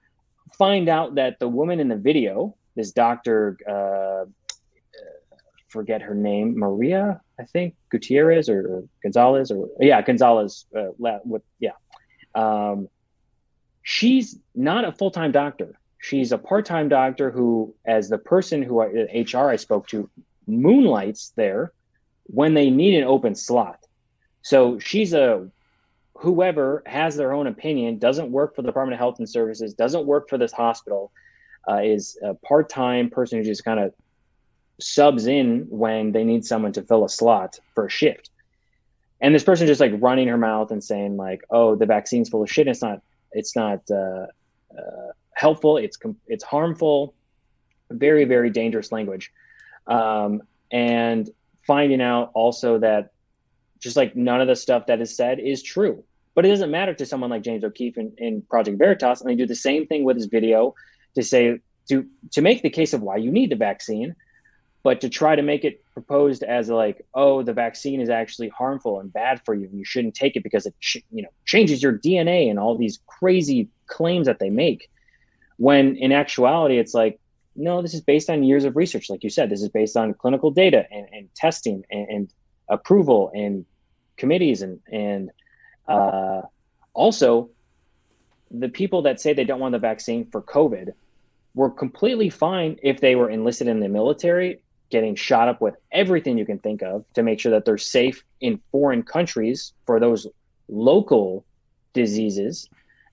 find 0.57 0.89
out 0.89 1.15
that 1.15 1.37
the 1.39 1.47
woman 1.47 1.79
in 1.79 1.87
the 1.87 1.95
video, 1.95 2.55
this 2.75 2.91
doctor, 2.91 3.57
uh, 3.69 4.25
forget 5.69 6.01
her 6.01 6.15
name, 6.15 6.57
Maria, 6.57 7.21
I 7.39 7.43
think 7.43 7.75
Gutierrez 7.89 8.49
or, 8.49 8.61
or 8.67 8.83
Gonzalez 9.03 9.51
or 9.51 9.69
yeah 9.79 10.01
Gonzalez. 10.01 10.65
Uh, 10.75 10.91
yeah. 11.59 11.71
Um, 12.33 12.89
she's 13.85 14.37
not 14.55 14.83
a 14.83 14.91
full 14.91 15.11
time 15.11 15.31
doctor. 15.31 15.79
She's 15.99 16.33
a 16.33 16.37
part 16.37 16.65
time 16.65 16.89
doctor 16.89 17.31
who, 17.31 17.73
as 17.85 18.09
the 18.09 18.17
person 18.17 18.61
who 18.61 18.81
I, 18.81 18.85
HR 19.13 19.49
I 19.49 19.55
spoke 19.55 19.87
to, 19.87 20.09
moonlights 20.47 21.31
there 21.37 21.71
when 22.23 22.53
they 22.53 22.69
need 22.69 22.95
an 22.95 23.05
open 23.05 23.35
slot. 23.35 23.79
So 24.41 24.79
she's 24.79 25.13
a 25.13 25.49
whoever 26.15 26.83
has 26.85 27.15
their 27.15 27.33
own 27.33 27.47
opinion, 27.47 27.99
doesn't 27.99 28.31
work 28.31 28.55
for 28.55 28.61
the 28.61 28.67
Department 28.67 28.95
of 28.95 28.99
Health 28.99 29.19
and 29.19 29.29
Services, 29.29 29.73
doesn't 29.73 30.05
work 30.05 30.29
for 30.29 30.37
this 30.37 30.51
hospital, 30.51 31.11
uh, 31.69 31.81
is 31.83 32.17
a 32.23 32.33
part 32.33 32.69
time 32.69 33.09
person 33.09 33.37
who 33.37 33.45
just 33.45 33.63
kind 33.63 33.79
of 33.79 33.93
subs 34.79 35.27
in 35.27 35.67
when 35.69 36.11
they 36.11 36.23
need 36.23 36.43
someone 36.43 36.73
to 36.73 36.81
fill 36.81 37.05
a 37.05 37.09
slot 37.09 37.59
for 37.75 37.85
a 37.85 37.89
shift. 37.89 38.31
And 39.21 39.33
this 39.33 39.43
person 39.43 39.67
just 39.67 39.81
like 39.81 39.93
running 39.99 40.27
her 40.27 40.37
mouth 40.37 40.71
and 40.71 40.83
saying 40.83 41.17
like, 41.17 41.43
"Oh, 41.49 41.75
the 41.75 41.85
vaccine's 41.85 42.29
full 42.29 42.43
of 42.43 42.51
shit." 42.51 42.67
And 42.67 42.71
it's 42.71 42.81
not 42.81 43.01
it's 43.35 43.55
not 43.55 43.81
uh, 43.91 44.27
uh, 44.77 45.11
helpful. 45.33 45.77
It's 45.77 45.97
it's 46.27 46.43
harmful. 46.43 47.13
Very 47.91 48.25
very 48.25 48.49
dangerous 48.49 48.91
language, 48.91 49.31
um, 49.87 50.41
and 50.71 51.29
finding 51.67 52.01
out 52.01 52.31
also 52.33 52.79
that 52.79 53.11
just 53.79 53.95
like 53.95 54.15
none 54.15 54.41
of 54.41 54.47
the 54.47 54.55
stuff 54.55 54.87
that 54.87 55.01
is 55.01 55.15
said 55.15 55.39
is 55.39 55.61
true. 55.61 56.03
But 56.33 56.45
it 56.45 56.49
doesn't 56.49 56.71
matter 56.71 56.93
to 56.93 57.05
someone 57.05 57.29
like 57.29 57.43
James 57.43 57.63
O'Keefe 57.63 57.97
in, 57.97 58.11
in 58.17 58.41
Project 58.41 58.77
Veritas, 58.77 59.21
and 59.21 59.29
they 59.29 59.35
do 59.35 59.45
the 59.45 59.55
same 59.55 59.85
thing 59.87 60.03
with 60.03 60.17
his 60.17 60.25
video 60.25 60.73
to 61.15 61.23
say 61.23 61.59
to 61.89 62.05
to 62.31 62.41
make 62.41 62.61
the 62.61 62.69
case 62.69 62.93
of 62.93 63.01
why 63.01 63.17
you 63.17 63.31
need 63.31 63.51
the 63.51 63.55
vaccine, 63.55 64.15
but 64.85 65.01
to 65.01 65.09
try 65.09 65.35
to 65.35 65.41
make 65.41 65.65
it 65.65 65.83
proposed 65.93 66.43
as 66.43 66.69
like, 66.69 67.03
oh, 67.15 67.41
the 67.41 67.53
vaccine 67.53 67.99
is 67.99 68.07
actually 68.07 68.49
harmful 68.49 68.99
and 68.99 69.11
bad 69.11 69.41
for 69.43 69.55
you, 69.55 69.65
and 69.65 69.79
you 69.79 69.83
shouldn't 69.83 70.13
take 70.13 70.35
it 70.35 70.43
because 70.43 70.67
it 70.67 70.75
ch- 70.79 71.03
you 71.11 71.23
know 71.23 71.29
changes 71.43 71.81
your 71.81 71.97
DNA 71.97 72.51
and 72.51 72.59
all 72.59 72.77
these 72.77 72.99
crazy 73.07 73.67
claims 73.87 74.27
that 74.27 74.37
they 74.37 74.51
make. 74.51 74.87
When 75.57 75.95
in 75.95 76.11
actuality, 76.11 76.77
it's 76.77 76.93
like, 76.93 77.19
no, 77.55 77.81
this 77.81 77.95
is 77.95 78.01
based 78.01 78.29
on 78.29 78.43
years 78.43 78.63
of 78.63 78.75
research, 78.75 79.09
like 79.09 79.23
you 79.23 79.31
said. 79.31 79.49
This 79.49 79.63
is 79.63 79.69
based 79.69 79.97
on 79.97 80.13
clinical 80.13 80.51
data 80.51 80.85
and, 80.91 81.07
and 81.11 81.33
testing 81.33 81.83
and, 81.89 82.07
and, 82.07 82.33
approval 82.67 83.31
and 83.35 83.63
committees 84.17 84.63
and 84.63 84.79
and 84.91 85.29
uh, 85.87 86.41
also 86.95 87.49
the 88.49 88.69
people 88.69 89.03
that 89.03 89.21
say 89.21 89.33
they 89.33 89.43
don't 89.43 89.59
want 89.59 89.73
the 89.73 89.79
vaccine 89.79 90.25
for 90.31 90.41
COVID 90.41 90.93
were 91.53 91.69
completely 91.69 92.31
fine 92.31 92.79
if 92.81 93.01
they 93.01 93.15
were 93.15 93.29
enlisted 93.29 93.67
in 93.67 93.79
the 93.79 93.87
military 93.87 94.61
getting 94.89 95.15
shot 95.15 95.47
up 95.47 95.61
with 95.61 95.75
everything 95.91 96.37
you 96.37 96.45
can 96.45 96.59
think 96.59 96.81
of 96.81 97.05
to 97.13 97.23
make 97.23 97.39
sure 97.39 97.51
that 97.51 97.65
they're 97.65 97.77
safe 97.77 98.23
in 98.41 98.59
foreign 98.71 99.03
countries 99.03 99.73
for 99.85 99.99
those 99.99 100.27
local 100.67 101.45
diseases. 101.93 102.69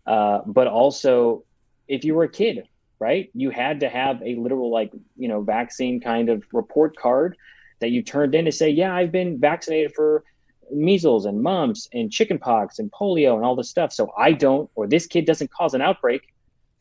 Uh, 0.07 0.41
but 0.47 0.67
also, 0.67 1.45
if 1.89 2.05
you 2.05 2.15
were 2.15 2.25
a 2.25 2.29
kid, 2.29 2.67
right, 2.99 3.31
you 3.35 3.51
had 3.51 3.81
to 3.81 3.89
have 3.89 4.23
a 4.23 4.35
literal, 4.37 4.71
like, 4.71 4.93
you 5.17 5.29
know, 5.29 5.41
vaccine 5.41 6.01
kind 6.01 6.29
of 6.29 6.43
report 6.53 6.97
card 6.97 7.37
that 7.81 7.91
you 7.91 8.03
turned 8.03 8.35
in 8.35 8.45
to 8.45 8.53
say, 8.53 8.69
yeah, 8.69 8.95
I've 8.95 9.13
been 9.13 9.39
vaccinated 9.39 9.95
for 9.95 10.25
measles 10.71 11.27
and 11.27 11.43
mumps 11.43 11.89
and 11.93 12.11
chickenpox 12.11 12.79
and 12.79 12.91
polio 12.93 13.35
and 13.35 13.45
all 13.45 13.57
this 13.57 13.69
stuff. 13.69 13.93
So 13.93 14.13
I 14.17 14.33
don't, 14.33 14.71
or 14.75 14.87
this 14.87 15.07
kid 15.07 15.25
doesn't 15.27 15.51
cause 15.51 15.75
an 15.75 15.83
outbreak 15.83 16.23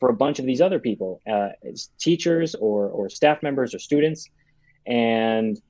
for 0.00 0.08
a 0.08 0.14
bunch 0.14 0.38
of 0.38 0.46
these 0.46 0.60
other 0.60 0.78
people, 0.78 1.20
uh, 1.30 1.50
teachers 1.98 2.54
or, 2.54 2.88
or 2.88 3.08
staff 3.08 3.42
members 3.42 3.74
or 3.74 3.78
students 3.78 4.28
and 4.86 5.60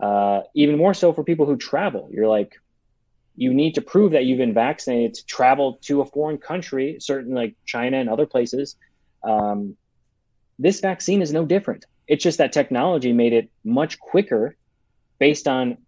uh, 0.00 0.42
even 0.54 0.76
more 0.76 0.94
so 0.94 1.12
for 1.12 1.24
people 1.24 1.46
who 1.46 1.56
travel. 1.56 2.08
You're 2.12 2.28
like, 2.28 2.60
you 3.36 3.52
need 3.52 3.74
to 3.74 3.80
prove 3.80 4.12
that 4.12 4.24
you've 4.24 4.38
been 4.38 4.54
vaccinated 4.54 5.14
to 5.14 5.26
travel 5.26 5.78
to 5.82 6.00
a 6.00 6.04
foreign 6.06 6.38
country, 6.38 6.96
certain 7.00 7.34
like 7.34 7.54
China 7.66 7.96
and 7.98 8.08
other 8.08 8.26
places. 8.26 8.76
Um, 9.22 9.76
this 10.58 10.80
vaccine 10.80 11.20
is 11.22 11.32
no 11.32 11.44
different. 11.44 11.84
It's 12.06 12.22
just 12.22 12.38
that 12.38 12.52
technology 12.52 13.12
made 13.12 13.32
it 13.32 13.50
much 13.64 13.98
quicker 13.98 14.56
based 15.18 15.48
on 15.48 15.78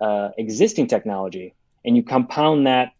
uh, 0.00 0.30
existing 0.36 0.88
technology, 0.88 1.54
and 1.84 1.96
you 1.96 2.02
compound 2.02 2.66
that, 2.66 2.92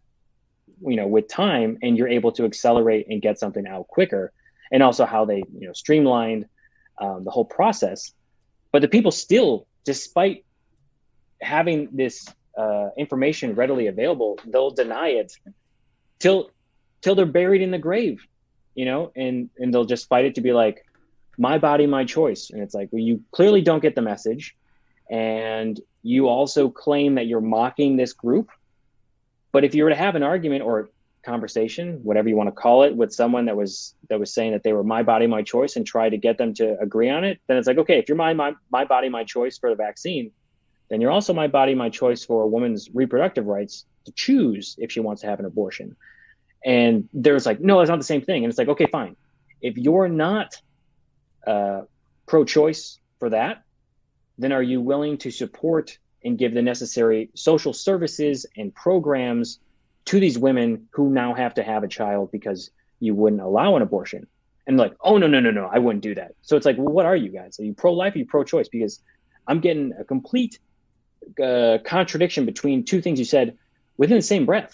you 0.81 0.95
know, 0.95 1.07
with 1.07 1.27
time, 1.27 1.77
and 1.81 1.97
you're 1.97 2.07
able 2.07 2.31
to 2.33 2.45
accelerate 2.45 3.07
and 3.09 3.21
get 3.21 3.37
something 3.39 3.67
out 3.67 3.87
quicker. 3.87 4.31
And 4.71 4.81
also 4.81 5.05
how 5.05 5.25
they, 5.25 5.43
you 5.59 5.67
know, 5.67 5.73
streamlined 5.73 6.47
um, 6.97 7.23
the 7.25 7.31
whole 7.31 7.45
process 7.45 8.13
but 8.71 8.81
the 8.81 8.87
people 8.87 9.11
still, 9.11 9.67
despite 9.83 10.45
having 11.41 11.89
this 11.91 12.27
uh, 12.57 12.89
information 12.97 13.55
readily 13.55 13.87
available, 13.87 14.39
they'll 14.45 14.71
deny 14.71 15.09
it 15.09 15.33
till 16.19 16.51
till 17.01 17.15
they're 17.15 17.25
buried 17.25 17.61
in 17.61 17.71
the 17.71 17.77
grave, 17.79 18.25
you 18.75 18.85
know, 18.85 19.11
and 19.15 19.49
and 19.57 19.73
they'll 19.73 19.85
just 19.85 20.07
fight 20.07 20.25
it 20.25 20.35
to 20.35 20.41
be 20.41 20.53
like, 20.53 20.85
my 21.37 21.57
body, 21.57 21.87
my 21.87 22.05
choice. 22.05 22.49
And 22.51 22.61
it's 22.61 22.73
like, 22.73 22.89
well, 22.91 23.01
you 23.01 23.23
clearly 23.31 23.61
don't 23.61 23.81
get 23.81 23.95
the 23.95 24.01
message, 24.01 24.55
and 25.09 25.79
you 26.03 26.27
also 26.27 26.69
claim 26.69 27.15
that 27.15 27.27
you're 27.27 27.41
mocking 27.41 27.97
this 27.97 28.13
group. 28.13 28.49
But 29.51 29.63
if 29.63 29.75
you 29.75 29.83
were 29.83 29.89
to 29.89 29.95
have 29.95 30.15
an 30.15 30.23
argument 30.23 30.63
or 30.63 30.91
conversation, 31.23 31.99
whatever 32.03 32.29
you 32.29 32.35
want 32.35 32.47
to 32.47 32.51
call 32.51 32.83
it, 32.83 32.95
with 32.95 33.13
someone 33.13 33.45
that 33.45 33.55
was 33.55 33.95
that 34.09 34.19
was 34.19 34.33
saying 34.33 34.51
that 34.51 34.63
they 34.63 34.73
were 34.73 34.83
my 34.83 35.03
body, 35.03 35.27
my 35.27 35.41
choice, 35.41 35.75
and 35.75 35.85
try 35.85 36.09
to 36.09 36.17
get 36.17 36.37
them 36.37 36.53
to 36.55 36.77
agree 36.79 37.09
on 37.09 37.23
it, 37.23 37.39
then 37.47 37.57
it's 37.57 37.67
like, 37.67 37.77
okay, 37.77 37.99
if 37.99 38.09
you're 38.09 38.17
my 38.17 38.33
my, 38.33 38.53
my 38.71 38.85
body, 38.85 39.09
my 39.09 39.23
choice 39.23 39.57
for 39.57 39.69
the 39.69 39.75
vaccine, 39.75 40.31
then 40.89 41.01
you're 41.01 41.11
also 41.11 41.33
my 41.33 41.47
body, 41.47 41.75
my 41.75 41.89
choice 41.89 42.25
for 42.25 42.43
a 42.43 42.47
woman's 42.47 42.89
reproductive 42.93 43.45
rights 43.45 43.85
to 44.05 44.11
choose 44.13 44.75
if 44.79 44.91
she 44.91 44.99
wants 44.99 45.21
to 45.21 45.27
have 45.27 45.39
an 45.39 45.45
abortion. 45.45 45.95
And 46.65 47.07
there's 47.13 47.45
like, 47.45 47.59
no, 47.59 47.81
it's 47.81 47.89
not 47.89 47.97
the 47.97 48.03
same 48.03 48.21
thing. 48.21 48.43
And 48.43 48.51
it's 48.51 48.57
like, 48.57 48.67
okay, 48.67 48.87
fine. 48.87 49.15
If 49.61 49.77
you're 49.77 50.09
not 50.09 50.55
uh, 51.47 51.81
pro-choice 52.27 52.99
for 53.19 53.29
that, 53.29 53.63
then 54.37 54.51
are 54.51 54.61
you 54.63 54.81
willing 54.81 55.17
to 55.19 55.31
support 55.31 55.97
and 56.23 56.37
give 56.37 56.53
the 56.53 56.61
necessary 56.61 57.29
social 57.35 57.73
services 57.73 58.45
and 58.57 58.73
programs 58.75 59.59
to 60.05 60.19
these 60.19 60.37
women 60.37 60.87
who 60.91 61.09
now 61.09 61.33
have 61.33 61.53
to 61.55 61.63
have 61.63 61.83
a 61.83 61.87
child 61.87 62.31
because 62.31 62.71
you 62.99 63.13
wouldn't 63.15 63.41
allow 63.41 63.75
an 63.75 63.81
abortion. 63.81 64.27
And 64.67 64.77
like, 64.77 64.93
oh 65.01 65.17
no, 65.17 65.27
no, 65.27 65.39
no, 65.39 65.51
no, 65.51 65.69
I 65.71 65.79
wouldn't 65.79 66.03
do 66.03 66.15
that. 66.15 66.35
So 66.41 66.55
it's 66.55 66.65
like, 66.65 66.77
well, 66.77 66.93
what 66.93 67.05
are 67.05 67.15
you 67.15 67.29
guys? 67.29 67.59
Are 67.59 67.63
you 67.63 67.73
pro 67.73 67.93
life? 67.93 68.15
Are 68.15 68.19
you 68.19 68.25
pro 68.25 68.43
choice? 68.43 68.67
Because 68.67 69.01
I'm 69.47 69.59
getting 69.59 69.91
a 69.99 70.03
complete 70.03 70.59
uh, 71.43 71.79
contradiction 71.83 72.45
between 72.45 72.83
two 72.83 73.01
things 73.01 73.19
you 73.19 73.25
said 73.25 73.57
within 73.97 74.17
the 74.17 74.23
same 74.23 74.45
breath. 74.45 74.73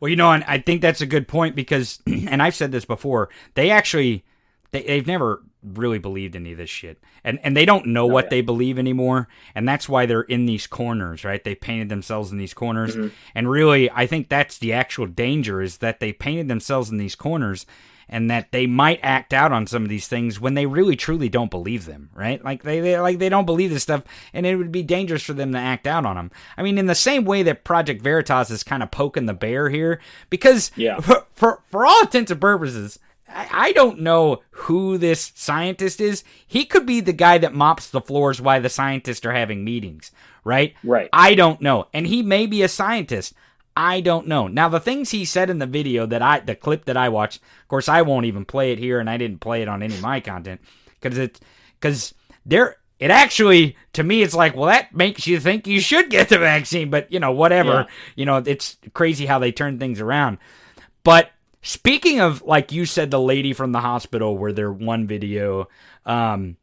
Well, 0.00 0.08
you 0.08 0.16
know, 0.16 0.32
and 0.32 0.44
I 0.44 0.58
think 0.58 0.80
that's 0.80 1.02
a 1.02 1.06
good 1.06 1.28
point 1.28 1.54
because, 1.54 2.00
and 2.06 2.42
I've 2.42 2.54
said 2.54 2.72
this 2.72 2.84
before, 2.84 3.28
they 3.54 3.70
actually 3.70 4.24
they, 4.72 4.82
they've 4.82 5.06
never 5.06 5.42
really 5.62 5.98
believed 5.98 6.36
any 6.36 6.52
of 6.52 6.58
this 6.58 6.70
shit. 6.70 6.98
And 7.22 7.38
and 7.42 7.56
they 7.56 7.64
don't 7.64 7.86
know 7.86 8.04
oh, 8.04 8.12
what 8.12 8.26
yeah. 8.26 8.30
they 8.30 8.40
believe 8.40 8.78
anymore. 8.78 9.28
And 9.54 9.68
that's 9.68 9.88
why 9.88 10.06
they're 10.06 10.22
in 10.22 10.46
these 10.46 10.66
corners 10.66 11.24
right? 11.24 11.42
They 11.42 11.54
painted 11.54 11.88
themselves 11.88 12.32
in 12.32 12.38
these 12.38 12.54
corners. 12.54 12.96
Mm-hmm. 12.96 13.08
and 13.34 13.50
really 13.50 13.90
i 13.90 14.06
think 14.06 14.28
that's 14.28 14.58
the 14.58 14.72
actual 14.72 15.06
danger 15.06 15.60
is 15.60 15.78
that 15.78 16.00
they 16.00 16.12
painted 16.12 16.48
themselves 16.48 16.90
in 16.90 16.98
these 16.98 17.14
corners 17.14 17.66
and 18.08 18.28
that 18.30 18.50
they 18.50 18.66
might 18.66 18.98
act 19.02 19.32
out 19.32 19.52
on 19.52 19.66
some 19.66 19.84
of 19.84 19.88
these 19.88 20.08
things 20.08 20.40
when 20.40 20.54
they 20.54 20.66
really 20.66 20.96
truly 20.96 21.28
don't 21.28 21.50
believe 21.50 21.86
them 21.86 22.10
right? 22.14 22.42
Like 22.44 22.62
they, 22.62 22.80
they 22.80 22.98
like 22.98 23.18
they 23.18 23.28
don't 23.28 23.46
believe 23.46 23.70
this 23.70 23.82
stuff 23.82 24.02
and 24.32 24.46
it 24.46 24.56
would 24.56 24.72
be 24.72 24.82
dangerous 24.82 25.22
for 25.22 25.32
them 25.32 25.52
to 25.52 25.58
act 25.58 25.86
out 25.86 26.06
on 26.06 26.16
them 26.16 26.30
i 26.56 26.62
mean 26.62 26.78
in 26.78 26.86
the 26.86 26.94
same 26.94 27.24
way 27.24 27.42
that 27.42 27.64
project 27.64 28.02
veritas 28.02 28.50
is 28.50 28.62
kind 28.62 28.82
of 28.82 28.90
poking 28.90 29.26
the 29.26 29.34
bear 29.34 29.68
here 29.68 30.00
because 30.28 30.70
yeah. 30.76 31.00
for, 31.00 31.26
for, 31.34 31.62
for 31.70 31.86
all 31.86 32.00
intents 32.02 32.30
and 32.30 32.40
purposes 32.40 32.98
I 33.32 33.72
don't 33.72 34.00
know 34.00 34.42
who 34.50 34.98
this 34.98 35.32
scientist 35.34 36.00
is. 36.00 36.24
He 36.46 36.64
could 36.64 36.86
be 36.86 37.00
the 37.00 37.12
guy 37.12 37.38
that 37.38 37.54
mops 37.54 37.88
the 37.88 38.00
floors 38.00 38.40
while 38.40 38.60
the 38.60 38.68
scientists 38.68 39.24
are 39.24 39.32
having 39.32 39.64
meetings, 39.64 40.10
right? 40.44 40.74
Right. 40.82 41.08
I 41.12 41.34
don't 41.34 41.60
know. 41.60 41.86
And 41.94 42.06
he 42.06 42.22
may 42.22 42.46
be 42.46 42.62
a 42.62 42.68
scientist. 42.68 43.34
I 43.76 44.00
don't 44.00 44.26
know. 44.26 44.48
Now 44.48 44.68
the 44.68 44.80
things 44.80 45.10
he 45.10 45.24
said 45.24 45.48
in 45.48 45.58
the 45.58 45.66
video 45.66 46.06
that 46.06 46.22
I 46.22 46.40
the 46.40 46.56
clip 46.56 46.86
that 46.86 46.96
I 46.96 47.08
watched, 47.08 47.40
of 47.62 47.68
course 47.68 47.88
I 47.88 48.02
won't 48.02 48.26
even 48.26 48.44
play 48.44 48.72
it 48.72 48.78
here 48.78 48.98
and 48.98 49.08
I 49.08 49.16
didn't 49.16 49.40
play 49.40 49.62
it 49.62 49.68
on 49.68 49.82
any 49.82 49.94
of 49.94 50.02
my 50.02 50.20
content 50.20 50.60
cuz 51.00 51.16
it's 51.16 51.40
cuz 51.80 52.14
there 52.44 52.76
it 52.98 53.10
actually 53.10 53.76
to 53.92 54.02
me 54.02 54.22
it's 54.22 54.34
like 54.34 54.54
well 54.54 54.66
that 54.66 54.94
makes 54.94 55.26
you 55.26 55.40
think 55.40 55.66
you 55.66 55.80
should 55.80 56.10
get 56.10 56.28
the 56.28 56.38
vaccine 56.38 56.90
but 56.90 57.10
you 57.12 57.20
know 57.20 57.32
whatever. 57.32 57.72
Yeah. 57.72 57.86
You 58.16 58.26
know 58.26 58.36
it's 58.38 58.76
crazy 58.92 59.26
how 59.26 59.38
they 59.38 59.52
turn 59.52 59.78
things 59.78 60.00
around. 60.00 60.38
But 61.04 61.30
Speaking 61.62 62.20
of, 62.20 62.42
like 62.42 62.72
you 62.72 62.86
said, 62.86 63.10
the 63.10 63.20
lady 63.20 63.52
from 63.52 63.72
the 63.72 63.80
hospital, 63.80 64.36
where 64.36 64.52
there 64.52 64.72
one 64.72 65.06
video, 65.06 65.68
um, 66.06 66.56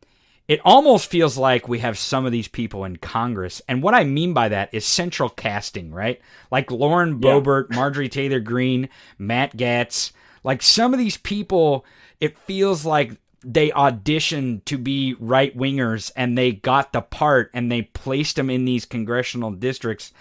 it 0.48 0.60
almost 0.64 1.10
feels 1.10 1.38
like 1.38 1.68
we 1.68 1.80
have 1.80 1.98
some 1.98 2.26
of 2.26 2.32
these 2.32 2.48
people 2.48 2.84
in 2.84 2.96
Congress. 2.96 3.62
And 3.68 3.84
what 3.84 3.94
I 3.94 4.06
mean 4.06 4.34
by 4.34 4.50
that 4.50 4.70
is 4.74 4.86
central 4.86 5.30
casting, 5.30 5.92
right? 5.92 6.20
Like 6.50 6.72
Lauren 6.72 7.20
Boebert, 7.20 7.68
yeah. 7.70 7.76
Marjorie 7.76 8.10
Taylor 8.10 8.40
Greene, 8.40 8.90
Matt 9.20 9.56
Gaetz. 9.56 10.14
Like 10.44 10.64
some 10.64 10.94
of 10.94 11.00
these 11.00 11.18
people, 11.18 11.86
it 12.20 12.38
feels 12.40 12.86
like 12.86 13.12
they 13.44 13.70
auditioned 13.70 14.66
to 14.66 14.78
be 14.78 15.16
right 15.20 15.56
wingers 15.56 16.12
and 16.16 16.38
they 16.38 16.54
got 16.54 16.92
the 16.92 17.02
part 17.02 17.52
and 17.54 17.72
they 17.72 17.84
placed 17.84 18.36
them 18.38 18.50
in 18.50 18.66
these 18.66 18.86
congressional 18.86 19.52
districts. 19.52 20.12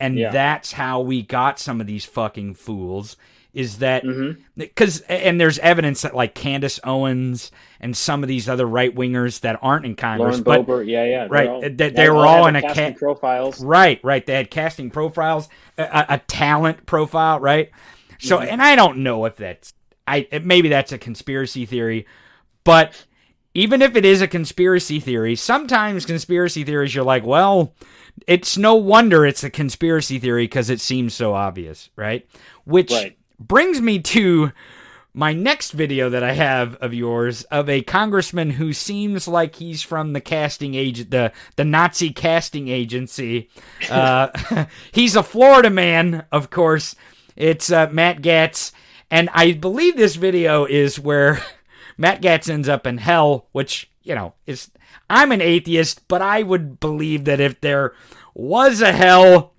And 0.00 0.18
yeah. 0.18 0.30
that's 0.30 0.72
how 0.72 1.00
we 1.00 1.22
got 1.22 1.58
some 1.58 1.80
of 1.80 1.86
these 1.86 2.04
fucking 2.04 2.54
fools 2.54 3.16
is 3.56 3.78
that 3.78 4.02
because 4.54 5.00
mm-hmm. 5.00 5.12
and 5.12 5.40
there's 5.40 5.58
evidence 5.60 6.02
that 6.02 6.14
like 6.14 6.34
Candace 6.34 6.78
Owens 6.84 7.50
and 7.80 7.96
some 7.96 8.22
of 8.22 8.28
these 8.28 8.50
other 8.50 8.66
right 8.66 8.94
wingers 8.94 9.40
that 9.40 9.58
aren't 9.62 9.86
in 9.86 9.96
Congress, 9.96 10.40
Lauren 10.40 10.66
but 10.66 10.66
Boebert, 10.66 10.86
yeah, 10.86 11.04
yeah, 11.04 11.26
right, 11.30 11.48
all, 11.48 11.62
they, 11.62 11.88
they 11.88 12.10
were 12.10 12.26
all, 12.26 12.42
all 12.42 12.46
in 12.48 12.56
a 12.56 12.60
casting 12.60 12.92
ca- 12.92 12.98
profiles, 12.98 13.64
right, 13.64 13.98
right. 14.04 14.26
They 14.26 14.34
had 14.34 14.50
casting 14.50 14.90
profiles, 14.90 15.48
a, 15.78 16.04
a 16.10 16.18
talent 16.18 16.84
profile, 16.84 17.40
right. 17.40 17.70
So, 18.18 18.36
mm-hmm. 18.36 18.46
and 18.50 18.62
I 18.62 18.76
don't 18.76 18.98
know 18.98 19.24
if 19.24 19.36
that's 19.36 19.72
I 20.06 20.28
maybe 20.44 20.68
that's 20.68 20.92
a 20.92 20.98
conspiracy 20.98 21.64
theory, 21.64 22.06
but 22.62 23.06
even 23.54 23.80
if 23.80 23.96
it 23.96 24.04
is 24.04 24.20
a 24.20 24.28
conspiracy 24.28 25.00
theory, 25.00 25.34
sometimes 25.34 26.04
conspiracy 26.04 26.62
theories 26.62 26.94
you're 26.94 27.04
like, 27.04 27.24
well, 27.24 27.72
it's 28.26 28.58
no 28.58 28.74
wonder 28.74 29.24
it's 29.24 29.44
a 29.44 29.48
conspiracy 29.48 30.18
theory 30.18 30.44
because 30.44 30.68
it 30.68 30.80
seems 30.80 31.14
so 31.14 31.32
obvious, 31.32 31.88
right? 31.96 32.28
Which 32.64 32.92
right 32.92 33.16
brings 33.38 33.80
me 33.80 33.98
to 34.00 34.52
my 35.16 35.32
next 35.32 35.70
video 35.70 36.10
that 36.10 36.22
I 36.22 36.32
have 36.32 36.74
of 36.76 36.92
yours 36.92 37.44
of 37.44 37.70
a 37.70 37.80
congressman 37.80 38.50
who 38.50 38.74
seems 38.74 39.26
like 39.26 39.56
he's 39.56 39.82
from 39.82 40.12
the 40.12 40.20
casting 40.20 40.74
agent, 40.74 41.10
the 41.10 41.32
the 41.56 41.64
Nazi 41.64 42.10
casting 42.10 42.68
agency. 42.68 43.48
Uh, 43.90 44.66
he's 44.92 45.16
a 45.16 45.22
Florida 45.22 45.70
man, 45.70 46.26
of 46.30 46.50
course. 46.50 46.94
It's 47.34 47.72
uh, 47.72 47.88
Matt 47.90 48.20
Gaetz, 48.20 48.72
and 49.10 49.30
I 49.32 49.52
believe 49.52 49.96
this 49.96 50.16
video 50.16 50.66
is 50.66 51.00
where 51.00 51.42
Matt 51.96 52.20
Gaetz 52.20 52.50
ends 52.50 52.68
up 52.68 52.86
in 52.86 52.98
hell, 52.98 53.48
which 53.52 53.90
you 54.02 54.14
know 54.14 54.34
is 54.46 54.70
I'm 55.08 55.32
an 55.32 55.40
atheist, 55.40 56.06
but 56.08 56.20
I 56.20 56.42
would 56.42 56.78
believe 56.78 57.24
that 57.24 57.40
if 57.40 57.60
there 57.62 57.94
was 58.34 58.82
a 58.82 58.92
hell, 58.92 59.54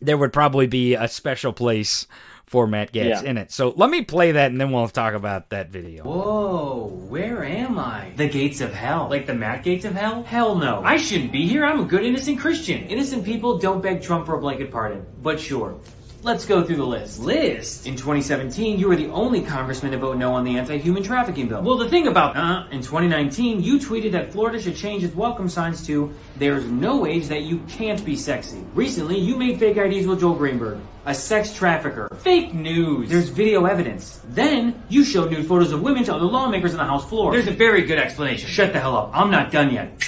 there 0.00 0.18
would 0.18 0.32
probably 0.32 0.66
be 0.66 0.94
a 0.94 1.06
special 1.06 1.52
place 1.52 2.08
for 2.48 2.66
Matt 2.66 2.92
Gaetz 2.92 3.22
Yeah. 3.22 3.30
in 3.30 3.38
it. 3.38 3.52
So 3.52 3.72
let 3.76 3.90
me 3.90 4.02
play 4.02 4.32
that 4.32 4.50
and 4.50 4.60
then 4.60 4.72
we'll 4.72 4.88
talk 4.88 5.14
about 5.14 5.50
that 5.50 5.70
video. 5.70 6.04
Whoa, 6.04 6.86
where 7.08 7.44
am 7.44 7.78
I? 7.78 8.12
The 8.16 8.28
gates 8.28 8.60
of 8.60 8.72
hell. 8.74 9.08
Like 9.10 9.26
the 9.26 9.34
Matt 9.34 9.62
gates 9.64 9.84
of 9.84 9.94
hell? 9.94 10.22
Hell 10.22 10.54
no. 10.56 10.82
I 10.84 10.96
shouldn't 10.96 11.32
be 11.32 11.46
here. 11.46 11.64
I'm 11.64 11.80
a 11.80 11.84
good 11.84 12.04
innocent 12.04 12.38
Christian. 12.40 12.84
Innocent 12.88 13.24
people 13.24 13.58
don't 13.58 13.82
beg 13.82 14.02
Trump 14.02 14.26
for 14.26 14.36
a 14.36 14.40
blanket 14.40 14.70
pardon. 14.70 15.04
But 15.22 15.40
sure. 15.40 15.76
Let's 16.24 16.46
go 16.46 16.64
through 16.64 16.76
the 16.76 16.84
list. 16.84 17.20
List? 17.20 17.86
In 17.86 17.94
2017, 17.94 18.76
you 18.76 18.88
were 18.88 18.96
the 18.96 19.06
only 19.10 19.40
congressman 19.40 19.92
to 19.92 19.98
vote 19.98 20.18
no 20.18 20.34
on 20.34 20.42
the 20.42 20.58
anti-human 20.58 21.04
trafficking 21.04 21.46
bill. 21.46 21.62
Well, 21.62 21.76
the 21.76 21.88
thing 21.88 22.08
about, 22.08 22.36
uh, 22.36 22.66
in 22.72 22.82
2019, 22.82 23.62
you 23.62 23.78
tweeted 23.78 24.10
that 24.12 24.32
Florida 24.32 24.60
should 24.60 24.74
change 24.74 25.04
its 25.04 25.14
welcome 25.14 25.48
signs 25.48 25.86
to, 25.86 26.12
there's 26.36 26.64
no 26.64 27.06
age 27.06 27.28
that 27.28 27.42
you 27.42 27.58
can't 27.68 28.04
be 28.04 28.16
sexy. 28.16 28.64
Recently, 28.74 29.16
you 29.16 29.36
made 29.36 29.60
fake 29.60 29.76
IDs 29.76 30.08
with 30.08 30.18
Joel 30.18 30.34
Greenberg, 30.34 30.80
a 31.06 31.14
sex 31.14 31.54
trafficker. 31.54 32.08
Fake 32.16 32.52
news. 32.52 33.08
There's 33.08 33.28
video 33.28 33.66
evidence. 33.66 34.20
Then, 34.28 34.82
you 34.88 35.04
showed 35.04 35.30
nude 35.30 35.46
photos 35.46 35.70
of 35.70 35.82
women 35.82 36.02
to 36.04 36.14
other 36.14 36.26
lawmakers 36.26 36.72
on 36.72 36.78
the 36.78 36.84
House 36.84 37.08
floor. 37.08 37.30
There's 37.30 37.46
a 37.46 37.52
very 37.52 37.82
good 37.82 38.00
explanation. 38.00 38.48
Shut 38.48 38.72
the 38.72 38.80
hell 38.80 38.96
up. 38.96 39.12
I'm 39.14 39.30
not 39.30 39.52
done 39.52 39.72
yet. 39.72 40.00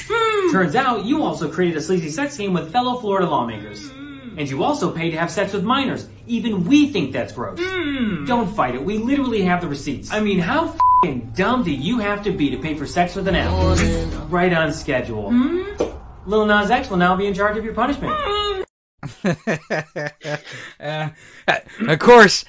Turns 0.50 0.74
out, 0.74 1.04
you 1.04 1.22
also 1.22 1.48
created 1.48 1.76
a 1.76 1.80
sleazy 1.80 2.10
sex 2.10 2.36
game 2.36 2.52
with 2.52 2.72
fellow 2.72 2.98
Florida 2.98 3.30
lawmakers. 3.30 3.92
And 4.36 4.48
you 4.48 4.62
also 4.62 4.90
pay 4.90 5.10
to 5.10 5.18
have 5.18 5.30
sex 5.30 5.52
with 5.52 5.64
minors. 5.64 6.08
Even 6.26 6.64
we 6.64 6.88
think 6.88 7.12
that's 7.12 7.32
gross. 7.32 7.58
Hmm. 7.60 8.24
Don't 8.24 8.54
fight 8.54 8.74
it. 8.74 8.84
We 8.84 8.98
literally 8.98 9.42
have 9.42 9.60
the 9.60 9.68
receipts. 9.68 10.12
I 10.12 10.20
mean, 10.20 10.38
how 10.38 10.74
fing 11.02 11.32
dumb 11.34 11.62
do 11.62 11.72
you 11.72 11.98
have 11.98 12.22
to 12.24 12.30
be 12.30 12.50
to 12.50 12.56
pay 12.56 12.74
for 12.74 12.86
sex 12.86 13.14
with 13.14 13.26
an 13.28 13.34
athlete? 13.34 14.08
Right 14.28 14.52
on 14.52 14.72
schedule. 14.72 15.30
Hmm? 15.30 15.62
Lil 16.26 16.46
Nas 16.46 16.70
X 16.70 16.90
will 16.90 16.96
now 16.96 17.16
be 17.16 17.26
in 17.26 17.34
charge 17.34 17.56
of 17.56 17.64
your 17.64 17.74
punishment. 17.74 18.14
Hmm. 18.16 18.62
Uh, 20.80 21.08
of 21.88 21.98
course, 21.98 22.44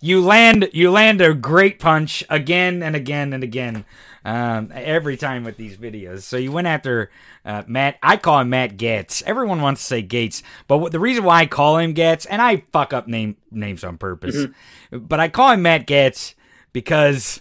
you 0.00 0.20
land 0.20 0.70
you 0.72 0.90
land 0.90 1.20
a 1.20 1.34
great 1.34 1.78
punch 1.78 2.24
again 2.30 2.82
and 2.82 2.96
again 2.96 3.32
and 3.32 3.42
again 3.42 3.84
um, 4.24 4.70
every 4.74 5.16
time 5.16 5.44
with 5.44 5.56
these 5.56 5.76
videos. 5.76 6.22
So 6.22 6.36
you 6.36 6.52
went 6.52 6.66
after 6.66 7.10
uh, 7.44 7.62
Matt. 7.66 7.98
I 8.02 8.16
call 8.16 8.40
him 8.40 8.50
Matt 8.50 8.76
Getz. 8.76 9.22
Everyone 9.22 9.60
wants 9.60 9.80
to 9.82 9.86
say 9.86 10.02
Gates, 10.02 10.42
but 10.68 10.78
what, 10.78 10.92
the 10.92 11.00
reason 11.00 11.24
why 11.24 11.40
I 11.40 11.46
call 11.46 11.78
him 11.78 11.92
Getz, 11.92 12.26
and 12.26 12.40
I 12.42 12.64
fuck 12.72 12.92
up 12.92 13.08
name 13.08 13.36
names 13.50 13.84
on 13.84 13.98
purpose, 13.98 14.46
but 14.90 15.20
I 15.20 15.28
call 15.28 15.50
him 15.52 15.62
Matt 15.62 15.86
Getz 15.86 16.34
because 16.72 17.40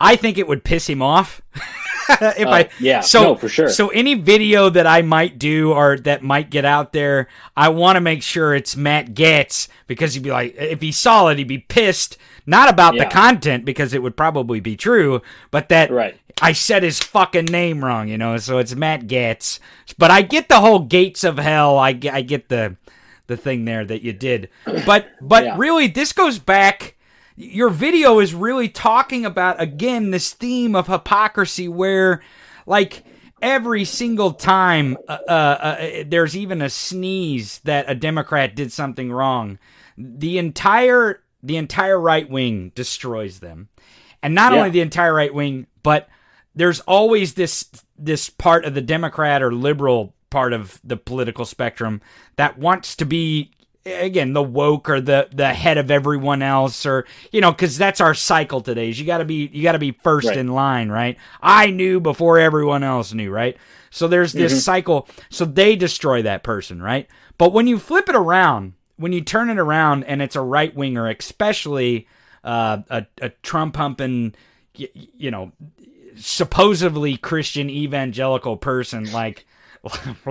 I 0.00 0.16
think 0.16 0.38
it 0.38 0.48
would 0.48 0.64
piss 0.64 0.88
him 0.88 1.02
off. 1.02 1.42
if 2.08 2.46
I 2.46 2.68
yeah, 2.78 3.00
so 3.00 3.22
no, 3.22 3.34
for 3.34 3.48
sure. 3.48 3.68
So 3.68 3.88
any 3.88 4.14
video 4.14 4.68
that 4.70 4.86
I 4.86 5.02
might 5.02 5.38
do 5.38 5.72
or 5.72 5.98
that 5.98 6.22
might 6.22 6.50
get 6.50 6.64
out 6.64 6.92
there, 6.92 7.28
I 7.56 7.70
want 7.70 7.96
to 7.96 8.00
make 8.00 8.22
sure 8.22 8.54
it's 8.54 8.76
Matt 8.76 9.14
Getz 9.14 9.68
because 9.86 10.14
he'd 10.14 10.22
be 10.22 10.30
like, 10.30 10.54
if 10.56 10.80
he 10.80 10.92
saw 10.92 11.28
it, 11.28 11.38
he'd 11.38 11.48
be 11.48 11.58
pissed. 11.58 12.16
Not 12.46 12.68
about 12.68 12.96
the 12.96 13.06
content 13.06 13.64
because 13.64 13.92
it 13.92 14.02
would 14.02 14.16
probably 14.16 14.60
be 14.60 14.76
true, 14.76 15.20
but 15.50 15.68
that 15.70 15.90
Right. 15.90 16.16
I 16.40 16.52
said 16.52 16.82
his 16.82 17.00
fucking 17.00 17.46
name 17.46 17.84
wrong, 17.84 18.08
you 18.08 18.18
know. 18.18 18.36
So 18.36 18.58
it's 18.58 18.74
Matt 18.74 19.06
Getz. 19.08 19.58
But 19.98 20.10
I 20.10 20.22
get 20.22 20.48
the 20.48 20.60
whole 20.60 20.80
gates 20.80 21.24
of 21.24 21.38
hell. 21.38 21.78
I 21.78 21.92
get, 21.92 22.14
I 22.14 22.22
get 22.22 22.48
the 22.48 22.76
the 23.26 23.36
thing 23.36 23.64
there 23.64 23.84
that 23.84 24.02
you 24.02 24.12
did. 24.12 24.48
But 24.86 25.08
but 25.20 25.44
Yeah. 25.44 25.54
really, 25.56 25.88
this 25.88 26.12
goes 26.12 26.38
back. 26.38 26.94
Your 27.34 27.68
video 27.70 28.20
is 28.20 28.32
really 28.34 28.68
talking 28.68 29.26
about 29.26 29.60
again 29.60 30.10
this 30.10 30.32
theme 30.32 30.76
of 30.76 30.86
hypocrisy, 30.86 31.68
where 31.68 32.22
like 32.66 33.02
every 33.42 33.84
single 33.84 34.32
time 34.32 34.96
uh, 35.08 35.18
uh, 35.28 35.32
uh, 35.32 36.04
there's 36.06 36.36
even 36.36 36.62
a 36.62 36.70
sneeze 36.70 37.58
that 37.64 37.90
a 37.90 37.94
Democrat 37.94 38.54
did 38.54 38.72
something 38.72 39.10
wrong, 39.10 39.58
the 39.98 40.38
entire 40.38 41.22
the 41.42 41.56
entire 41.56 42.00
right 42.00 42.28
wing 42.28 42.72
destroys 42.74 43.40
them, 43.40 43.68
and 44.22 44.34
not 44.34 44.52
Yeah. 44.52 44.58
only 44.58 44.70
the 44.70 44.80
entire 44.80 45.14
right 45.14 45.32
wing, 45.32 45.66
but 45.82 46.08
there's 46.54 46.80
always 46.80 47.34
this 47.34 47.66
this 47.98 48.28
part 48.30 48.64
of 48.64 48.74
the 48.74 48.80
Democrat 48.82 49.42
or 49.42 49.52
liberal 49.52 50.14
part 50.30 50.52
of 50.52 50.80
the 50.84 50.96
political 50.96 51.44
spectrum 51.44 52.00
that 52.36 52.58
wants 52.58 52.96
to 52.96 53.04
be 53.06 53.52
again 53.86 54.32
the 54.32 54.42
woke 54.42 54.90
or 54.90 55.00
the 55.00 55.28
the 55.32 55.54
head 55.54 55.78
of 55.78 55.90
everyone 55.92 56.42
else 56.42 56.84
or 56.84 57.06
you 57.30 57.40
know 57.40 57.52
because 57.52 57.78
that's 57.78 58.00
our 58.00 58.14
cycle 58.14 58.60
today 58.60 58.90
is 58.90 58.98
you 58.98 59.06
got 59.06 59.18
to 59.18 59.24
be 59.24 59.48
you 59.52 59.62
got 59.62 59.72
to 59.72 59.78
be 59.78 59.92
first 59.92 60.26
Right. 60.26 60.36
in 60.38 60.48
line 60.48 60.88
right 60.88 61.16
i 61.40 61.70
knew 61.70 62.00
before 62.00 62.40
everyone 62.40 62.82
else 62.82 63.12
knew 63.14 63.30
right 63.30 63.56
so 63.90 64.08
there's 64.08 64.32
this 64.32 64.52
Mm-hmm. 64.52 64.58
cycle 64.58 65.08
so 65.30 65.44
they 65.44 65.76
destroy 65.76 66.20
that 66.22 66.42
person 66.42 66.82
right 66.82 67.06
but 67.38 67.52
when 67.52 67.68
you 67.68 67.78
flip 67.78 68.08
it 68.08 68.16
around 68.16 68.72
when 68.96 69.12
you 69.12 69.20
turn 69.20 69.50
it 69.50 69.58
around 69.58 70.04
and 70.04 70.20
it's 70.22 70.36
a 70.36 70.40
right 70.40 70.74
winger 70.74 71.08
especially 71.08 72.06
uh, 72.44 72.78
a, 72.90 73.06
a 73.20 73.28
trump 73.42 73.76
humping 73.76 74.34
y- 74.78 74.88
you 74.94 75.30
know 75.30 75.52
supposedly 76.16 77.16
Christian 77.16 77.68
evangelical 77.68 78.56
person 78.56 79.10
like 79.12 79.46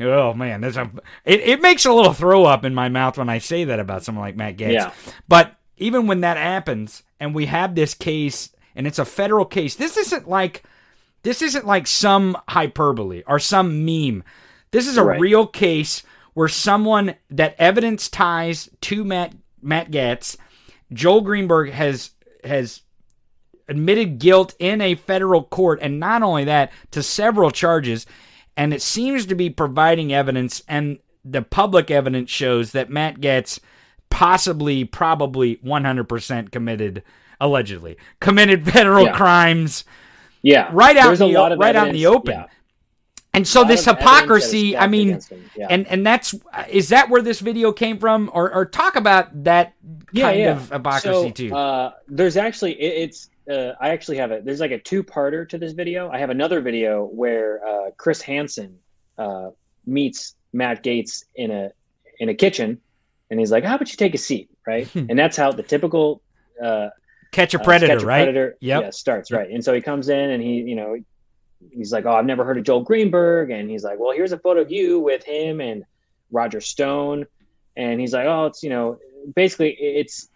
oh 0.00 0.32
man 0.34 0.60
that's 0.60 0.76
a 0.76 0.90
it, 1.24 1.40
it 1.40 1.60
makes 1.60 1.84
a 1.84 1.92
little 1.92 2.12
throw 2.12 2.44
up 2.44 2.64
in 2.64 2.74
my 2.74 2.88
mouth 2.88 3.18
when 3.18 3.28
I 3.28 3.38
say 3.38 3.64
that 3.64 3.80
about 3.80 4.04
someone 4.04 4.24
like 4.24 4.36
Matt 4.36 4.56
Gaetz. 4.56 4.72
Yeah. 4.72 4.92
But 5.26 5.56
even 5.76 6.06
when 6.06 6.20
that 6.22 6.36
happens 6.36 7.02
and 7.20 7.34
we 7.34 7.46
have 7.46 7.74
this 7.74 7.94
case 7.94 8.50
and 8.76 8.86
it's 8.86 8.98
a 8.98 9.04
federal 9.04 9.44
case, 9.44 9.74
this 9.74 9.96
isn't 9.96 10.28
like 10.28 10.62
this 11.24 11.42
isn't 11.42 11.66
like 11.66 11.86
some 11.86 12.36
hyperbole 12.48 13.22
or 13.26 13.38
some 13.38 13.84
meme. 13.84 14.22
This 14.70 14.86
is 14.86 14.96
a 14.98 15.04
Right. 15.04 15.18
real 15.20 15.46
case 15.46 16.02
where 16.38 16.46
someone 16.46 17.16
that 17.30 17.56
evidence 17.58 18.08
ties 18.08 18.70
to 18.80 19.02
Matt 19.02 19.34
Matt 19.60 19.90
Gaetz, 19.90 20.36
Joel 20.92 21.22
Greenberg 21.22 21.72
has 21.72 22.12
has 22.44 22.82
admitted 23.68 24.20
guilt 24.20 24.54
in 24.60 24.80
a 24.80 24.94
federal 24.94 25.42
court, 25.42 25.80
and 25.82 25.98
not 25.98 26.22
only 26.22 26.44
that, 26.44 26.70
to 26.92 27.02
several 27.02 27.50
charges. 27.50 28.06
And 28.56 28.72
it 28.72 28.82
seems 28.82 29.26
to 29.26 29.34
be 29.34 29.50
providing 29.50 30.12
evidence, 30.12 30.62
and 30.68 31.00
the 31.24 31.42
public 31.42 31.90
evidence 31.90 32.30
shows 32.30 32.70
that 32.70 32.88
Matt 32.88 33.20
Getz 33.20 33.58
possibly, 34.08 34.84
probably 34.84 35.56
100% 35.56 36.52
committed, 36.52 37.02
allegedly, 37.40 37.96
committed 38.20 38.64
federal 38.64 39.06
Yeah. 39.06 39.16
crimes 39.16 39.84
Yeah, 40.42 40.68
right 40.72 40.96
out 40.96 41.06
There's 41.08 41.20
in 41.20 41.32
the, 41.32 41.56
right 41.58 41.74
out 41.74 41.88
in 41.88 41.94
the 41.94 42.06
open. 42.06 42.34
yeah. 42.34 42.46
And 43.38 43.46
so 43.46 43.62
this 43.62 43.86
of 43.86 43.98
evidence 43.98 44.04
that 44.04 44.34
is 44.34 44.50
hypocrisy, 44.50 44.76
I 44.76 44.86
mean, 44.88 45.20
yeah. 45.56 45.68
and 45.70 45.86
and 45.86 46.04
that's 46.04 46.34
is 46.68 46.88
that 46.88 47.08
where 47.08 47.22
this 47.22 47.38
video 47.38 47.72
came 47.72 47.98
from, 47.98 48.30
or 48.34 48.52
or 48.52 48.66
talk 48.66 48.96
about 48.96 49.44
that 49.44 49.74
kind 50.12 50.44
of 50.46 50.68
hypocrisy 50.70 51.28
so, 51.28 51.30
too. 51.30 51.54
Uh, 51.54 51.92
there's 52.08 52.36
actually 52.36 52.72
it, 52.72 53.02
it's 53.04 53.30
uh, 53.48 53.74
I 53.80 53.90
actually 53.90 54.16
have 54.16 54.32
it. 54.32 54.44
There's 54.44 54.58
like 54.58 54.72
a 54.72 54.78
two-parter 54.78 55.48
to 55.50 55.56
this 55.56 55.72
video. 55.72 56.10
I 56.10 56.18
have 56.18 56.30
another 56.30 56.60
video 56.60 57.04
where 57.04 57.64
uh, 57.64 57.90
Chris 57.96 58.20
Hansen 58.20 58.76
uh, 59.18 59.50
meets 59.86 60.34
Matt 60.52 60.82
Gaetz 60.82 61.22
in 61.36 61.52
a 61.52 61.70
in 62.18 62.30
a 62.30 62.34
kitchen, 62.34 62.80
and 63.30 63.38
he's 63.38 63.52
like, 63.52 63.62
"How 63.62 63.76
about 63.76 63.88
you 63.88 63.96
take 63.96 64.16
a 64.16 64.18
seat?" 64.18 64.50
Right, 64.66 64.92
and 64.96 65.16
that's 65.16 65.36
how 65.36 65.52
the 65.52 65.62
typical 65.62 66.22
uh, 66.60 66.88
Catch 67.30 67.54
a 67.54 67.60
uh, 67.60 67.64
predator, 67.64 67.92
Sketch 67.92 68.02
a 68.02 68.06
right? 68.06 68.24
Predator, 68.24 68.56
Yep. 68.60 68.82
yeah, 68.82 68.90
starts 68.90 69.30
right. 69.30 69.50
And 69.50 69.62
so 69.62 69.74
he 69.74 69.80
comes 69.80 70.08
in 70.08 70.30
and 70.30 70.42
he, 70.42 70.62
you 70.62 70.74
know, 70.74 70.96
he's 71.70 71.92
like, 71.92 72.04
"Oh, 72.06 72.12
I've 72.12 72.26
never 72.26 72.44
heard 72.44 72.58
of 72.58 72.64
Joel 72.64 72.82
Greenberg," 72.82 73.50
and 73.50 73.70
he's 73.70 73.84
like, 73.84 73.98
"Well, 73.98 74.12
here's 74.12 74.32
a 74.32 74.38
photo 74.38 74.60
of 74.60 74.70
you 74.70 75.00
with 75.00 75.24
him 75.24 75.60
and 75.60 75.84
Roger 76.30 76.60
Stone," 76.60 77.26
and 77.76 78.00
he's 78.00 78.12
like, 78.12 78.26
"Oh, 78.26 78.46
it's 78.46 78.62
you 78.62 78.70
know, 78.70 78.98
basically 79.34 79.72
it's 79.72 80.28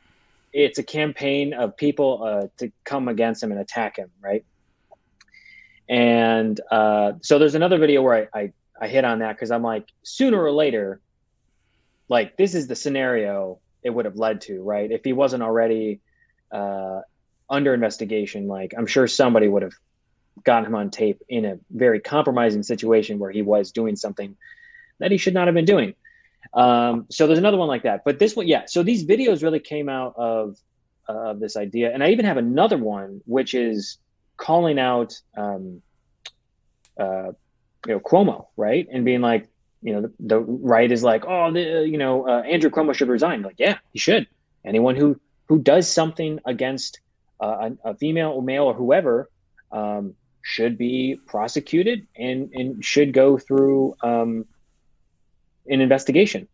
it's 0.53 0.79
a 0.79 0.83
campaign 0.83 1.55
of 1.55 1.77
people 1.77 2.23
uh, 2.23 2.49
to 2.59 2.71
come 2.85 3.09
against 3.09 3.43
him 3.43 3.53
and 3.53 3.61
attack 3.61 3.97
him, 3.97 4.11
right?" 4.21 4.45
And 5.89 6.61
uh, 6.71 7.15
so 7.23 7.39
there's 7.39 7.55
another 7.55 7.79
video 7.79 8.03
where 8.03 8.29
I 8.35 8.41
I, 8.41 8.53
I 8.81 8.89
hit 8.89 9.05
on 9.05 9.21
that 9.21 9.37
because 9.37 9.51
I'm 9.51 9.63
like, 9.63 9.89
sooner 10.03 10.43
or 10.43 10.53
later, 10.53 11.01
like 12.09 12.37
this 12.37 12.55
is 12.55 12.67
the 12.67 12.77
scenario 12.77 13.59
it 13.83 13.91
would 13.91 14.05
have 14.05 14.17
led 14.17 14.41
to, 14.43 14.63
right? 14.63 14.91
If 14.91 15.05
he 15.05 15.13
wasn't 15.13 15.43
already 15.43 16.01
uh, 16.51 17.01
under 17.51 17.75
investigation, 17.75 18.47
like 18.47 18.75
I'm 18.77 18.87
sure 18.87 19.09
somebody 19.09 19.49
would 19.49 19.63
have 19.63 19.75
gotten 20.45 20.67
him 20.67 20.75
on 20.75 20.91
tape 20.91 21.23
in 21.29 21.45
a 21.45 21.59
very 21.71 22.01
compromising 22.01 22.63
situation 22.63 23.19
where 23.19 23.31
he 23.31 23.43
was 23.43 23.73
doing 23.73 23.97
something 23.97 24.37
that 24.99 25.11
he 25.11 25.19
should 25.19 25.35
not 25.35 25.47
have 25.49 25.55
been 25.55 25.65
doing. 25.65 25.95
Um, 26.55 27.07
so 27.11 27.27
there's 27.27 27.39
another 27.39 27.57
one 27.57 27.69
like 27.69 27.85
that, 27.85 28.03
but 28.05 28.19
this 28.19 28.37
one, 28.37 28.49
yeah. 28.49 28.65
So 28.67 28.83
these 28.83 29.05
videos 29.05 29.43
really 29.43 29.61
came 29.61 29.89
out 29.89 30.15
of 30.17 30.59
of 31.09 31.41
this 31.41 31.57
idea, 31.57 31.93
and 31.93 32.03
I 32.03 32.11
even 32.11 32.25
have 32.25 32.37
another 32.37 32.77
one 32.77 33.21
which 33.27 33.55
is 33.55 33.99
calling 34.37 34.79
out, 34.79 35.21
um, 35.37 35.83
uh, 36.99 37.33
you 37.87 37.95
know, 37.95 38.01
Cuomo, 38.01 38.47
right, 38.57 38.87
and 38.91 39.05
being 39.05 39.21
like, 39.21 39.49
you 39.83 39.93
know, 39.93 40.03
the, 40.03 40.13
the 40.21 40.41
right 40.41 40.91
is 40.91 41.03
like, 41.03 41.25
oh, 41.27 41.53
the, 41.53 41.87
you 41.89 41.99
know, 41.99 42.29
uh, 42.29 42.43
Andrew 42.43 42.71
Cuomo 42.71 42.95
should 42.95 43.09
resign. 43.09 43.43
Like, 43.43 43.57
yeah, 43.59 43.79
he 43.93 43.99
should. 43.99 44.27
Anyone 44.65 44.97
who 44.97 45.21
who 45.47 45.59
does 45.59 45.93
something 45.93 46.39
against 46.45 47.01
uh, 47.41 47.71
a, 47.85 47.91
a 47.91 47.95
female 47.97 48.31
or 48.31 48.43
male 48.43 48.65
or 48.65 48.75
whoever, 48.75 49.29
um, 49.73 50.15
should 50.43 50.77
be 50.77 51.19
prosecuted 51.27 52.07
and 52.17 52.51
and 52.53 52.85
should 52.85 53.13
go 53.13 53.39
through 53.39 53.97
um, 54.03 54.45
an 55.69 55.81
investigation. 55.81 56.49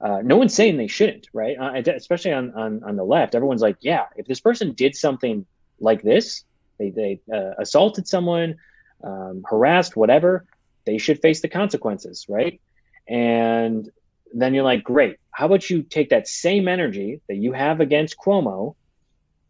Uh, 0.00 0.20
no 0.22 0.36
one's 0.36 0.54
saying 0.54 0.76
they 0.76 0.86
shouldn't, 0.86 1.26
right? 1.32 1.56
Uh, 1.58 1.72
especially 1.92 2.32
on, 2.32 2.52
on 2.54 2.82
on 2.84 2.96
the 2.96 3.04
left, 3.04 3.34
everyone's 3.34 3.62
like, 3.62 3.76
yeah, 3.80 4.06
if 4.16 4.26
this 4.26 4.40
person 4.40 4.72
did 4.72 4.94
something 4.94 5.46
like 5.80 6.02
this, 6.02 6.44
they 6.78 6.90
they 6.90 7.20
uh, 7.32 7.54
assaulted 7.58 8.06
someone, 8.06 8.56
um, 9.02 9.42
harassed, 9.48 9.96
whatever, 9.96 10.44
they 10.84 10.98
should 10.98 11.20
face 11.20 11.40
the 11.40 11.48
consequences, 11.48 12.26
right? 12.28 12.60
And 13.08 13.90
then 14.34 14.54
you're 14.54 14.64
like, 14.64 14.84
great. 14.84 15.16
How 15.30 15.46
about 15.46 15.70
you 15.70 15.82
take 15.82 16.10
that 16.10 16.28
same 16.28 16.68
energy 16.68 17.20
that 17.28 17.36
you 17.36 17.52
have 17.52 17.80
against 17.80 18.16
Cuomo, 18.18 18.74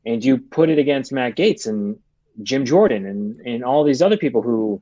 and 0.07 0.25
you 0.25 0.39
put 0.39 0.71
it 0.71 0.79
against 0.79 1.13
Matt 1.13 1.37
Gaetz 1.37 1.67
and 1.67 1.99
Jim 2.43 2.65
Jordan 2.65 3.07
and 3.07 3.41
and 3.41 3.65
all 3.65 3.85
these 3.85 4.03
other 4.03 4.17
people 4.17 4.43
who 4.43 4.81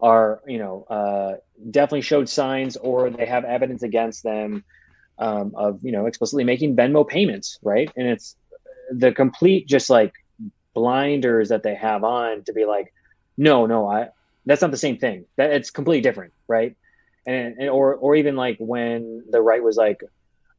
are 0.00 0.40
you 0.46 0.58
know 0.58 0.84
uh, 0.88 1.36
definitely 1.70 2.02
showed 2.02 2.28
signs 2.28 2.76
or 2.76 3.10
they 3.10 3.26
have 3.26 3.44
evidence 3.44 3.82
against 3.82 4.22
them 4.22 4.64
um, 5.18 5.52
of 5.54 5.80
you 5.82 5.92
know 5.92 6.06
explicitly 6.06 6.44
making 6.44 6.76
Venmo 6.76 7.06
payments, 7.06 7.58
right? 7.62 7.90
And 7.96 8.06
it's 8.08 8.36
the 8.90 9.12
complete 9.12 9.66
just 9.68 9.90
like 9.90 10.12
blinders 10.74 11.50
that 11.50 11.62
they 11.62 11.74
have 11.74 12.04
on 12.04 12.42
to 12.44 12.52
be 12.52 12.64
like, 12.64 12.92
no, 13.36 13.66
no, 13.66 13.88
I 13.88 14.08
that's 14.46 14.62
not 14.62 14.70
the 14.70 14.76
same 14.76 14.98
thing. 14.98 15.26
That 15.36 15.52
it's 15.52 15.70
completely 15.70 16.02
different, 16.02 16.32
right? 16.48 16.76
And, 17.26 17.56
and 17.58 17.70
or 17.70 17.94
or 17.94 18.16
even 18.16 18.36
like 18.36 18.56
when 18.58 19.24
the 19.30 19.40
right 19.40 19.62
was 19.62 19.76
like, 19.76 20.02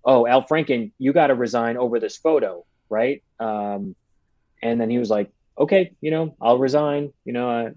oh, 0.06 0.26
Al 0.26 0.44
Franken, 0.44 0.92
you 0.98 1.14
got 1.14 1.28
to 1.28 1.36
resign 1.36 1.78
over 1.78 2.00
this 2.00 2.18
photo, 2.18 2.66
right? 2.90 3.24
Um, 3.40 3.96
and 4.62 4.80
then 4.80 4.90
he 4.90 4.98
was 4.98 5.10
like, 5.10 5.30
okay, 5.58 5.94
you 6.02 6.12
know, 6.12 6.36
I'll 6.42 6.58
resign. 6.58 7.14
You 7.26 7.34
know, 7.34 7.50
I, 7.50 7.72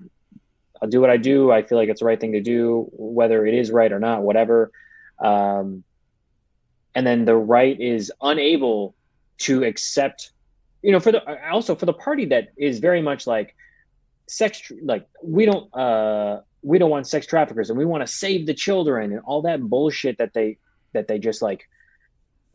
I'll 0.80 0.88
do 0.88 1.00
what 1.00 1.10
I 1.10 1.16
do. 1.16 1.50
I 1.50 1.62
feel 1.62 1.78
like 1.78 1.88
it's 1.88 2.00
the 2.00 2.06
right 2.06 2.20
thing 2.20 2.32
to 2.32 2.40
do, 2.40 2.88
whether 2.92 3.46
it 3.46 3.54
is 3.54 3.70
right 3.70 3.92
or 3.92 3.98
not, 3.98 4.22
whatever. 4.22 4.70
Um, 5.18 5.84
and 6.94 7.06
then 7.06 7.24
the 7.24 7.36
right 7.36 7.78
is 7.78 8.12
unable 8.22 8.94
to 9.38 9.64
accept, 9.64 10.30
you 10.82 10.92
know, 10.92 11.00
for 11.00 11.12
the 11.12 11.50
also 11.50 11.74
for 11.74 11.86
the 11.86 11.92
party 11.92 12.26
that 12.26 12.48
is 12.56 12.78
very 12.78 13.02
much 13.02 13.26
like 13.26 13.54
sex, 14.26 14.72
like 14.82 15.06
we 15.22 15.44
don't 15.44 15.74
uh, 15.76 16.40
we 16.62 16.78
don't 16.78 16.90
want 16.90 17.06
sex 17.06 17.26
traffickers 17.26 17.70
and 17.70 17.78
we 17.78 17.84
want 17.84 18.06
to 18.06 18.12
save 18.12 18.46
the 18.46 18.54
children 18.54 19.12
and 19.12 19.20
all 19.24 19.42
that 19.42 19.62
bullshit 19.62 20.18
that 20.18 20.32
they 20.32 20.58
that 20.92 21.06
they 21.06 21.18
just 21.18 21.42
like 21.42 21.68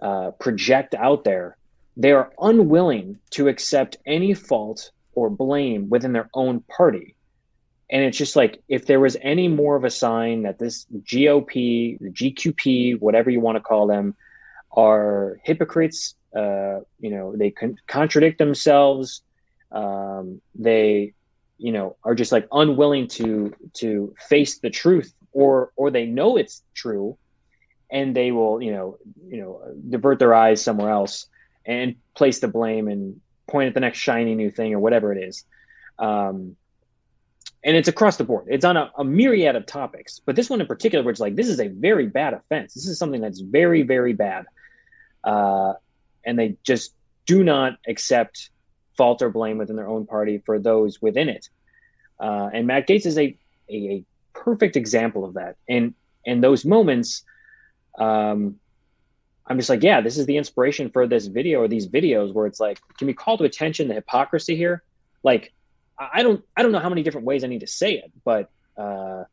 uh, 0.01 0.31
project 0.31 0.95
out 0.95 1.23
there. 1.23 1.57
They 1.97 2.11
are 2.11 2.31
unwilling 2.39 3.19
to 3.31 3.47
accept 3.47 3.97
any 4.05 4.33
fault 4.33 4.91
or 5.13 5.29
blame 5.29 5.89
within 5.89 6.13
their 6.13 6.29
own 6.33 6.61
party. 6.61 7.15
And 7.89 8.03
it's 8.03 8.17
just 8.17 8.35
like 8.35 8.61
if 8.69 8.85
there 8.85 8.99
was 8.99 9.17
any 9.21 9.47
more 9.49 9.75
of 9.75 9.83
a 9.83 9.89
sign 9.89 10.43
that 10.43 10.59
this 10.59 10.85
GOP, 11.03 11.99
the 11.99 12.09
GQP, 12.09 12.99
whatever 12.99 13.29
you 13.29 13.41
want 13.41 13.57
to 13.57 13.61
call 13.61 13.87
them, 13.87 14.15
are 14.71 15.39
hypocrites. 15.43 16.15
Uh, 16.33 16.79
you 16.99 17.09
know, 17.09 17.35
they 17.35 17.51
con- 17.51 17.77
contradict 17.87 18.37
themselves. 18.37 19.21
Um, 19.73 20.41
they, 20.55 21.13
you 21.57 21.73
know, 21.73 21.97
are 22.03 22.15
just 22.15 22.31
like 22.31 22.47
unwilling 22.53 23.07
to 23.09 23.53
to 23.75 24.15
face 24.29 24.59
the 24.59 24.69
truth, 24.69 25.13
or 25.33 25.71
or 25.75 25.91
they 25.91 26.05
know 26.05 26.37
it's 26.37 26.63
true, 26.73 27.17
and 27.89 28.15
they 28.15 28.31
will, 28.31 28.61
you 28.61 28.71
know, 28.71 28.97
you 29.27 29.41
know, 29.41 29.61
divert 29.89 30.19
their 30.19 30.33
eyes 30.33 30.63
somewhere 30.63 30.89
else 30.89 31.27
and 31.65 31.95
place 32.15 32.39
the 32.39 32.47
blame 32.47 32.87
and 32.87 33.19
point 33.51 33.67
at 33.67 33.73
the 33.73 33.79
next 33.79 33.99
shiny 33.99 34.35
new 34.35 34.49
thing 34.49 34.73
or 34.73 34.79
whatever 34.79 35.11
it 35.11 35.21
is. 35.21 35.45
Um, 35.99 36.55
and 37.63 37.77
it's 37.77 37.87
across 37.87 38.17
the 38.17 38.23
board. 38.23 38.47
It's 38.49 38.65
on 38.65 38.75
a, 38.75 38.91
a, 38.97 39.03
myriad 39.03 39.55
of 39.55 39.65
topics, 39.67 40.19
but 40.25 40.35
this 40.35 40.49
one 40.49 40.61
in 40.61 40.67
particular, 40.67 41.03
which 41.03 41.19
like 41.19 41.35
this 41.35 41.47
is 41.47 41.59
a 41.59 41.67
very 41.67 42.07
bad 42.07 42.33
offense. 42.33 42.73
This 42.73 42.87
is 42.87 42.97
something 42.97 43.21
that's 43.21 43.39
very, 43.39 43.83
very 43.83 44.13
bad, 44.13 44.45
uh, 45.23 45.73
and 46.25 46.39
they 46.39 46.57
just 46.63 46.95
do 47.27 47.43
not 47.43 47.77
accept 47.87 48.49
fault 48.97 49.21
or 49.21 49.29
blame 49.29 49.59
within 49.59 49.75
their 49.75 49.87
own 49.87 50.07
party 50.07 50.41
for 50.45 50.57
those 50.57 51.01
within 51.01 51.29
it. 51.29 51.49
Uh, 52.19 52.49
and 52.51 52.65
Matt 52.65 52.87
Gaetz 52.87 53.05
is 53.05 53.17
a, 53.17 53.37
a, 53.69 53.75
a 53.75 54.05
perfect 54.33 54.75
example 54.75 55.23
of 55.23 55.35
that. 55.35 55.55
And 55.69 55.93
and 56.25 56.43
those 56.43 56.65
moments, 56.65 57.23
um, 57.97 58.59
I'm 59.47 59.57
just 59.57 59.69
like, 59.69 59.83
yeah, 59.83 60.01
this 60.01 60.17
is 60.17 60.25
the 60.25 60.37
inspiration 60.37 60.89
for 60.89 61.07
this 61.07 61.27
video 61.27 61.61
or 61.61 61.67
these 61.67 61.87
videos 61.87 62.33
where 62.33 62.45
it's 62.45 62.59
like, 62.59 62.79
can 62.97 63.07
we 63.07 63.13
call 63.13 63.37
to 63.37 63.43
attention 63.43 63.87
the 63.87 63.93
hypocrisy 63.93 64.55
here? 64.55 64.83
Like, 65.23 65.51
I 65.99 66.23
don't, 66.23 66.43
I 66.55 66.63
don't 66.63 66.71
know 66.71 66.79
how 66.79 66.89
many 66.89 67.03
different 67.03 67.27
ways 67.27 67.43
I 67.43 67.47
need 67.47 67.59
to 67.59 67.67
say 67.67 67.93
it, 67.93 68.11
but 68.23 68.49
uh, 68.77 69.25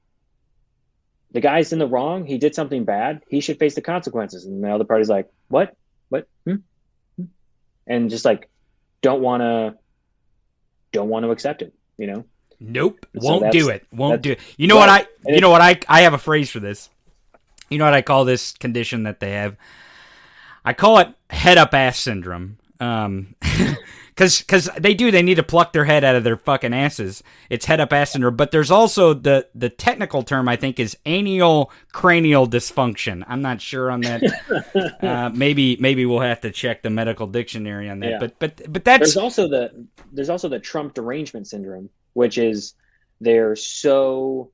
the 1.32 1.40
guy's 1.40 1.72
in 1.72 1.78
the 1.78 1.86
wrong. 1.86 2.26
He 2.26 2.38
did 2.38 2.54
something 2.54 2.84
bad. 2.84 3.22
He 3.28 3.40
should 3.40 3.58
face 3.58 3.74
the 3.74 3.80
consequences. 3.80 4.44
And 4.44 4.62
the 4.62 4.70
other 4.70 4.84
party's 4.84 5.08
like, 5.08 5.30
what, 5.48 5.76
what, 6.08 6.26
hmm? 6.44 6.56
hmm? 7.16 7.24
and 7.86 8.10
just 8.10 8.24
like, 8.24 8.50
don't 9.02 9.22
want 9.22 9.42
to, 9.42 9.76
don't 10.92 11.08
want 11.08 11.24
to 11.24 11.30
accept 11.30 11.62
it. 11.62 11.74
You 11.96 12.06
know? 12.06 12.24
Nope, 12.60 13.06
won't 13.14 13.52
do 13.52 13.68
it. 13.68 13.86
Won't 13.92 14.22
do 14.22 14.32
it. 14.32 14.40
You 14.56 14.66
know 14.66 14.76
right. 14.76 15.06
what 15.06 15.08
I? 15.26 15.32
You 15.32 15.40
know 15.40 15.50
what 15.50 15.60
I? 15.60 15.78
I 15.88 16.00
have 16.02 16.14
a 16.14 16.18
phrase 16.18 16.50
for 16.50 16.58
this. 16.58 16.90
You 17.70 17.78
know 17.78 17.84
what 17.84 17.94
I 17.94 18.02
call 18.02 18.24
this 18.24 18.52
condition 18.52 19.04
that 19.04 19.20
they 19.20 19.32
have? 19.32 19.56
I 20.64 20.72
call 20.72 20.98
it 20.98 21.08
head 21.30 21.58
up 21.58 21.74
ass 21.74 21.98
syndrome. 21.98 22.58
Um, 22.80 23.34
because 24.18 24.40
because 24.40 24.68
they 24.76 24.94
do 24.94 25.12
they 25.12 25.22
need 25.22 25.36
to 25.36 25.44
pluck 25.44 25.72
their 25.72 25.84
head 25.84 26.02
out 26.02 26.16
of 26.16 26.24
their 26.24 26.36
fucking 26.36 26.74
asses. 26.74 27.22
It's 27.50 27.66
head 27.66 27.78
up 27.78 27.92
ass 27.92 28.10
syndrome, 28.10 28.34
but 28.34 28.50
there's 28.50 28.70
also 28.70 29.14
the 29.14 29.46
the 29.54 29.68
technical 29.68 30.24
term 30.24 30.48
I 30.48 30.56
think 30.56 30.80
is 30.80 30.96
anal 31.06 31.70
cranial 31.92 32.48
dysfunction. 32.48 33.24
I'm 33.28 33.42
not 33.42 33.60
sure 33.60 33.92
on 33.92 34.00
that. 34.00 34.98
uh, 35.02 35.30
maybe 35.32 35.76
maybe 35.76 36.04
we'll 36.04 36.18
have 36.18 36.40
to 36.40 36.50
check 36.50 36.82
the 36.82 36.90
medical 36.90 37.28
dictionary 37.28 37.88
on 37.88 38.00
that. 38.00 38.10
Yeah. 38.10 38.18
But 38.18 38.38
but 38.40 38.72
but 38.72 38.84
that's 38.84 39.14
there's 39.14 39.16
also 39.16 39.46
the 39.46 39.86
there's 40.12 40.30
also 40.30 40.48
the 40.48 40.58
Trump 40.58 40.94
derangement 40.94 41.46
syndrome, 41.46 41.88
which 42.14 42.38
is 42.38 42.74
they're 43.20 43.54
so 43.54 44.50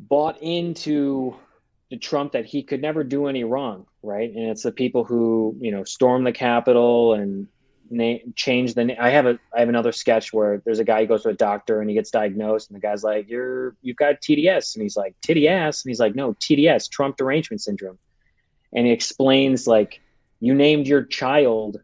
bought 0.00 0.36
into 0.42 1.36
Trump 1.94 2.32
that 2.32 2.44
he 2.44 2.62
could 2.64 2.82
never 2.82 3.04
do 3.04 3.28
any 3.28 3.44
wrong, 3.44 3.86
right? 4.02 4.28
And 4.28 4.50
it's 4.50 4.64
the 4.64 4.72
people 4.72 5.04
who 5.04 5.56
you 5.60 5.70
know 5.70 5.84
storm 5.84 6.24
the 6.24 6.32
Capitol 6.32 7.14
and 7.14 7.46
name 7.90 8.32
change 8.34 8.74
the 8.74 8.84
name. 8.84 8.96
I 9.00 9.10
have 9.10 9.26
a 9.26 9.38
I 9.54 9.60
have 9.60 9.68
another 9.68 9.92
sketch 9.92 10.32
where 10.32 10.62
there's 10.64 10.78
a 10.78 10.84
guy 10.84 11.02
who 11.02 11.06
goes 11.06 11.22
to 11.22 11.28
a 11.28 11.34
doctor 11.34 11.80
and 11.80 11.88
he 11.88 11.94
gets 11.94 12.10
diagnosed, 12.10 12.70
and 12.70 12.76
the 12.76 12.80
guy's 12.80 13.04
like, 13.04 13.28
"You're 13.28 13.76
you've 13.82 13.96
got 13.96 14.20
TDS," 14.20 14.74
and 14.74 14.82
he's 14.82 14.96
like, 14.96 15.14
"Titty 15.22 15.48
ass," 15.48 15.84
and 15.84 15.90
he's 15.90 16.00
like, 16.00 16.14
"No, 16.14 16.34
TDS, 16.34 16.90
Trump 16.90 17.16
derangement 17.16 17.60
syndrome," 17.60 17.98
and 18.72 18.86
he 18.86 18.92
explains 18.92 19.66
like, 19.66 20.00
"You 20.40 20.54
named 20.54 20.86
your 20.86 21.04
child 21.04 21.80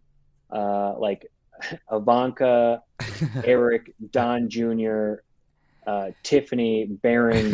uh, 0.51 0.99
like 0.99 1.31
Ivanka, 1.93 2.83
Eric, 3.45 3.95
Don 4.11 4.49
Jr." 4.49 5.17
uh, 5.87 6.11
Tiffany 6.23 6.87
Barron 6.87 7.53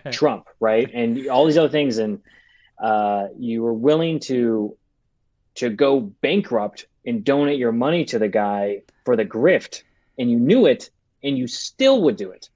Trump, 0.12 0.48
right? 0.58 0.90
And 0.92 1.28
all 1.28 1.46
these 1.46 1.58
other 1.58 1.68
things, 1.68 1.98
and 1.98 2.20
uh, 2.78 3.28
you 3.38 3.62
were 3.62 3.74
willing 3.74 4.20
to 4.20 4.76
to 5.56 5.68
go 5.68 6.00
bankrupt 6.00 6.86
and 7.04 7.24
donate 7.24 7.58
your 7.58 7.72
money 7.72 8.04
to 8.06 8.18
the 8.18 8.28
guy 8.28 8.82
for 9.04 9.16
the 9.16 9.24
grift, 9.24 9.82
and 10.18 10.30
you 10.30 10.38
knew 10.38 10.66
it, 10.66 10.90
and 11.22 11.36
you 11.36 11.46
still 11.46 12.02
would 12.02 12.16
do 12.16 12.30
it. 12.30 12.48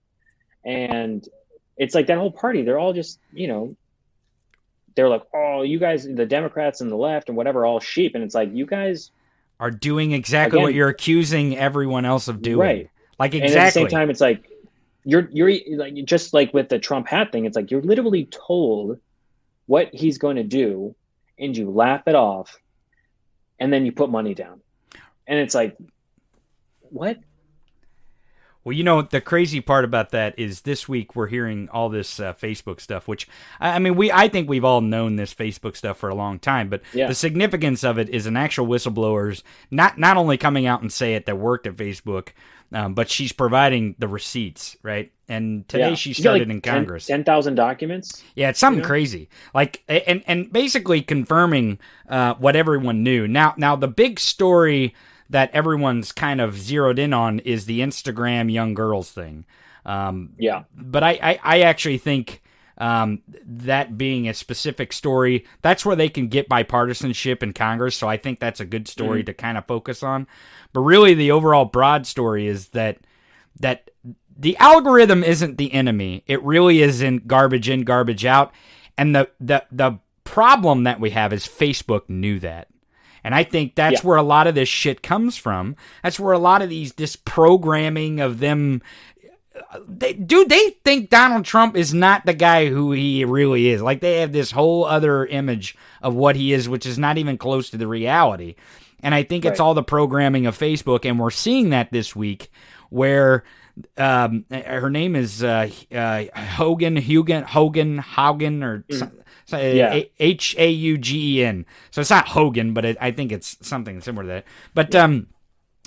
And 0.64 1.26
it's 1.76 1.94
like 1.94 2.06
that 2.06 2.18
whole 2.18 2.32
party; 2.32 2.62
they're 2.62 2.78
all 2.78 2.92
just, 2.92 3.18
you 3.32 3.48
know, 3.48 3.76
they're 4.94 5.08
like, 5.08 5.22
"Oh, 5.34 5.62
you 5.62 5.78
guys, 5.78 6.04
the 6.04 6.26
Democrats 6.26 6.80
and 6.80 6.90
the 6.90 6.96
left 6.96 7.28
and 7.28 7.36
whatever, 7.36 7.66
all 7.66 7.80
sheep," 7.80 8.14
and 8.14 8.24
it's 8.24 8.34
like 8.34 8.54
you 8.54 8.66
guys 8.66 9.10
are 9.60 9.70
doing 9.70 10.12
exactly 10.12 10.58
again, 10.58 10.62
what 10.64 10.74
you're 10.74 10.88
accusing 10.88 11.56
everyone 11.56 12.04
else 12.04 12.28
of 12.28 12.40
doing, 12.42 12.58
right? 12.58 12.90
Like 13.18 13.34
exactly. 13.34 13.52
And 13.52 13.58
at 13.58 13.64
the 13.66 13.70
same 13.72 13.88
time, 13.88 14.10
it's 14.10 14.20
like 14.20 14.50
you're 15.04 15.28
you're 15.30 15.52
like 15.76 15.94
just 16.04 16.32
like 16.32 16.52
with 16.54 16.68
the 16.68 16.78
Trump 16.78 17.06
hat 17.06 17.30
thing, 17.30 17.44
it's 17.44 17.56
like 17.56 17.70
you're 17.70 17.82
literally 17.82 18.26
told 18.26 18.98
what 19.66 19.94
he's 19.94 20.18
going 20.18 20.36
to 20.36 20.44
do, 20.44 20.94
and 21.38 21.56
you 21.56 21.70
laugh 21.70 22.02
it 22.06 22.14
off, 22.14 22.58
and 23.58 23.72
then 23.72 23.84
you 23.86 23.92
put 23.92 24.10
money 24.10 24.34
down, 24.34 24.60
and 25.26 25.38
it's 25.38 25.54
like, 25.54 25.76
what? 26.80 27.18
Well, 28.64 28.72
you 28.72 28.82
know 28.82 29.02
the 29.02 29.20
crazy 29.20 29.60
part 29.60 29.84
about 29.84 30.10
that 30.10 30.38
is 30.38 30.62
this 30.62 30.88
week 30.88 31.14
we're 31.14 31.26
hearing 31.26 31.68
all 31.70 31.90
this 31.90 32.18
uh, 32.18 32.32
Facebook 32.32 32.80
stuff, 32.80 33.06
which 33.06 33.28
I 33.60 33.78
mean, 33.78 33.94
we 33.94 34.10
I 34.10 34.28
think 34.28 34.48
we've 34.48 34.64
all 34.64 34.80
known 34.80 35.16
this 35.16 35.34
Facebook 35.34 35.76
stuff 35.76 35.98
for 35.98 36.08
a 36.08 36.14
long 36.14 36.38
time, 36.38 36.70
but 36.70 36.80
yeah. 36.94 37.06
the 37.06 37.14
significance 37.14 37.84
of 37.84 37.98
it 37.98 38.08
is 38.08 38.24
an 38.24 38.38
actual 38.38 38.66
whistleblowers 38.66 39.42
not 39.70 39.98
not 39.98 40.16
only 40.16 40.38
coming 40.38 40.64
out 40.64 40.80
and 40.80 40.90
say 40.90 41.14
it 41.14 41.26
that 41.26 41.36
worked 41.36 41.66
at 41.66 41.76
Facebook, 41.76 42.30
um, 42.74 42.94
but 42.94 43.08
she's 43.08 43.32
providing 43.32 43.94
the 43.98 44.08
receipts, 44.08 44.76
right? 44.82 45.12
And 45.28 45.66
today 45.68 45.90
yeah. 45.90 45.94
she 45.94 46.12
started 46.12 46.48
like 46.48 46.56
in 46.56 46.60
Congress. 46.60 47.06
10,000 47.06 47.54
documents? 47.54 48.22
Yeah, 48.34 48.50
it's 48.50 48.58
something 48.58 48.78
you 48.78 48.82
know? 48.82 48.88
crazy. 48.88 49.28
Like 49.54 49.82
and 49.88 50.22
and 50.26 50.52
basically 50.52 51.00
confirming 51.00 51.78
uh, 52.08 52.34
what 52.34 52.56
everyone 52.56 53.02
knew. 53.02 53.28
Now 53.28 53.54
now 53.56 53.76
the 53.76 53.88
big 53.88 54.18
story 54.18 54.94
that 55.30 55.50
everyone's 55.54 56.12
kind 56.12 56.40
of 56.40 56.58
zeroed 56.58 56.98
in 56.98 57.12
on 57.12 57.38
is 57.40 57.64
the 57.64 57.80
Instagram 57.80 58.52
young 58.52 58.74
girls 58.74 59.10
thing. 59.10 59.46
Um, 59.86 60.30
yeah. 60.36 60.64
But 60.76 61.02
I, 61.02 61.18
I, 61.22 61.40
I 61.42 61.60
actually 61.60 61.98
think 61.98 62.42
um, 62.78 63.22
that 63.44 63.96
being 63.96 64.28
a 64.28 64.34
specific 64.34 64.92
story, 64.92 65.44
that's 65.62 65.86
where 65.86 65.96
they 65.96 66.08
can 66.08 66.28
get 66.28 66.48
bipartisanship 66.48 67.42
in 67.42 67.52
Congress. 67.52 67.96
So 67.96 68.08
I 68.08 68.16
think 68.16 68.40
that's 68.40 68.60
a 68.60 68.64
good 68.64 68.88
story 68.88 69.20
mm-hmm. 69.20 69.26
to 69.26 69.34
kind 69.34 69.58
of 69.58 69.66
focus 69.66 70.02
on. 70.02 70.26
But 70.72 70.80
really, 70.80 71.14
the 71.14 71.30
overall 71.30 71.64
broad 71.64 72.06
story 72.06 72.46
is 72.46 72.68
that 72.68 72.98
that 73.60 73.90
the 74.36 74.56
algorithm 74.58 75.22
isn't 75.22 75.58
the 75.58 75.72
enemy. 75.72 76.24
It 76.26 76.42
really 76.42 76.82
isn't 76.82 77.28
garbage 77.28 77.68
in, 77.68 77.82
garbage 77.82 78.24
out. 78.24 78.52
And 78.98 79.14
the 79.14 79.30
the 79.40 79.64
the 79.70 79.98
problem 80.24 80.84
that 80.84 81.00
we 81.00 81.10
have 81.10 81.32
is 81.32 81.46
Facebook 81.46 82.08
knew 82.08 82.38
that. 82.40 82.68
And 83.22 83.34
I 83.34 83.42
think 83.42 83.74
that's 83.74 84.02
yeah. 84.02 84.08
where 84.08 84.18
a 84.18 84.22
lot 84.22 84.46
of 84.46 84.54
this 84.54 84.68
shit 84.68 85.02
comes 85.02 85.36
from. 85.36 85.76
That's 86.02 86.20
where 86.20 86.34
a 86.34 86.38
lot 86.38 86.60
of 86.60 86.68
these 86.68 86.94
this 86.94 87.16
programming 87.16 88.20
of 88.20 88.38
them 88.38 88.82
they, 89.86 90.12
dude, 90.12 90.48
they 90.48 90.70
think 90.84 91.10
Donald 91.10 91.44
Trump 91.44 91.76
is 91.76 91.94
not 91.94 92.26
the 92.26 92.34
guy 92.34 92.68
who 92.68 92.92
he 92.92 93.24
really 93.24 93.68
is. 93.68 93.82
Like 93.82 94.00
they 94.00 94.20
have 94.20 94.32
this 94.32 94.50
whole 94.50 94.84
other 94.84 95.26
image 95.26 95.76
of 96.02 96.14
what 96.14 96.36
he 96.36 96.52
is, 96.52 96.68
which 96.68 96.86
is 96.86 96.98
not 96.98 97.18
even 97.18 97.38
close 97.38 97.70
to 97.70 97.76
the 97.76 97.86
reality. 97.86 98.56
And 99.00 99.14
I 99.14 99.22
think 99.22 99.44
right. 99.44 99.50
it's 99.50 99.60
all 99.60 99.74
the 99.74 99.82
programming 99.82 100.46
of 100.46 100.58
Facebook, 100.58 101.04
and 101.04 101.18
we're 101.18 101.30
seeing 101.30 101.70
that 101.70 101.92
this 101.92 102.16
week, 102.16 102.50
where 102.88 103.44
um, 103.98 104.44
her 104.50 104.88
name 104.88 105.14
is 105.14 105.42
uh, 105.44 105.68
uh, 105.92 106.24
Hogan, 106.34 106.96
Hugan, 106.96 107.44
Hogan, 107.44 107.98
Hogan, 107.98 108.62
or 108.62 108.84
mm. 108.88 109.12
yeah. 109.52 110.02
H 110.18 110.56
A 110.58 110.70
U 110.70 110.96
G 110.96 111.40
E 111.40 111.44
N. 111.44 111.66
So 111.90 112.00
it's 112.00 112.10
not 112.10 112.28
Hogan, 112.28 112.72
but 112.72 112.84
it, 112.84 112.96
I 113.00 113.10
think 113.10 113.30
it's 113.30 113.58
something 113.60 114.00
similar 114.00 114.24
to 114.24 114.28
that. 114.28 114.44
But 114.72 114.94
yeah. 114.94 115.04
um, 115.04 115.26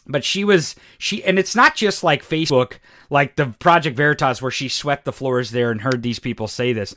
but 0.08 0.24
she 0.24 0.44
was 0.44 0.76
she 0.98 1.24
and 1.24 1.38
it's 1.38 1.56
not 1.56 1.76
just 1.76 2.04
like 2.04 2.24
facebook 2.24 2.80
like 3.10 3.36
the 3.36 3.48
project 3.60 3.96
veritas 3.96 4.42
where 4.42 4.52
she 4.52 4.70
swept 4.70 5.06
the 5.06 5.14
floors 5.14 5.52
there 5.52 5.72
and 5.72 5.82
heard 5.82 6.04
these 6.04 6.20
people 6.20 6.48
say 6.48 6.74
this 6.74 6.96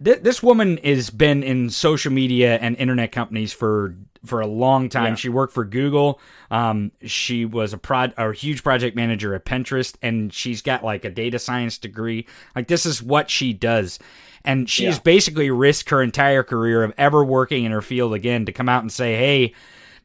this 0.00 0.42
woman 0.42 0.78
has 0.78 1.10
been 1.10 1.42
in 1.42 1.70
social 1.70 2.12
media 2.12 2.56
and 2.56 2.76
internet 2.76 3.12
companies 3.12 3.52
for 3.52 3.94
for 4.24 4.40
a 4.40 4.46
long 4.46 4.88
time. 4.88 5.12
Yeah. 5.12 5.16
She 5.16 5.28
worked 5.28 5.52
for 5.52 5.64
Google. 5.64 6.20
Um, 6.50 6.92
she 7.02 7.44
was 7.44 7.72
a 7.72 7.78
prod 7.78 8.14
a 8.16 8.32
huge 8.32 8.62
project 8.62 8.96
manager 8.96 9.34
at 9.34 9.44
Pinterest, 9.44 9.94
and 10.02 10.32
she's 10.32 10.62
got 10.62 10.82
like 10.82 11.04
a 11.04 11.10
data 11.10 11.38
science 11.38 11.78
degree. 11.78 12.26
Like 12.54 12.68
this 12.68 12.86
is 12.86 13.02
what 13.02 13.30
she 13.30 13.52
does, 13.52 13.98
and 14.44 14.68
she's 14.68 14.96
yeah. 14.96 15.02
basically 15.02 15.50
risked 15.50 15.90
her 15.90 16.02
entire 16.02 16.42
career 16.42 16.82
of 16.82 16.94
ever 16.96 17.24
working 17.24 17.64
in 17.64 17.72
her 17.72 17.82
field 17.82 18.14
again 18.14 18.46
to 18.46 18.52
come 18.52 18.68
out 18.68 18.82
and 18.82 18.90
say, 18.90 19.14
"Hey, 19.14 19.54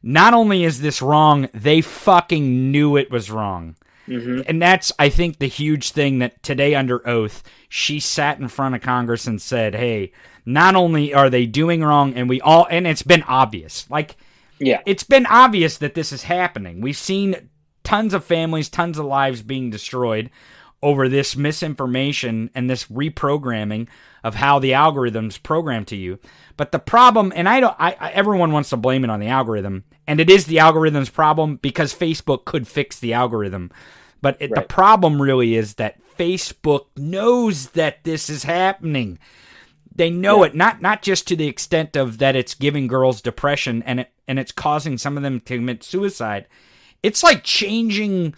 not 0.02 0.34
only 0.34 0.64
is 0.64 0.80
this 0.80 1.00
wrong, 1.00 1.48
they 1.54 1.80
fucking 1.80 2.70
knew 2.70 2.96
it 2.96 3.10
was 3.10 3.30
wrong. 3.30 3.76
Mm-hmm. 4.08 4.42
And 4.46 4.60
that's, 4.60 4.92
I 4.98 5.08
think, 5.08 5.38
the 5.38 5.46
huge 5.46 5.92
thing 5.92 6.18
that 6.18 6.42
today, 6.42 6.74
under 6.74 7.06
oath, 7.08 7.42
she 7.68 8.00
sat 8.00 8.38
in 8.38 8.48
front 8.48 8.74
of 8.74 8.80
Congress 8.80 9.26
and 9.26 9.40
said, 9.40 9.74
hey, 9.74 10.12
not 10.44 10.74
only 10.74 11.14
are 11.14 11.30
they 11.30 11.46
doing 11.46 11.82
wrong, 11.82 12.14
and 12.14 12.28
we 12.28 12.40
all, 12.40 12.66
and 12.70 12.86
it's 12.86 13.02
been 13.02 13.22
obvious. 13.22 13.88
Like, 13.88 14.16
yeah, 14.58 14.80
it's 14.86 15.04
been 15.04 15.26
obvious 15.26 15.78
that 15.78 15.94
this 15.94 16.12
is 16.12 16.24
happening. 16.24 16.80
We've 16.80 16.96
seen 16.96 17.50
tons 17.84 18.14
of 18.14 18.24
families, 18.24 18.68
tons 18.68 18.98
of 18.98 19.06
lives 19.06 19.42
being 19.42 19.70
destroyed 19.70 20.30
over 20.82 21.08
this 21.08 21.36
misinformation 21.36 22.50
and 22.54 22.68
this 22.68 22.86
reprogramming 22.86 23.86
of 24.24 24.34
how 24.34 24.58
the 24.58 24.72
algorithms 24.72 25.42
program 25.42 25.84
to 25.84 25.96
you. 25.96 26.18
But 26.56 26.72
the 26.72 26.78
problem, 26.78 27.32
and 27.34 27.48
I 27.48 27.60
don't, 27.60 27.76
I, 27.78 27.96
I, 27.98 28.10
everyone 28.10 28.52
wants 28.52 28.70
to 28.70 28.76
blame 28.76 29.04
it 29.04 29.10
on 29.10 29.20
the 29.20 29.28
algorithm, 29.28 29.84
and 30.06 30.20
it 30.20 30.28
is 30.28 30.46
the 30.46 30.58
algorithm's 30.58 31.10
problem 31.10 31.56
because 31.56 31.94
Facebook 31.94 32.44
could 32.44 32.66
fix 32.66 32.98
the 32.98 33.12
algorithm. 33.12 33.70
But 34.20 34.36
it, 34.40 34.50
right. 34.50 34.62
the 34.62 34.68
problem 34.68 35.20
really 35.20 35.54
is 35.54 35.74
that 35.74 35.98
Facebook 36.16 36.86
knows 36.96 37.70
that 37.70 38.04
this 38.04 38.28
is 38.28 38.44
happening. 38.44 39.18
They 39.94 40.10
know 40.10 40.42
yeah. 40.42 40.50
it 40.50 40.54
not 40.54 40.80
not 40.80 41.02
just 41.02 41.28
to 41.28 41.36
the 41.36 41.48
extent 41.48 41.96
of 41.96 42.18
that 42.18 42.36
it's 42.36 42.54
giving 42.54 42.86
girls 42.86 43.20
depression 43.20 43.82
and 43.82 44.00
it 44.00 44.12
and 44.26 44.38
it's 44.38 44.52
causing 44.52 44.96
some 44.96 45.16
of 45.16 45.22
them 45.22 45.40
to 45.40 45.56
commit 45.56 45.82
suicide. 45.82 46.46
It's 47.02 47.22
like 47.22 47.42
changing 47.42 48.34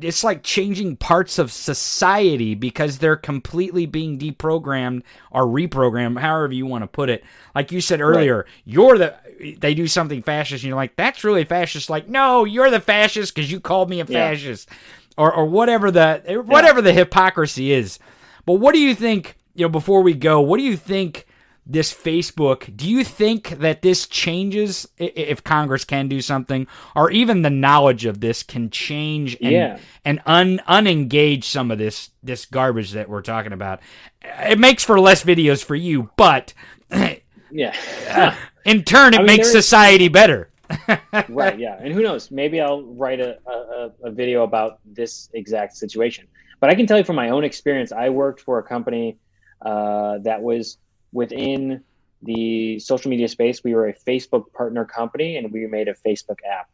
it's 0.00 0.24
like 0.24 0.42
changing 0.42 0.96
parts 0.96 1.38
of 1.38 1.52
society 1.52 2.54
because 2.54 2.98
they're 2.98 3.16
completely 3.16 3.86
being 3.86 4.18
deprogrammed 4.18 5.02
or 5.30 5.44
reprogrammed, 5.46 6.18
however 6.18 6.52
you 6.52 6.66
want 6.66 6.82
to 6.82 6.88
put 6.88 7.08
it. 7.08 7.24
Like 7.54 7.72
you 7.72 7.80
said 7.80 8.00
earlier, 8.00 8.38
right. 8.38 8.46
you're 8.64 8.98
the 8.98 9.14
they 9.58 9.74
do 9.74 9.86
something 9.86 10.22
fascist, 10.22 10.64
and 10.64 10.68
you're 10.68 10.76
like, 10.76 10.96
that's 10.96 11.22
really 11.22 11.44
fascist. 11.44 11.88
Like, 11.88 12.08
no, 12.08 12.44
you're 12.44 12.70
the 12.70 12.80
fascist 12.80 13.34
because 13.34 13.50
you 13.50 13.60
called 13.60 13.88
me 13.88 14.00
a 14.00 14.04
fascist, 14.04 14.68
yeah. 14.70 14.76
or 15.16 15.32
or 15.32 15.46
whatever 15.46 15.90
the 15.90 16.42
whatever 16.44 16.80
yeah. 16.80 16.84
the 16.84 16.92
hypocrisy 16.92 17.72
is. 17.72 17.98
But 18.46 18.54
what 18.54 18.74
do 18.74 18.80
you 18.80 18.94
think? 18.94 19.36
You 19.54 19.66
know, 19.66 19.70
before 19.70 20.02
we 20.02 20.14
go, 20.14 20.40
what 20.40 20.58
do 20.58 20.64
you 20.64 20.76
think? 20.76 21.26
This 21.70 21.92
Facebook, 21.92 22.74
do 22.74 22.88
you 22.88 23.04
think 23.04 23.50
that 23.50 23.82
this 23.82 24.06
changes 24.06 24.88
if 24.96 25.44
Congress 25.44 25.84
can 25.84 26.08
do 26.08 26.22
something, 26.22 26.66
or 26.96 27.10
even 27.10 27.42
the 27.42 27.50
knowledge 27.50 28.06
of 28.06 28.20
this 28.20 28.42
can 28.42 28.70
change 28.70 29.36
and 29.42 29.52
yeah. 29.52 29.78
and 30.02 30.20
un 30.24 30.60
unengage 30.66 31.44
some 31.44 31.70
of 31.70 31.76
this 31.76 32.10
this 32.22 32.46
garbage 32.46 32.92
that 32.92 33.10
we're 33.10 33.20
talking 33.20 33.52
about? 33.52 33.80
It 34.22 34.58
makes 34.58 34.82
for 34.82 34.98
less 34.98 35.22
videos 35.22 35.62
for 35.62 35.74
you, 35.74 36.08
but 36.16 36.54
yeah, 37.50 38.34
in 38.64 38.82
turn, 38.82 39.12
it 39.12 39.16
I 39.16 39.18
mean, 39.18 39.26
makes 39.26 39.52
society 39.52 40.06
is... 40.06 40.12
better. 40.12 40.50
right. 41.28 41.58
Yeah, 41.58 41.78
and 41.80 41.92
who 41.92 42.02
knows? 42.02 42.30
Maybe 42.30 42.60
I'll 42.62 42.82
write 42.82 43.20
a, 43.20 43.38
a 43.46 43.90
a 44.04 44.10
video 44.10 44.42
about 44.42 44.80
this 44.86 45.28
exact 45.34 45.76
situation. 45.76 46.26
But 46.60 46.70
I 46.70 46.74
can 46.74 46.86
tell 46.86 46.96
you 46.96 47.04
from 47.04 47.16
my 47.16 47.28
own 47.28 47.44
experience, 47.44 47.92
I 47.92 48.08
worked 48.08 48.40
for 48.40 48.58
a 48.58 48.62
company 48.62 49.18
uh, 49.62 50.18
that 50.18 50.40
was 50.40 50.78
within 51.12 51.82
the 52.22 52.78
social 52.78 53.10
media 53.10 53.28
space, 53.28 53.62
we 53.62 53.74
were 53.74 53.88
a 53.88 53.94
Facebook 53.94 54.52
partner 54.52 54.84
company 54.84 55.36
and 55.36 55.52
we 55.52 55.66
made 55.66 55.88
a 55.88 55.94
Facebook 55.94 56.38
app. 56.50 56.68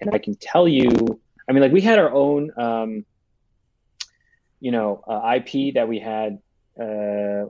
And 0.00 0.10
I 0.12 0.18
can 0.18 0.34
tell 0.34 0.68
you, 0.68 1.20
I 1.48 1.52
mean, 1.52 1.62
like 1.62 1.72
we 1.72 1.80
had 1.80 1.98
our 1.98 2.12
own, 2.12 2.50
um, 2.56 3.04
you 4.60 4.70
know, 4.70 5.02
uh, 5.06 5.36
IP 5.36 5.74
that 5.74 5.88
we 5.88 5.98
had 5.98 6.40
uh, 6.80 7.46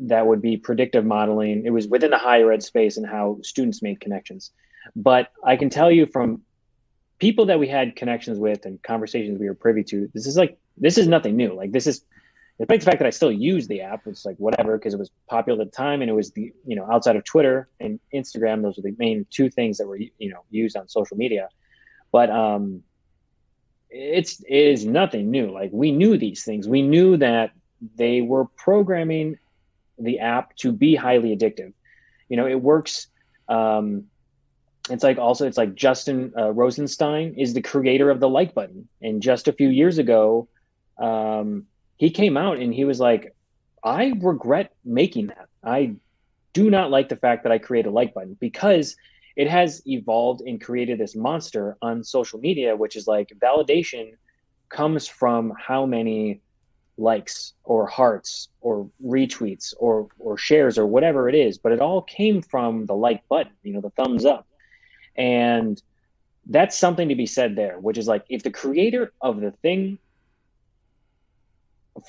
that 0.00 0.26
would 0.26 0.40
be 0.40 0.56
predictive 0.56 1.04
modeling. 1.04 1.64
It 1.64 1.70
was 1.70 1.88
within 1.88 2.10
the 2.10 2.18
higher 2.18 2.52
ed 2.52 2.62
space 2.62 2.96
and 2.96 3.06
how 3.06 3.38
students 3.42 3.82
made 3.82 4.00
connections. 4.00 4.52
But 4.94 5.32
I 5.44 5.56
can 5.56 5.70
tell 5.70 5.90
you 5.90 6.06
from 6.06 6.42
people 7.18 7.46
that 7.46 7.58
we 7.58 7.68
had 7.68 7.96
connections 7.96 8.38
with 8.38 8.64
and 8.64 8.82
conversations 8.82 9.38
we 9.38 9.48
were 9.48 9.54
privy 9.54 9.82
to, 9.84 10.08
this 10.14 10.26
is 10.26 10.36
like, 10.36 10.56
this 10.76 10.98
is 10.98 11.08
nothing 11.08 11.36
new. 11.36 11.54
Like, 11.54 11.72
this 11.72 11.86
is 11.86 12.04
despite 12.58 12.80
the 12.80 12.86
fact 12.86 12.98
that 12.98 13.06
I 13.06 13.10
still 13.10 13.30
use 13.30 13.68
the 13.68 13.80
app, 13.82 14.06
it's 14.06 14.24
like 14.24 14.36
whatever 14.38 14.76
because 14.76 14.94
it 14.94 14.98
was 14.98 15.10
popular 15.28 15.62
at 15.62 15.70
the 15.70 15.76
time 15.76 16.02
and 16.02 16.10
it 16.10 16.14
was 16.14 16.32
the 16.32 16.52
you 16.66 16.76
know 16.76 16.90
outside 16.90 17.16
of 17.16 17.24
Twitter 17.24 17.68
and 17.80 18.00
Instagram, 18.14 18.62
those 18.62 18.78
are 18.78 18.82
the 18.82 18.94
main 18.98 19.26
two 19.30 19.48
things 19.48 19.78
that 19.78 19.86
were 19.86 19.96
you 19.96 20.30
know 20.30 20.44
used 20.50 20.76
on 20.76 20.88
social 20.88 21.16
media. 21.16 21.48
But 22.10 22.30
um, 22.30 22.82
it's 23.90 24.40
it 24.40 24.54
is 24.54 24.84
nothing 24.84 25.30
new. 25.30 25.50
Like 25.52 25.70
we 25.72 25.92
knew 25.92 26.18
these 26.18 26.44
things. 26.44 26.68
We 26.68 26.82
knew 26.82 27.16
that 27.18 27.52
they 27.96 28.22
were 28.22 28.46
programming 28.56 29.38
the 29.98 30.18
app 30.18 30.56
to 30.56 30.72
be 30.72 30.94
highly 30.94 31.36
addictive. 31.36 31.72
You 32.28 32.36
know, 32.36 32.46
it 32.46 32.60
works. 32.60 33.06
Um, 33.48 34.04
it's 34.90 35.04
like 35.04 35.18
also 35.18 35.46
it's 35.46 35.58
like 35.58 35.74
Justin 35.74 36.32
uh, 36.36 36.52
Rosenstein 36.52 37.34
is 37.36 37.54
the 37.54 37.62
creator 37.62 38.10
of 38.10 38.20
the 38.20 38.28
like 38.28 38.54
button, 38.54 38.88
and 39.00 39.22
just 39.22 39.46
a 39.46 39.52
few 39.52 39.68
years 39.68 39.98
ago. 39.98 40.48
Um, 40.98 41.66
he 41.98 42.10
came 42.10 42.36
out 42.36 42.58
and 42.58 42.72
he 42.72 42.84
was 42.84 43.00
like, 43.00 43.34
I 43.84 44.12
regret 44.20 44.72
making 44.84 45.28
that. 45.28 45.48
I 45.62 45.94
do 46.52 46.70
not 46.70 46.90
like 46.90 47.08
the 47.08 47.16
fact 47.16 47.42
that 47.42 47.52
I 47.52 47.58
created 47.58 47.90
a 47.90 47.92
like 47.92 48.14
button 48.14 48.36
because 48.40 48.96
it 49.36 49.48
has 49.48 49.82
evolved 49.86 50.40
and 50.40 50.60
created 50.60 50.98
this 50.98 51.14
monster 51.14 51.76
on 51.82 52.02
social 52.02 52.40
media, 52.40 52.74
which 52.74 52.96
is 52.96 53.06
like 53.06 53.32
validation 53.40 54.12
comes 54.68 55.06
from 55.06 55.52
how 55.58 55.86
many 55.86 56.40
likes 56.98 57.54
or 57.64 57.86
hearts 57.86 58.48
or 58.60 58.90
retweets 59.04 59.72
or 59.78 60.08
or 60.18 60.36
shares 60.36 60.76
or 60.76 60.86
whatever 60.86 61.28
it 61.28 61.34
is 61.34 61.56
but 61.56 61.70
it 61.70 61.80
all 61.80 62.02
came 62.02 62.42
from 62.42 62.86
the 62.86 62.94
like 62.94 63.26
button 63.28 63.52
you 63.62 63.72
know 63.72 63.80
the 63.80 63.90
thumbs 63.90 64.24
up 64.24 64.46
and 65.14 65.80
that's 66.46 66.76
something 66.76 67.08
to 67.08 67.14
be 67.14 67.24
said 67.24 67.54
there 67.54 67.78
which 67.78 67.98
is 67.98 68.08
like 68.08 68.24
if 68.28 68.42
the 68.42 68.50
creator 68.50 69.12
of 69.20 69.40
the 69.40 69.52
thing 69.62 69.96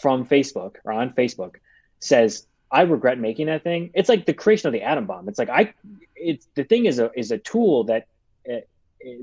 from 0.01 0.25
Facebook 0.25 0.75
or 0.83 0.93
on 0.93 1.11
Facebook 1.11 1.55
says, 1.99 2.45
I 2.71 2.81
regret 2.81 3.17
making 3.17 3.47
that 3.47 3.63
thing. 3.63 3.91
It's 3.93 4.09
like 4.09 4.25
the 4.25 4.33
creation 4.33 4.67
of 4.67 4.73
the 4.73 4.83
atom 4.83 5.05
bomb. 5.05 5.27
It's 5.27 5.39
like 5.39 5.49
I, 5.49 5.73
it's 6.15 6.47
the 6.55 6.63
thing 6.63 6.85
is 6.85 6.99
a 6.99 7.11
is 7.17 7.31
a 7.31 7.37
tool 7.37 7.85
that 7.85 8.07
uh, 8.49 8.59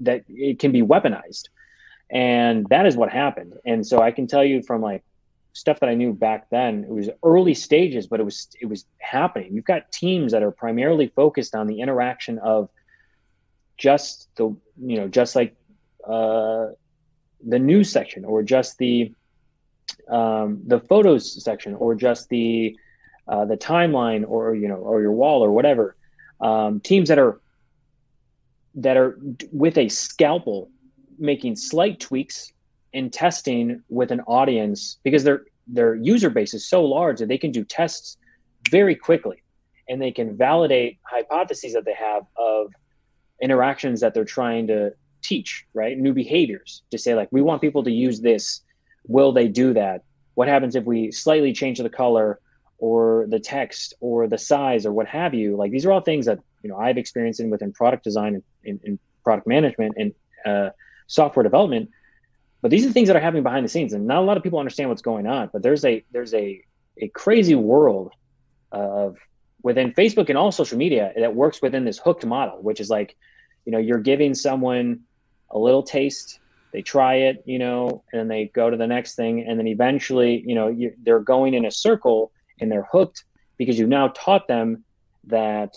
that 0.02 0.24
it 0.28 0.58
can 0.58 0.72
be 0.72 0.82
weaponized, 0.82 1.44
and 2.10 2.66
that 2.70 2.86
is 2.86 2.96
what 2.96 3.10
happened. 3.10 3.54
And 3.64 3.86
so 3.86 4.00
I 4.00 4.10
can 4.10 4.26
tell 4.26 4.44
you 4.44 4.62
from 4.62 4.82
like 4.82 5.04
stuff 5.52 5.80
that 5.80 5.88
I 5.88 5.94
knew 5.94 6.12
back 6.12 6.50
then, 6.50 6.84
it 6.84 6.90
was 6.90 7.08
early 7.22 7.54
stages, 7.54 8.06
but 8.06 8.20
it 8.20 8.24
was 8.24 8.48
it 8.60 8.66
was 8.66 8.84
happening. 8.98 9.54
You've 9.54 9.64
got 9.64 9.92
teams 9.92 10.32
that 10.32 10.42
are 10.42 10.50
primarily 10.50 11.08
focused 11.08 11.54
on 11.54 11.66
the 11.66 11.80
interaction 11.80 12.38
of 12.38 12.68
just 13.78 14.28
the 14.36 14.56
you 14.78 14.96
know 14.96 15.08
just 15.08 15.36
like 15.36 15.54
uh, 16.06 16.68
the 17.46 17.58
news 17.58 17.90
section 17.90 18.24
or 18.24 18.42
just 18.42 18.78
the 18.78 19.12
um, 20.08 20.60
the 20.66 20.80
photos 20.80 21.42
section 21.42 21.74
or 21.74 21.94
just 21.94 22.28
the 22.28 22.76
uh, 23.28 23.44
the 23.44 23.56
timeline 23.56 24.24
or 24.28 24.54
you 24.54 24.68
know 24.68 24.76
or 24.76 25.00
your 25.00 25.12
wall 25.12 25.44
or 25.44 25.50
whatever 25.50 25.96
um, 26.40 26.80
teams 26.80 27.08
that 27.08 27.18
are 27.18 27.40
that 28.74 28.96
are 28.96 29.18
with 29.52 29.78
a 29.78 29.88
scalpel 29.88 30.70
making 31.18 31.56
slight 31.56 31.98
tweaks 31.98 32.52
and 32.94 33.12
testing 33.12 33.82
with 33.88 34.10
an 34.10 34.20
audience 34.22 34.98
because 35.02 35.24
their 35.24 35.44
their 35.66 35.94
user 35.96 36.30
base 36.30 36.54
is 36.54 36.68
so 36.68 36.84
large 36.84 37.18
that 37.18 37.28
they 37.28 37.38
can 37.38 37.50
do 37.50 37.64
tests 37.64 38.16
very 38.70 38.94
quickly 38.94 39.42
and 39.88 40.00
they 40.00 40.10
can 40.10 40.36
validate 40.36 40.98
hypotheses 41.02 41.72
that 41.72 41.84
they 41.84 41.94
have 41.94 42.22
of 42.36 42.72
interactions 43.42 44.00
that 44.00 44.14
they're 44.14 44.24
trying 44.24 44.66
to 44.66 44.92
teach 45.22 45.66
right? 45.74 45.98
New 45.98 46.12
behaviors 46.12 46.82
to 46.90 46.98
say 46.98 47.14
like 47.14 47.28
we 47.32 47.42
want 47.42 47.60
people 47.60 47.82
to 47.82 47.90
use 47.90 48.20
this 48.20 48.62
will 49.06 49.32
they 49.32 49.48
do 49.48 49.72
that? 49.74 50.02
What 50.34 50.48
happens 50.48 50.76
if 50.76 50.84
we 50.84 51.12
slightly 51.12 51.52
change 51.52 51.78
the 51.78 51.88
color 51.88 52.40
or 52.78 53.26
the 53.28 53.40
text 53.40 53.94
or 54.00 54.28
the 54.28 54.38
size 54.38 54.84
or 54.84 54.92
what 54.92 55.06
have 55.06 55.34
you? 55.34 55.56
Like 55.56 55.70
these 55.70 55.86
are 55.86 55.92
all 55.92 56.00
things 56.00 56.26
that 56.26 56.40
you 56.62 56.70
know 56.70 56.76
i've 56.76 56.98
experienced 56.98 57.40
in 57.40 57.50
within 57.50 57.72
product 57.72 58.02
design 58.04 58.42
and, 58.64 58.98
product 59.24 59.46
management 59.46 59.94
and 59.96 60.12
uh, 60.44 60.70
software 61.08 61.42
development. 61.42 61.90
But 62.62 62.70
these 62.70 62.86
are 62.86 62.92
things 62.92 63.08
that 63.08 63.16
are 63.16 63.20
happening 63.20 63.42
behind 63.42 63.64
the 63.64 63.68
scenes 63.68 63.92
and 63.92 64.06
not 64.06 64.18
a 64.18 64.26
lot 64.26 64.36
of 64.36 64.42
people 64.42 64.58
understand 64.58 64.88
what's 64.88 65.02
going 65.02 65.26
on 65.26 65.50
but 65.52 65.62
there's 65.62 65.84
a 65.84 66.04
there's 66.10 66.34
a 66.34 66.62
a 66.98 67.08
crazy 67.08 67.54
world 67.54 68.12
of 68.72 69.16
within 69.62 69.92
facebook 69.92 70.28
and 70.28 70.38
all 70.38 70.50
social 70.50 70.78
media 70.78 71.12
that 71.16 71.34
works 71.34 71.62
within 71.62 71.84
this 71.84 71.98
hooked 71.98 72.24
model 72.26 72.60
which 72.62 72.80
is 72.80 72.90
like 72.90 73.16
you 73.66 73.72
know 73.72 73.78
you're 73.78 74.00
giving 74.00 74.34
someone 74.34 75.00
a 75.50 75.58
little 75.58 75.82
taste 75.82 76.40
they 76.76 76.82
try 76.82 77.14
it 77.14 77.42
you 77.46 77.58
know 77.58 78.04
and 78.12 78.30
they 78.30 78.50
go 78.54 78.68
to 78.68 78.76
the 78.76 78.86
next 78.86 79.14
thing 79.14 79.42
and 79.48 79.58
then 79.58 79.66
eventually 79.66 80.44
you 80.46 80.54
know 80.54 80.68
you, 80.68 80.92
they're 81.04 81.20
going 81.20 81.54
in 81.54 81.64
a 81.64 81.70
circle 81.70 82.30
and 82.60 82.70
they're 82.70 82.86
hooked 82.92 83.24
because 83.56 83.78
you've 83.78 83.88
now 83.88 84.08
taught 84.08 84.46
them 84.46 84.84
that 85.24 85.74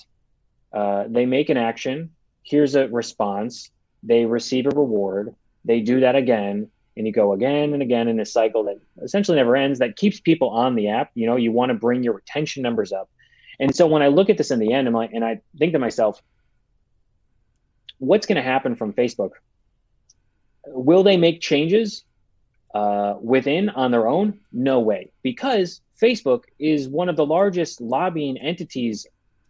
uh, 0.74 1.06
they 1.08 1.26
make 1.26 1.48
an 1.48 1.56
action 1.56 2.10
here's 2.44 2.76
a 2.76 2.90
response 2.90 3.72
they 4.04 4.26
receive 4.26 4.66
a 4.66 4.72
reward 4.72 5.34
they 5.64 5.80
do 5.80 6.02
that 6.02 6.18
again 6.18 6.70
and 6.98 7.08
you 7.08 7.14
go 7.14 7.32
again 7.32 7.74
and 7.74 7.82
again 7.82 8.10
in 8.10 8.20
a 8.20 8.26
cycle 8.26 8.66
that 8.66 8.78
essentially 9.02 9.38
never 9.38 9.56
ends 9.56 9.80
that 9.80 9.96
keeps 9.96 10.20
people 10.20 10.50
on 10.50 10.76
the 10.76 10.90
app 10.90 11.12
you 11.16 11.26
know 11.26 11.38
you 11.38 11.54
want 11.54 11.70
to 11.70 11.76
bring 11.76 12.04
your 12.04 12.14
retention 12.14 12.62
numbers 12.62 12.92
up. 12.92 13.10
And 13.62 13.74
so 13.74 13.88
when 13.88 14.02
i 14.02 14.08
look 14.08 14.30
at 14.30 14.38
this 14.38 14.52
in 14.52 14.60
the 14.60 14.74
end 14.74 14.90
and 14.90 15.24
i 15.24 15.40
think 15.58 15.72
to 15.72 15.80
myself 15.80 16.22
what's 18.00 18.26
going 18.26 18.36
to 18.36 18.42
happen 18.42 18.76
from 18.76 18.92
facebook 18.92 19.32
will 20.74 21.04
they 21.04 21.18
make 21.18 21.42
changes 21.42 22.04
uh, 22.74 23.16
within 23.22 23.70
on 23.70 23.92
their 23.92 24.08
own 24.08 24.40
no 24.52 24.80
way 24.80 25.12
because 25.24 25.82
facebook 26.02 26.44
is 26.60 26.88
one 26.88 27.10
of 27.10 27.16
the 27.16 27.26
largest 27.26 27.82
lobbying 27.82 28.38
entities 28.38 29.08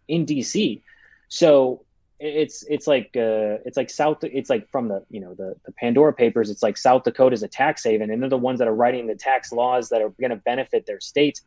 in 0.08 0.24
dc 0.26 0.80
so 1.28 1.84
it's 2.20 2.62
it's 2.68 2.86
like 2.86 3.10
uh, 3.16 3.64
it's 3.64 3.78
like 3.78 3.88
South 3.88 4.22
it's 4.22 4.50
like 4.50 4.70
from 4.70 4.88
the 4.88 5.02
you 5.08 5.20
know 5.20 5.32
the 5.34 5.56
the 5.64 5.72
Pandora 5.72 6.12
Papers. 6.12 6.50
It's 6.50 6.62
like 6.62 6.76
South 6.76 7.02
Dakota 7.02 7.32
is 7.32 7.42
a 7.42 7.48
tax 7.48 7.82
haven, 7.82 8.10
and 8.10 8.20
they're 8.20 8.28
the 8.28 8.36
ones 8.36 8.58
that 8.58 8.68
are 8.68 8.74
writing 8.74 9.06
the 9.06 9.14
tax 9.14 9.52
laws 9.52 9.88
that 9.88 10.02
are 10.02 10.10
going 10.10 10.30
to 10.30 10.36
benefit 10.36 10.84
their 10.84 11.00
state 11.00 11.40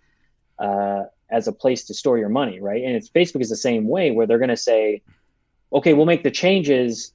uh, 0.58 1.04
as 1.30 1.48
a 1.48 1.52
place 1.52 1.86
to 1.86 1.94
store 1.94 2.18
your 2.18 2.30
money, 2.30 2.60
right? 2.60 2.84
And 2.84 2.96
it's 2.96 3.08
Facebook 3.08 3.42
is 3.42 3.50
the 3.50 3.56
same 3.56 3.88
way 3.88 4.10
where 4.10 4.26
they're 4.26 4.40
going 4.40 4.50
to 4.50 4.58
say, 4.58 5.04
okay, 5.72 5.94
we'll 5.94 6.08
make 6.08 6.24
the 6.24 6.32
changes, 6.32 7.14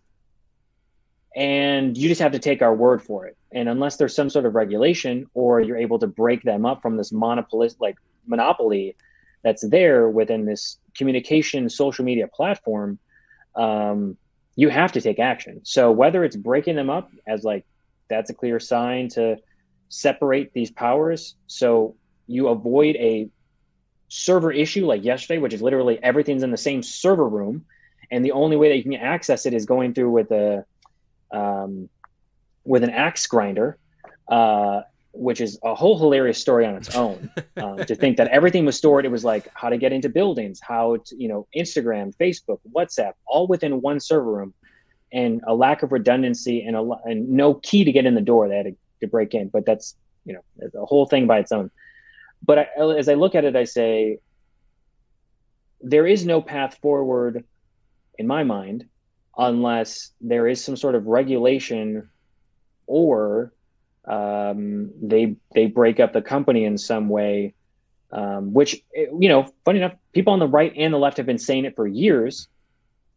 and 1.39 1.97
you 1.97 2.09
just 2.09 2.21
have 2.21 2.33
to 2.33 2.41
take 2.41 2.63
our 2.63 2.75
word 2.75 3.01
for 3.01 3.27
it. 3.27 3.37
And 3.53 3.69
unless 3.69 3.95
there's 3.95 4.15
some 4.15 4.29
sort 4.29 4.45
of 4.45 4.57
regulation 4.57 5.27
or 5.35 5.61
you're 5.61 5.77
able 5.77 6.01
to 6.01 6.09
break 6.09 6.43
them 6.43 6.67
up 6.67 6.83
from 6.83 6.97
this 6.97 7.13
monopolist 7.13 7.81
like 7.81 7.97
monopoly 8.27 8.97
that's 9.45 9.67
there 9.69 10.09
within 10.09 10.47
this 10.47 10.79
communication 10.97 11.71
social 11.71 12.05
media 12.05 12.27
platform 12.27 12.99
um, 13.55 14.17
you 14.57 14.69
have 14.69 14.91
to 14.93 15.01
take 15.01 15.21
action. 15.21 15.61
So 15.63 15.93
whether 15.93 16.25
it's 16.25 16.35
breaking 16.35 16.75
them 16.75 16.91
up 16.91 17.09
as 17.29 17.45
like 17.45 17.65
that's 18.11 18.31
a 18.31 18.35
clear 18.35 18.59
sign 18.59 19.09
to 19.11 19.37
separate 19.89 20.53
these 20.53 20.73
powers, 20.73 21.37
so 21.47 21.95
you 22.27 22.49
avoid 22.49 22.97
a 22.97 23.31
server 24.09 24.51
issue 24.51 24.87
like 24.87 25.05
yesterday, 25.05 25.39
which 25.39 25.55
is 25.55 25.63
literally 25.63 26.03
everything's 26.03 26.43
in 26.43 26.51
the 26.51 26.57
same 26.57 26.83
server 26.83 27.29
room, 27.29 27.65
and 28.11 28.25
the 28.25 28.33
only 28.33 28.57
way 28.57 28.71
that 28.71 28.77
you 28.79 28.83
can 28.83 28.95
access 28.95 29.47
it 29.47 29.55
is 29.55 29.65
going 29.65 29.95
through 29.95 30.11
with 30.11 30.33
a 30.33 30.65
um, 31.31 31.89
with 32.65 32.83
an 32.83 32.91
axe 32.91 33.27
grinder. 33.27 33.79
Uh, 34.29 34.83
which 35.13 35.41
is 35.41 35.59
a 35.65 35.75
whole 35.75 35.99
hilarious 35.99 36.39
story 36.39 36.65
on 36.65 36.77
its 36.77 36.95
own. 36.95 37.31
Um, 37.57 37.79
to 37.87 37.97
think 37.97 38.19
that 38.19 38.29
everything 38.29 38.65
was 38.65 38.77
stored, 38.77 39.05
it 39.05 39.11
was 39.11 39.25
like 39.25 39.49
how 39.53 39.69
to 39.69 39.77
get 39.77 39.93
into 39.93 40.09
buildings, 40.09 40.61
how 40.63 40.99
to, 41.07 41.17
you 41.21 41.27
know, 41.27 41.49
Instagram, 41.57 42.15
Facebook, 42.15 42.61
WhatsApp, 42.73 43.15
all 43.27 43.49
within 43.49 43.81
one 43.81 43.99
server 43.99 44.31
room, 44.31 44.55
and 45.13 45.43
a 45.45 45.57
lack 45.57 45.83
of 45.83 45.91
redundancy 45.91 46.63
and 46.63 46.77
a 46.77 46.89
and 47.05 47.29
no 47.29 47.55
key 47.55 47.83
to 47.83 47.91
get 47.91 48.07
in 48.07 48.15
the 48.15 48.21
door. 48.21 48.49
They 48.49 48.57
had 48.59 48.67
to, 48.67 48.77
to 49.01 49.09
break 49.09 49.35
in, 49.35 49.49
but 49.49 49.67
that's 49.67 49.97
you 50.25 50.35
know 50.35 50.69
the 50.73 50.87
whole 50.87 51.07
thing 51.07 51.27
by 51.27 51.41
its 51.41 51.51
own. 51.51 51.73
But 52.45 52.59
I, 52.61 52.69
as 52.97 53.09
I 53.09 53.15
look 53.15 53.35
at 53.35 53.45
it, 53.45 53.57
I 53.57 53.65
say 53.65 54.21
there 55.81 56.07
is 56.07 56.25
no 56.25 56.41
path 56.41 56.79
forward 56.81 57.45
in 58.19 58.29
my 58.29 58.45
mind 58.45 58.87
unless 59.39 60.11
there 60.21 60.49
is 60.49 60.63
some 60.63 60.77
sort 60.77 60.97
of 60.97 61.07
regulation 61.07 62.11
or 62.87 63.53
um, 64.05 64.91
they 65.01 65.37
they 65.55 65.67
break 65.67 66.01
up 66.01 66.13
the 66.13 66.23
company 66.23 66.65
in 66.65 66.77
some 66.79 67.09
way, 67.09 67.55
um, 68.11 68.53
which 68.53 68.83
you 68.95 69.29
know, 69.29 69.53
funny 69.65 69.79
enough, 69.79 69.95
people 70.13 70.33
on 70.33 70.39
the 70.39 70.49
right 70.49 70.73
and 70.77 70.93
the 70.93 70.99
left 70.99 71.19
have 71.19 71.27
been 71.27 71.39
saying 71.39 71.65
it 71.67 71.77
for 71.77 71.87
years. 71.87 72.49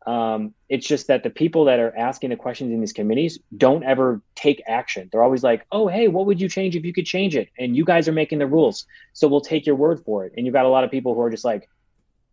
Um, 0.05 0.55
it's 0.67 0.87
just 0.87 1.07
that 1.07 1.21
the 1.21 1.29
people 1.29 1.65
that 1.65 1.79
are 1.79 1.95
asking 1.95 2.31
the 2.31 2.35
questions 2.35 2.73
in 2.73 2.79
these 2.79 2.91
committees 2.91 3.37
don't 3.55 3.83
ever 3.83 4.19
take 4.35 4.61
action. 4.67 5.07
They're 5.11 5.23
always 5.23 5.43
like, 5.43 5.65
"Oh, 5.71 5.87
hey, 5.87 6.07
what 6.07 6.25
would 6.25 6.41
you 6.41 6.49
change 6.49 6.75
if 6.75 6.83
you 6.83 6.91
could 6.91 7.05
change 7.05 7.35
it?" 7.35 7.49
And 7.57 7.75
you 7.75 7.85
guys 7.85 8.07
are 8.07 8.13
making 8.13 8.39
the 8.39 8.47
rules, 8.47 8.85
so 9.13 9.27
we'll 9.27 9.41
take 9.41 9.65
your 9.65 9.75
word 9.75 10.03
for 10.03 10.25
it. 10.25 10.33
And 10.35 10.45
you've 10.45 10.53
got 10.53 10.65
a 10.65 10.69
lot 10.69 10.83
of 10.83 10.91
people 10.91 11.13
who 11.13 11.21
are 11.21 11.29
just 11.29 11.45
like 11.45 11.69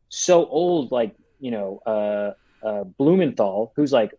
so 0.09 0.47
old, 0.47 0.91
like 0.91 1.15
you 1.41 1.53
know, 1.53 1.79
uh, 1.87 2.33
uh, 2.63 2.85
Blumenthal, 2.85 3.73
who's 3.77 3.93
like, 3.93 4.13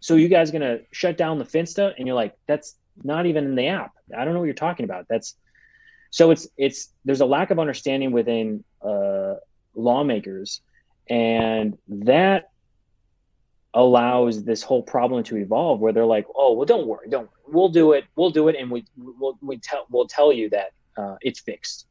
"So 0.00 0.14
you 0.16 0.28
guys 0.28 0.50
gonna 0.50 0.80
shut 0.92 1.16
down 1.16 1.38
the 1.38 1.44
Finsta?" 1.44 1.94
And 1.96 2.06
you're 2.06 2.16
like, 2.16 2.36
"That's 2.46 2.76
not 3.04 3.26
even 3.26 3.44
in 3.44 3.54
the 3.54 3.68
app. 3.68 3.92
I 4.16 4.24
don't 4.24 4.34
know 4.34 4.40
what 4.40 4.46
you're 4.46 4.54
talking 4.54 4.84
about. 4.84 5.06
That's 5.08 5.36
so 6.10 6.30
it's 6.30 6.48
it's 6.56 6.92
there's 7.04 7.20
a 7.20 7.26
lack 7.26 7.50
of 7.50 7.58
understanding 7.58 8.12
within 8.12 8.64
uh, 8.82 9.34
lawmakers, 9.74 10.60
and 11.08 11.76
that 11.88 12.50
allows 13.74 14.44
this 14.44 14.62
whole 14.62 14.82
problem 14.82 15.22
to 15.22 15.36
evolve 15.36 15.80
where 15.80 15.92
they're 15.92 16.06
like, 16.06 16.26
oh 16.34 16.54
well, 16.54 16.64
don't 16.64 16.86
worry, 16.86 17.08
don't 17.08 17.24
worry. 17.24 17.54
we'll 17.54 17.68
do 17.68 17.92
it, 17.92 18.04
we'll 18.16 18.30
do 18.30 18.48
it, 18.48 18.56
and 18.58 18.70
we 18.70 18.84
we'll 18.96 19.38
we 19.42 19.58
tell 19.58 19.86
we'll 19.90 20.08
tell 20.08 20.32
you 20.32 20.48
that 20.50 20.72
uh, 20.96 21.16
it's 21.20 21.40
fixed. 21.40 21.86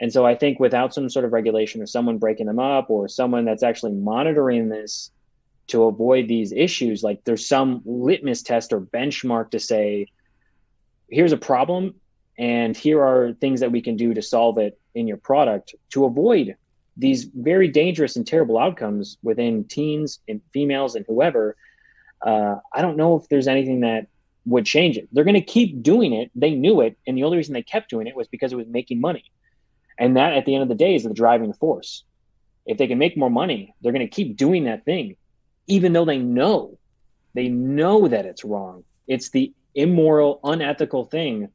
And 0.00 0.12
so 0.12 0.26
I 0.26 0.34
think 0.34 0.58
without 0.58 0.92
some 0.92 1.08
sort 1.08 1.24
of 1.24 1.32
regulation 1.32 1.80
or 1.80 1.86
someone 1.86 2.18
breaking 2.18 2.46
them 2.46 2.58
up 2.58 2.90
or 2.90 3.08
someone 3.08 3.44
that's 3.44 3.62
actually 3.62 3.92
monitoring 3.92 4.68
this 4.68 5.10
to 5.68 5.84
avoid 5.84 6.28
these 6.28 6.52
issues, 6.52 7.02
like 7.02 7.24
there's 7.24 7.48
some 7.48 7.82
litmus 7.84 8.42
test 8.42 8.72
or 8.72 8.80
benchmark 8.80 9.50
to 9.50 9.60
say 9.60 10.08
here's 11.08 11.32
a 11.32 11.36
problem 11.36 11.94
and 12.38 12.76
here 12.76 13.00
are 13.00 13.32
things 13.34 13.60
that 13.60 13.70
we 13.70 13.80
can 13.80 13.96
do 13.96 14.12
to 14.14 14.22
solve 14.22 14.58
it 14.58 14.78
in 14.94 15.06
your 15.06 15.16
product 15.16 15.74
to 15.90 16.04
avoid 16.04 16.56
these 16.96 17.24
very 17.24 17.68
dangerous 17.68 18.16
and 18.16 18.26
terrible 18.26 18.58
outcomes 18.58 19.18
within 19.22 19.64
teens 19.64 20.20
and 20.28 20.40
females 20.52 20.94
and 20.94 21.04
whoever. 21.08 21.56
Uh, 22.22 22.56
i 22.72 22.80
don't 22.80 22.96
know 22.96 23.16
if 23.16 23.28
there's 23.28 23.48
anything 23.48 23.80
that 23.80 24.06
would 24.46 24.66
change 24.66 24.98
it. 24.98 25.08
They're 25.10 25.24
going 25.24 25.34
to 25.34 25.40
keep 25.40 25.82
doing 25.82 26.12
it. 26.12 26.30
They 26.34 26.50
knew 26.50 26.82
it 26.82 26.98
and 27.06 27.16
the 27.16 27.24
only 27.24 27.38
reason 27.38 27.54
they 27.54 27.62
kept 27.62 27.88
doing 27.88 28.06
it 28.06 28.16
was 28.16 28.28
because 28.28 28.52
it 28.52 28.56
was 28.56 28.66
making 28.66 29.00
money. 29.00 29.24
And 29.98 30.16
that 30.16 30.34
at 30.34 30.44
the 30.44 30.54
end 30.54 30.62
of 30.62 30.68
the 30.68 30.74
day 30.74 30.94
is 30.94 31.04
the 31.04 31.14
driving 31.14 31.52
force. 31.52 32.04
If 32.66 32.78
they 32.78 32.86
can 32.86 32.98
make 32.98 33.16
more 33.16 33.30
money 33.30 33.74
they're 33.80 33.92
going 33.92 34.06
to 34.06 34.14
keep 34.14 34.36
doing 34.36 34.64
that 34.64 34.84
thing 34.84 35.16
even 35.66 35.92
though 35.92 36.04
they 36.04 36.18
know 36.18 36.78
they 37.34 37.48
know 37.48 38.06
that 38.08 38.26
it's 38.26 38.44
wrong 38.44 38.84
it's 39.06 39.30
the 39.30 39.52
immoral, 39.74 40.40
unethical 40.44 41.04
thing. 41.04 41.48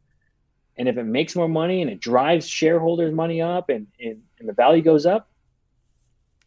And 0.77 0.87
if 0.87 0.97
it 0.97 1.03
makes 1.03 1.35
more 1.35 1.47
money 1.47 1.81
and 1.81 1.89
it 1.89 1.99
drives 1.99 2.47
shareholders' 2.47 3.13
money 3.13 3.41
up 3.41 3.69
and, 3.69 3.87
and, 3.99 4.21
and 4.39 4.47
the 4.47 4.53
value 4.53 4.81
goes 4.81 5.05
up, 5.05 5.29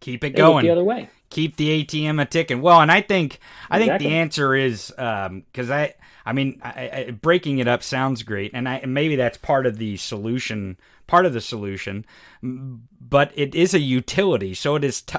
keep 0.01 0.25
it 0.25 0.31
going 0.31 0.65
the 0.65 0.73
other 0.73 0.85
way. 0.85 1.11
Keep 1.31 1.57
the 1.57 1.85
ATM 1.85 2.21
a 2.21 2.25
ticking. 2.25 2.61
Well, 2.61 2.81
and 2.81 2.91
I 2.91 3.01
think 3.01 3.39
I 3.71 3.79
think 3.79 3.99
the 4.01 4.09
answer 4.09 4.55
is 4.55 4.89
because 4.91 5.71
um, 5.71 5.73
I 5.73 5.95
I 6.27 6.33
mean 6.35 6.61
I, 6.63 6.91
I, 7.09 7.11
breaking 7.11 7.59
it 7.59 7.69
up 7.69 7.83
sounds 7.83 8.23
great, 8.23 8.51
and 8.53 8.69
I 8.69 8.77
and 8.77 8.93
maybe 8.93 9.17
that's 9.17 9.39
part 9.39 9.65
of 9.65 9.79
the 9.79 9.97
solution 9.97 10.77
part 11.13 11.27
of 11.27 11.35
the 11.35 11.43
solution, 11.43 12.07
but 12.43 13.31
it 13.35 13.55
is 13.55 13.75
a 13.75 13.79
utility. 13.79 14.55
So 14.55 14.77
it 14.77 14.83
is. 14.83 15.03
T- 15.03 15.19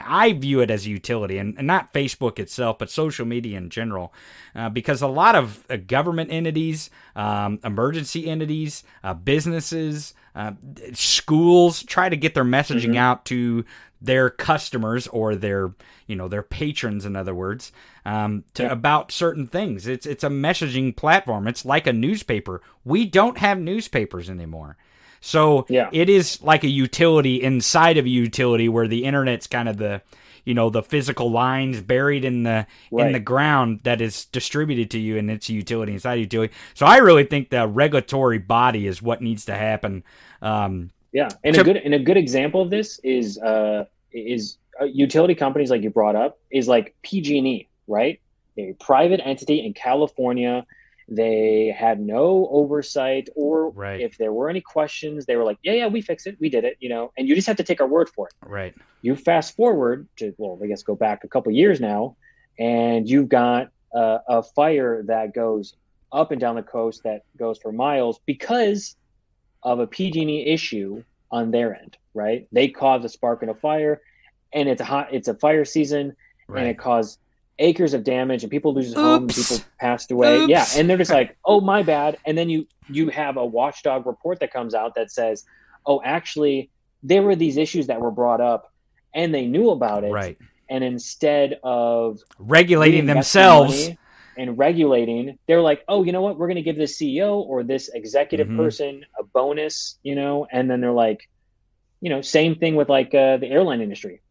I 0.00 0.34
view 0.34 0.60
it 0.60 0.70
as 0.70 0.86
a 0.86 0.90
utility, 0.90 1.36
and, 1.36 1.58
and, 1.58 1.66
not 1.66 1.92
Facebook 1.92 2.38
itself, 2.38 2.78
but 2.78 2.88
social 2.88 3.26
media 3.26 3.58
in 3.58 3.68
general, 3.68 4.14
uh, 4.54 4.68
because 4.68 5.02
a 5.02 5.08
lot 5.08 5.34
of 5.34 5.64
uh, 5.68 5.78
government 5.78 6.30
entities, 6.30 6.90
um, 7.16 7.58
emergency 7.64 8.28
entities, 8.28 8.84
uh, 9.02 9.14
businesses, 9.14 10.14
uh, 10.36 10.52
schools 10.92 11.82
try 11.82 12.08
to 12.08 12.16
get 12.16 12.34
their 12.34 12.44
messaging 12.44 12.90
mm-hmm. 12.90 12.98
out 12.98 13.24
to 13.24 13.64
their 14.00 14.30
customers 14.30 15.08
or 15.08 15.34
their 15.34 15.74
you 16.06 16.14
know 16.14 16.28
their 16.28 16.42
patrons 16.42 17.04
in 17.04 17.16
other 17.16 17.34
words 17.34 17.72
um, 18.04 18.44
to, 18.54 18.62
yeah. 18.62 18.72
about 18.72 19.12
certain 19.12 19.46
things 19.46 19.86
it's 19.86 20.06
it's 20.06 20.24
a 20.24 20.28
messaging 20.28 20.94
platform 20.96 21.46
it's 21.46 21.64
like 21.64 21.86
a 21.86 21.92
newspaper 21.92 22.60
we 22.84 23.04
don't 23.04 23.38
have 23.38 23.58
newspapers 23.58 24.28
anymore 24.28 24.76
so 25.22 25.64
yeah. 25.70 25.88
it 25.92 26.10
is 26.10 26.42
like 26.42 26.64
a 26.64 26.68
utility 26.68 27.42
inside 27.42 27.96
of 27.96 28.04
a 28.04 28.10
utility 28.10 28.68
where 28.68 28.86
the 28.86 29.04
internet's 29.04 29.46
kind 29.46 29.68
of 29.68 29.78
the 29.78 30.02
you 30.44 30.52
know 30.52 30.68
the 30.68 30.82
physical 30.82 31.30
lines 31.30 31.80
buried 31.80 32.24
in 32.24 32.42
the 32.42 32.66
right. 32.90 33.06
in 33.06 33.12
the 33.12 33.20
ground 33.20 33.80
that 33.84 34.02
is 34.02 34.26
distributed 34.26 34.90
to 34.90 34.98
you 34.98 35.16
and 35.16 35.30
it's 35.30 35.48
a 35.48 35.52
utility 35.52 35.92
inside 35.92 36.18
a 36.18 36.22
utility 36.22 36.52
so 36.74 36.84
i 36.84 36.98
really 36.98 37.24
think 37.24 37.48
the 37.48 37.66
regulatory 37.66 38.38
body 38.38 38.86
is 38.86 39.00
what 39.00 39.22
needs 39.22 39.46
to 39.46 39.54
happen 39.54 40.04
um, 40.42 40.90
yeah, 41.12 41.28
and 41.44 41.54
to, 41.54 41.60
a 41.60 41.64
good 41.64 41.76
and 41.76 41.94
a 41.94 41.98
good 41.98 42.16
example 42.16 42.62
of 42.62 42.70
this 42.70 42.98
is 43.04 43.38
uh, 43.38 43.84
is 44.12 44.56
uh, 44.80 44.84
utility 44.84 45.34
companies 45.34 45.70
like 45.70 45.82
you 45.82 45.90
brought 45.90 46.16
up 46.16 46.38
is 46.50 46.68
like 46.68 46.94
PG&E, 47.02 47.68
right? 47.86 48.20
A 48.56 48.72
private 48.80 49.20
entity 49.24 49.64
in 49.64 49.74
California. 49.74 50.66
They 51.08 51.74
had 51.76 52.00
no 52.00 52.48
oversight, 52.50 53.28
or 53.34 53.70
right. 53.70 54.00
if 54.00 54.18
there 54.18 54.32
were 54.32 54.48
any 54.48 54.60
questions, 54.60 55.26
they 55.26 55.36
were 55.36 55.44
like, 55.44 55.58
"Yeah, 55.62 55.72
yeah, 55.72 55.86
we 55.88 56.00
fixed 56.00 56.26
it, 56.26 56.36
we 56.40 56.48
did 56.48 56.64
it," 56.64 56.76
you 56.80 56.88
know. 56.88 57.12
And 57.16 57.28
you 57.28 57.34
just 57.34 57.46
have 57.46 57.56
to 57.56 57.64
take 57.64 57.80
our 57.80 57.86
word 57.86 58.08
for 58.08 58.28
it. 58.28 58.34
Right. 58.46 58.74
You 59.02 59.16
fast 59.16 59.56
forward 59.56 60.06
to 60.18 60.34
well, 60.38 60.58
I 60.62 60.66
guess 60.66 60.82
go 60.82 60.94
back 60.94 61.24
a 61.24 61.28
couple 61.28 61.52
years 61.52 61.80
now, 61.80 62.16
and 62.58 63.08
you've 63.08 63.28
got 63.28 63.70
uh, 63.94 64.18
a 64.28 64.42
fire 64.42 65.02
that 65.04 65.34
goes 65.34 65.74
up 66.12 66.30
and 66.30 66.40
down 66.40 66.56
the 66.56 66.62
coast 66.62 67.02
that 67.04 67.22
goes 67.36 67.58
for 67.58 67.72
miles 67.72 68.20
because 68.26 68.96
of 69.62 69.78
a 69.80 69.86
PG&E 69.86 70.46
issue 70.46 71.02
on 71.30 71.50
their 71.50 71.74
end, 71.74 71.96
right? 72.14 72.46
They 72.52 72.68
caused 72.68 73.04
a 73.04 73.08
spark 73.08 73.42
and 73.42 73.50
a 73.50 73.54
fire, 73.54 74.00
and 74.52 74.68
it's 74.68 74.80
a 74.80 74.84
hot, 74.84 75.08
it's 75.12 75.28
a 75.28 75.34
fire 75.34 75.64
season, 75.64 76.14
right. 76.48 76.60
and 76.60 76.70
it 76.70 76.78
caused 76.78 77.18
acres 77.62 77.94
of 77.94 78.04
damage, 78.04 78.42
and 78.42 78.50
people 78.50 78.74
lose 78.74 78.92
their 78.92 79.02
homes, 79.02 79.36
people 79.36 79.64
passed 79.78 80.10
away. 80.10 80.40
Oops. 80.40 80.50
Yeah, 80.50 80.66
and 80.76 80.88
they're 80.88 80.98
just 80.98 81.10
like, 81.10 81.36
oh 81.44 81.60
my 81.60 81.82
bad, 81.82 82.18
and 82.26 82.36
then 82.36 82.50
you 82.50 82.66
you 82.88 83.08
have 83.08 83.36
a 83.36 83.44
watchdog 83.44 84.06
report 84.06 84.40
that 84.40 84.52
comes 84.52 84.74
out 84.74 84.94
that 84.96 85.10
says, 85.10 85.44
oh, 85.86 86.00
actually, 86.04 86.70
there 87.02 87.22
were 87.22 87.36
these 87.36 87.56
issues 87.56 87.86
that 87.86 88.00
were 88.00 88.10
brought 88.10 88.40
up, 88.40 88.72
and 89.14 89.34
they 89.34 89.46
knew 89.46 89.70
about 89.70 90.04
it, 90.04 90.12
right? 90.12 90.38
And 90.68 90.82
instead 90.82 91.58
of 91.62 92.20
regulating 92.38 93.06
themselves 93.06 93.90
and 94.38 94.56
regulating, 94.56 95.38
they're 95.46 95.60
like, 95.60 95.84
oh, 95.88 96.02
you 96.02 96.12
know 96.12 96.22
what? 96.22 96.38
We're 96.38 96.46
going 96.46 96.56
to 96.56 96.62
give 96.62 96.76
this 96.76 96.98
CEO 96.98 97.34
or 97.36 97.62
this 97.62 97.88
executive 97.88 98.46
mm-hmm. 98.46 98.56
person 98.56 99.04
a 99.18 99.24
bonus, 99.24 99.98
you 100.02 100.14
know, 100.14 100.46
and 100.50 100.70
then 100.70 100.80
they're 100.80 100.92
like, 100.92 101.28
you 102.00 102.08
know, 102.08 102.22
same 102.22 102.54
thing 102.56 102.74
with 102.74 102.88
like 102.88 103.14
uh, 103.14 103.36
the 103.36 103.48
airline 103.48 103.80
industry. 103.80 104.22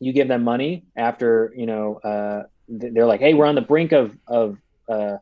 You 0.00 0.12
give 0.12 0.28
them 0.28 0.42
money 0.42 0.84
after, 0.96 1.52
you 1.54 1.66
know, 1.66 1.96
uh, 1.96 2.44
they're 2.68 3.06
like, 3.06 3.20
hey, 3.20 3.34
we're 3.34 3.46
on 3.46 3.54
the 3.54 3.60
brink 3.60 3.92
of 3.92 4.16
of 4.26 4.58
uh, 4.88 5.18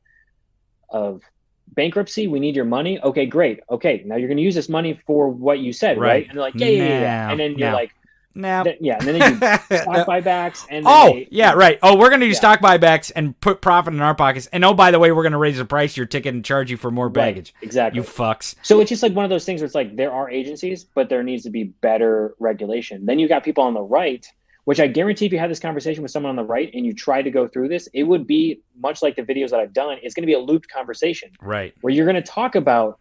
of 0.89 1.23
bankruptcy. 1.69 2.29
We 2.29 2.41
need 2.41 2.57
your 2.57 2.65
money. 2.65 3.01
Okay, 3.01 3.27
great. 3.27 3.61
Okay, 3.71 4.03
now 4.07 4.17
you're 4.17 4.29
going 4.29 4.39
to 4.39 4.43
use 4.43 4.55
this 4.55 4.69
money 4.69 5.01
for 5.07 5.29
what 5.29 5.59
you 5.59 5.73
said, 5.73 5.99
right? 5.99 6.09
right? 6.09 6.29
And 6.29 6.37
they're 6.37 6.45
like, 6.45 6.55
yeah, 6.55 6.69
yeah, 6.69 6.83
yeah, 6.83 7.01
yeah. 7.01 7.31
And 7.31 7.41
then 7.41 7.59
you're 7.59 7.73
like, 7.73 7.93
now, 8.35 8.63
yeah, 8.81 8.99
and 9.01 9.09
then 9.09 9.19
they 9.19 9.29
do 9.31 9.37
stock 9.83 10.07
buybacks. 10.07 10.65
And 10.71 10.85
oh, 10.87 11.13
they, 11.13 11.29
yeah, 11.31 11.55
right. 11.55 11.79
Oh, 11.83 11.97
we're 11.97 12.09
going 12.09 12.21
to 12.21 12.27
do 12.27 12.31
yeah. 12.31 12.39
stock 12.39 12.61
buybacks 12.61 13.11
and 13.17 13.39
put 13.41 13.61
profit 13.61 13.95
in 13.95 14.01
our 14.01 14.15
pockets. 14.15 14.47
And 14.53 14.65
oh, 14.65 14.75
by 14.75 14.93
the 14.93 14.99
way, 14.99 15.11
we're 15.11 15.25
going 15.25 15.33
to 15.33 15.39
raise 15.39 15.59
the 15.59 15.65
price 15.65 15.95
of 15.95 15.97
your 15.97 16.07
ticket 16.07 16.35
and 16.35 16.45
charge 16.45 16.71
you 16.71 16.77
for 16.77 16.91
more 16.91 17.09
baggage. 17.09 17.53
Right, 17.57 17.65
exactly. 17.65 18.01
You 18.01 18.07
fucks. 18.07 18.55
So 18.63 18.81
it's 18.81 18.91
just 18.91 19.03
like 19.03 19.13
one 19.13 19.25
of 19.25 19.31
those 19.31 19.45
things 19.45 19.61
where 19.61 19.67
it's 19.67 19.75
like 19.75 19.97
there 19.97 20.13
are 20.13 20.31
agencies, 20.31 20.85
but 20.85 21.09
there 21.09 21.25
needs 21.25 21.43
to 21.45 21.51
be 21.51 21.65
better 21.65 22.37
regulation. 22.39 23.07
Then 23.07 23.19
you 23.19 23.29
got 23.29 23.43
people 23.43 23.65
on 23.65 23.75
the 23.75 23.83
right, 23.83 24.25
which 24.69 24.81
I 24.81 24.87
guarantee 24.87 25.25
if 25.25 25.33
you 25.33 25.39
have 25.39 25.49
this 25.49 25.61
conversation 25.61 26.03
with 26.03 26.13
someone 26.13 26.31
on 26.31 26.37
the 26.37 26.45
right 26.45 26.71
and 26.75 26.85
you 26.85 26.93
try 26.93 27.23
to 27.23 27.31
go 27.31 27.49
through 27.49 27.69
this, 27.69 27.89
it 27.95 28.03
would 28.03 28.27
be 28.27 28.61
much 28.79 29.01
like 29.01 29.17
the 29.17 29.23
videos 29.23 29.49
that 29.51 29.61
I've 29.61 29.73
done. 29.73 29.97
It's 30.03 30.15
going 30.15 30.25
to 30.25 30.27
be 30.27 30.35
a 30.35 30.39
looped 30.39 30.69
conversation, 30.69 31.31
right? 31.41 31.75
Where 31.81 31.93
you're 31.93 32.05
going 32.05 32.23
to 32.23 32.31
talk 32.31 32.55
about, 32.55 32.99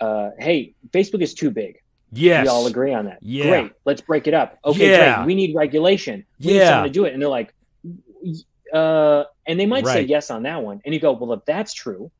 uh, 0.00 0.30
hey, 0.38 0.74
Facebook 0.92 1.20
is 1.20 1.34
too 1.34 1.50
big 1.50 1.82
Yes. 2.12 2.44
We 2.44 2.48
all 2.50 2.66
agree 2.66 2.92
on 2.92 3.06
that. 3.06 3.18
Yeah. 3.22 3.48
Great. 3.48 3.72
Let's 3.84 4.02
break 4.02 4.26
it 4.26 4.34
up. 4.34 4.58
Okay, 4.64 4.90
yeah. 4.90 5.16
great. 5.16 5.26
We 5.26 5.34
need 5.34 5.54
regulation. 5.54 6.24
We 6.40 6.52
yeah. 6.52 6.58
need 6.58 6.66
someone 6.66 6.84
to 6.84 6.90
do 6.90 7.04
it. 7.06 7.14
And 7.14 7.22
they're 7.22 7.28
like, 7.28 7.54
uh, 8.72 9.24
and 9.46 9.58
they 9.58 9.66
might 9.66 9.84
right. 9.84 9.94
say 9.94 10.02
yes 10.02 10.30
on 10.30 10.42
that 10.42 10.62
one. 10.62 10.82
And 10.84 10.92
you 10.92 11.00
go, 11.00 11.12
well, 11.12 11.32
if 11.32 11.44
that's 11.46 11.72
true, 11.72 12.10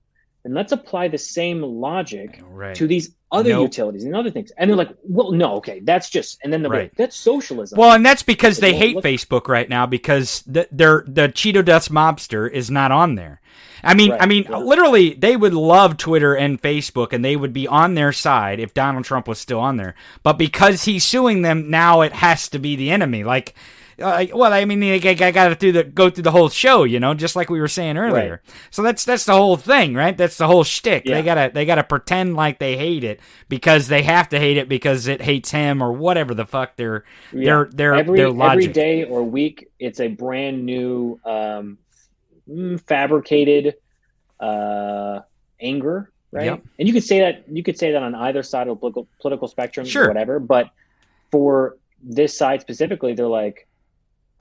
then 0.42 0.54
let's 0.54 0.72
apply 0.72 1.08
the 1.08 1.18
same 1.18 1.62
logic 1.62 2.42
right. 2.50 2.74
to 2.74 2.86
these 2.86 3.14
other 3.30 3.50
nope. 3.50 3.62
utilities 3.62 4.04
and 4.04 4.14
other 4.14 4.30
things. 4.30 4.50
And 4.58 4.68
they're 4.68 4.76
like, 4.76 4.94
well, 5.04 5.32
no, 5.32 5.54
okay, 5.56 5.80
that's 5.80 6.10
just, 6.10 6.38
and 6.42 6.52
then 6.52 6.62
they're 6.62 6.70
right. 6.70 6.82
like, 6.90 6.96
that's 6.96 7.16
socialism. 7.16 7.78
Well, 7.78 7.92
and 7.92 8.04
that's 8.04 8.22
because 8.22 8.58
they 8.58 8.72
well, 8.72 8.80
hate 8.80 8.96
Facebook 8.96 9.48
right 9.48 9.68
now 9.68 9.86
because 9.86 10.42
the, 10.46 10.68
their 10.70 11.04
the 11.06 11.28
Cheeto 11.28 11.64
Dust 11.64 11.92
mobster 11.92 12.50
is 12.50 12.70
not 12.70 12.90
on 12.90 13.14
there. 13.14 13.40
I 13.84 13.94
mean, 13.94 14.12
right. 14.12 14.22
I 14.22 14.26
mean, 14.26 14.46
yeah. 14.48 14.58
literally, 14.58 15.14
they 15.14 15.36
would 15.36 15.54
love 15.54 15.96
Twitter 15.96 16.36
and 16.36 16.60
Facebook, 16.60 17.12
and 17.12 17.24
they 17.24 17.34
would 17.34 17.52
be 17.52 17.66
on 17.66 17.94
their 17.94 18.12
side 18.12 18.60
if 18.60 18.74
Donald 18.74 19.04
Trump 19.04 19.26
was 19.26 19.40
still 19.40 19.58
on 19.58 19.76
there. 19.76 19.94
But 20.22 20.34
because 20.34 20.84
he's 20.84 21.04
suing 21.04 21.42
them, 21.42 21.68
now 21.68 22.02
it 22.02 22.12
has 22.12 22.48
to 22.50 22.60
be 22.60 22.76
the 22.76 22.90
enemy. 22.90 23.24
Like, 23.24 23.54
uh, 24.02 24.26
well, 24.34 24.52
I 24.52 24.64
mean, 24.64 24.82
I, 24.82 24.94
I 24.96 25.30
got 25.30 25.48
to 25.48 25.54
do 25.54 25.72
the 25.72 25.84
go 25.84 26.10
through 26.10 26.24
the 26.24 26.30
whole 26.30 26.48
show, 26.48 26.84
you 26.84 27.00
know, 27.00 27.14
just 27.14 27.36
like 27.36 27.50
we 27.50 27.60
were 27.60 27.68
saying 27.68 27.96
earlier. 27.96 28.42
Right. 28.44 28.54
So 28.70 28.82
that's 28.82 29.04
that's 29.04 29.24
the 29.24 29.34
whole 29.34 29.56
thing, 29.56 29.94
right? 29.94 30.16
That's 30.16 30.36
the 30.36 30.46
whole 30.46 30.64
shtick. 30.64 31.04
Yeah. 31.06 31.14
They 31.14 31.22
gotta 31.22 31.50
they 31.52 31.64
gotta 31.64 31.84
pretend 31.84 32.34
like 32.34 32.58
they 32.58 32.76
hate 32.76 33.04
it 33.04 33.20
because 33.48 33.88
they 33.88 34.02
have 34.02 34.28
to 34.30 34.38
hate 34.38 34.56
it 34.56 34.68
because 34.68 35.06
it 35.06 35.22
hates 35.22 35.50
him 35.50 35.82
or 35.82 35.92
whatever 35.92 36.34
the 36.34 36.46
fuck 36.46 36.76
their 36.76 37.04
yeah. 37.32 37.44
their 37.44 37.64
their 37.72 37.94
every, 37.94 38.18
their 38.18 38.30
logic. 38.30 38.70
Every 38.70 38.72
day 38.72 39.04
or 39.04 39.22
week, 39.22 39.70
it's 39.78 40.00
a 40.00 40.08
brand 40.08 40.64
new 40.64 41.20
um, 41.24 41.78
mm, 42.48 42.80
fabricated 42.82 43.76
uh, 44.40 45.20
anger, 45.60 46.10
right? 46.30 46.46
Yep. 46.46 46.62
And 46.78 46.88
you 46.88 46.94
could 46.94 47.04
say 47.04 47.20
that 47.20 47.44
you 47.48 47.62
could 47.62 47.78
say 47.78 47.92
that 47.92 48.02
on 48.02 48.14
either 48.14 48.42
side 48.42 48.68
of 48.68 48.76
the 48.76 48.80
political, 48.80 49.08
political 49.20 49.48
spectrum, 49.48 49.86
sure. 49.86 50.08
whatever. 50.08 50.38
But 50.38 50.70
for 51.30 51.78
this 52.02 52.36
side 52.36 52.60
specifically, 52.60 53.14
they're 53.14 53.26
like 53.26 53.66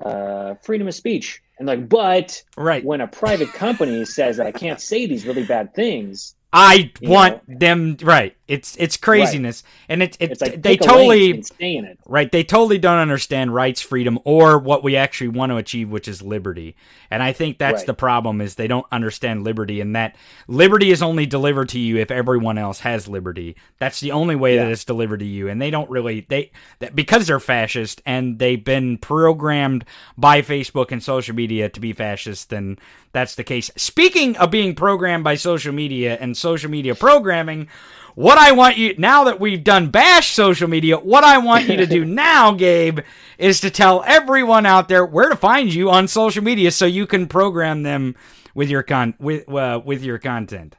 uh, 0.04 0.56
freedom 0.56 0.88
of 0.88 0.96
speech, 0.96 1.42
and 1.58 1.68
like, 1.68 1.88
but 1.88 2.44
right 2.58 2.84
when 2.84 3.02
a 3.02 3.08
private 3.08 3.52
company 3.54 4.06
says 4.06 4.38
that 4.38 4.48
I 4.48 4.52
can't 4.52 4.82
say 4.82 5.06
these 5.06 5.26
really 5.26 5.44
bad 5.44 5.74
things, 5.74 6.36
I 6.54 6.92
want 7.02 7.48
know? 7.48 7.58
them 7.60 7.98
right. 8.02 8.36
It's 8.52 8.76
it's 8.76 8.98
craziness, 8.98 9.64
right. 9.64 9.86
and 9.88 10.04
it, 10.04 10.18
it, 10.20 10.32
it's 10.32 10.42
like 10.42 10.62
they 10.62 10.76
totally 10.76 11.42
it. 11.60 12.00
Right, 12.06 12.30
they 12.30 12.44
totally 12.44 12.80
don't 12.80 12.98
understand 12.98 13.56
rights, 13.56 13.80
freedom, 13.82 14.20
or 14.26 14.60
what 14.60 14.84
we 14.84 14.98
actually 14.98 15.30
want 15.30 15.52
to 15.52 15.56
achieve, 15.56 15.90
which 15.90 16.10
is 16.10 16.22
liberty. 16.22 16.76
And 17.10 17.24
I 17.24 17.32
think 17.32 17.58
that's 17.58 17.80
right. 17.80 17.86
the 17.88 17.94
problem 17.94 18.42
is 18.42 18.56
they 18.56 18.68
don't 18.68 18.86
understand 18.92 19.46
liberty, 19.46 19.80
and 19.80 19.96
that 19.96 20.18
liberty 20.50 20.92
is 20.92 21.02
only 21.02 21.26
delivered 21.26 21.70
to 21.70 21.80
you 21.80 21.96
if 21.96 22.12
everyone 22.12 22.58
else 22.58 22.82
has 22.82 23.08
liberty. 23.08 23.56
That's 23.80 24.02
the 24.02 24.12
only 24.12 24.36
way 24.36 24.56
yeah. 24.56 24.66
that 24.66 24.72
it's 24.74 24.84
delivered 24.84 25.22
to 25.22 25.26
you. 25.26 25.48
And 25.48 25.62
they 25.62 25.72
don't 25.72 25.90
really 25.90 26.26
they 26.28 26.52
that, 26.80 26.94
because 26.94 27.28
they're 27.28 27.40
fascist 27.40 28.02
and 28.06 28.38
they've 28.38 28.62
been 28.64 28.98
programmed 28.98 29.86
by 30.18 30.42
Facebook 30.42 30.92
and 30.92 31.02
social 31.02 31.36
media 31.36 31.70
to 31.70 31.80
be 31.80 31.94
fascist. 31.94 32.50
Then 32.50 32.80
that's 33.14 33.36
the 33.36 33.46
case. 33.46 33.72
Speaking 33.78 34.36
of 34.36 34.52
being 34.52 34.76
programmed 34.76 35.24
by 35.24 35.36
social 35.36 35.72
media 35.72 36.18
and 36.20 36.36
social 36.36 36.70
media 36.70 36.96
programming. 36.96 37.70
What 38.16 38.38
I 38.38 38.52
want 38.52 38.78
you 38.78 38.96
now 38.98 39.24
that 39.26 39.40
we've 39.40 39.64
done 39.64 39.90
bash 39.90 40.34
social 40.34 40.68
media, 40.68 40.98
what 40.98 41.24
I 41.24 41.38
want 41.38 41.68
you 41.68 41.78
to 41.78 41.86
do 41.86 42.06
now, 42.06 42.52
Gabe, 42.52 43.00
is 43.38 43.62
to 43.62 43.70
tell 43.70 44.04
everyone 44.06 44.66
out 44.66 44.88
there 44.88 45.06
where 45.06 45.30
to 45.30 45.36
find 45.36 45.74
you 45.74 45.90
on 45.90 46.08
social 46.08 46.44
media 46.44 46.72
so 46.72 46.86
you 46.86 47.08
can 47.08 47.28
program 47.28 47.84
them 47.84 48.16
with 48.54 48.70
your 48.70 48.84
con 48.84 49.14
with 49.20 49.48
uh, 49.50 49.82
with 49.84 50.04
your 50.04 50.18
content. 50.18 50.76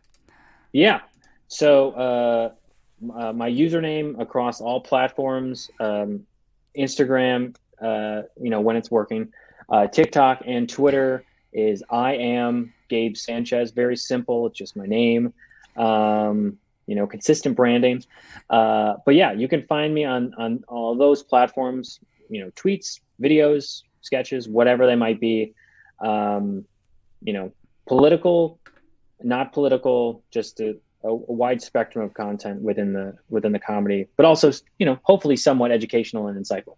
Yeah. 0.73 1.01
So 1.49 1.91
uh, 1.93 2.53
uh, 3.15 3.33
my 3.33 3.51
username 3.51 4.21
across 4.21 4.61
all 4.61 4.81
platforms, 4.81 5.71
um, 5.81 6.27
Instagram, 6.79 7.55
uh, 7.81 8.23
you 8.41 8.51
know 8.51 8.61
when 8.61 8.77
it's 8.77 8.91
working, 8.91 9.33
uh, 9.69 9.87
TikTok 9.87 10.43
and 10.47 10.69
Twitter 10.69 11.25
is 11.53 11.83
I 11.91 12.15
am 12.15 12.73
Gabe 12.89 13.17
Sanchez. 13.17 13.71
Very 13.71 13.97
simple. 13.97 14.47
It's 14.47 14.59
just 14.59 14.77
my 14.77 14.87
name. 14.87 15.33
Um, 15.77 16.59
you 16.87 16.95
know, 16.95 17.07
consistent 17.07 17.57
branding. 17.57 18.03
Uh, 18.51 18.95
but 19.05 19.15
yeah, 19.15 19.33
you 19.33 19.49
can 19.49 19.67
find 19.67 19.95
me 19.95 20.05
on 20.05 20.35
on 20.37 20.65
all 20.69 20.97
those 20.97 21.23
platforms. 21.23 22.01
You 22.29 22.45
know, 22.45 22.51
tweets, 22.53 23.01
videos, 23.21 23.83
sketches, 24.01 24.49
whatever 24.49 24.87
they 24.87 24.97
might 24.97 25.21
be. 25.21 25.55
Um, 26.01 26.65
you 27.23 27.33
know, 27.33 27.53
political, 27.87 28.59
not 29.23 29.53
political, 29.53 30.23
just 30.31 30.61
a, 30.61 30.77
a, 31.05 31.15
wide 31.15 31.63
spectrum 31.63 32.05
of 32.05 32.15
content 32.15 32.61
within 32.63 32.93
the 32.93 33.17
within 33.29 33.53
the 33.53 33.59
comedy, 33.59 34.07
but 34.17 34.27
also 34.27 34.51
you 34.79 34.87
know 34.87 34.99
hopefully 35.03 35.37
somewhat 35.37 35.71
educational 35.71 36.27
and 36.29 36.43
insightful. 36.43 36.77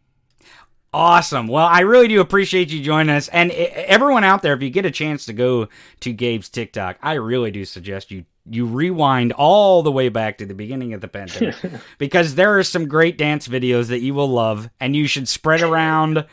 Awesome. 0.94 1.48
Well, 1.48 1.66
I 1.66 1.80
really 1.80 2.06
do 2.06 2.20
appreciate 2.20 2.70
you 2.70 2.80
joining 2.80 3.16
us, 3.16 3.26
and 3.26 3.50
everyone 3.50 4.22
out 4.22 4.42
there, 4.42 4.54
if 4.54 4.62
you 4.62 4.70
get 4.70 4.86
a 4.86 4.92
chance 4.92 5.26
to 5.26 5.32
go 5.32 5.68
to 5.98 6.12
Gabe's 6.12 6.48
TikTok, 6.48 6.98
I 7.02 7.14
really 7.14 7.50
do 7.50 7.64
suggest 7.64 8.12
you 8.12 8.26
you 8.48 8.64
rewind 8.64 9.32
all 9.32 9.82
the 9.82 9.90
way 9.90 10.08
back 10.08 10.38
to 10.38 10.46
the 10.46 10.54
beginning 10.54 10.94
of 10.94 11.00
the 11.00 11.08
pandemic 11.08 11.56
because 11.98 12.36
there 12.36 12.56
are 12.56 12.62
some 12.62 12.86
great 12.86 13.18
dance 13.18 13.48
videos 13.48 13.88
that 13.88 14.02
you 14.02 14.14
will 14.14 14.28
love, 14.28 14.70
and 14.78 14.94
you 14.94 15.08
should 15.08 15.26
spread 15.26 15.62
around. 15.62 16.24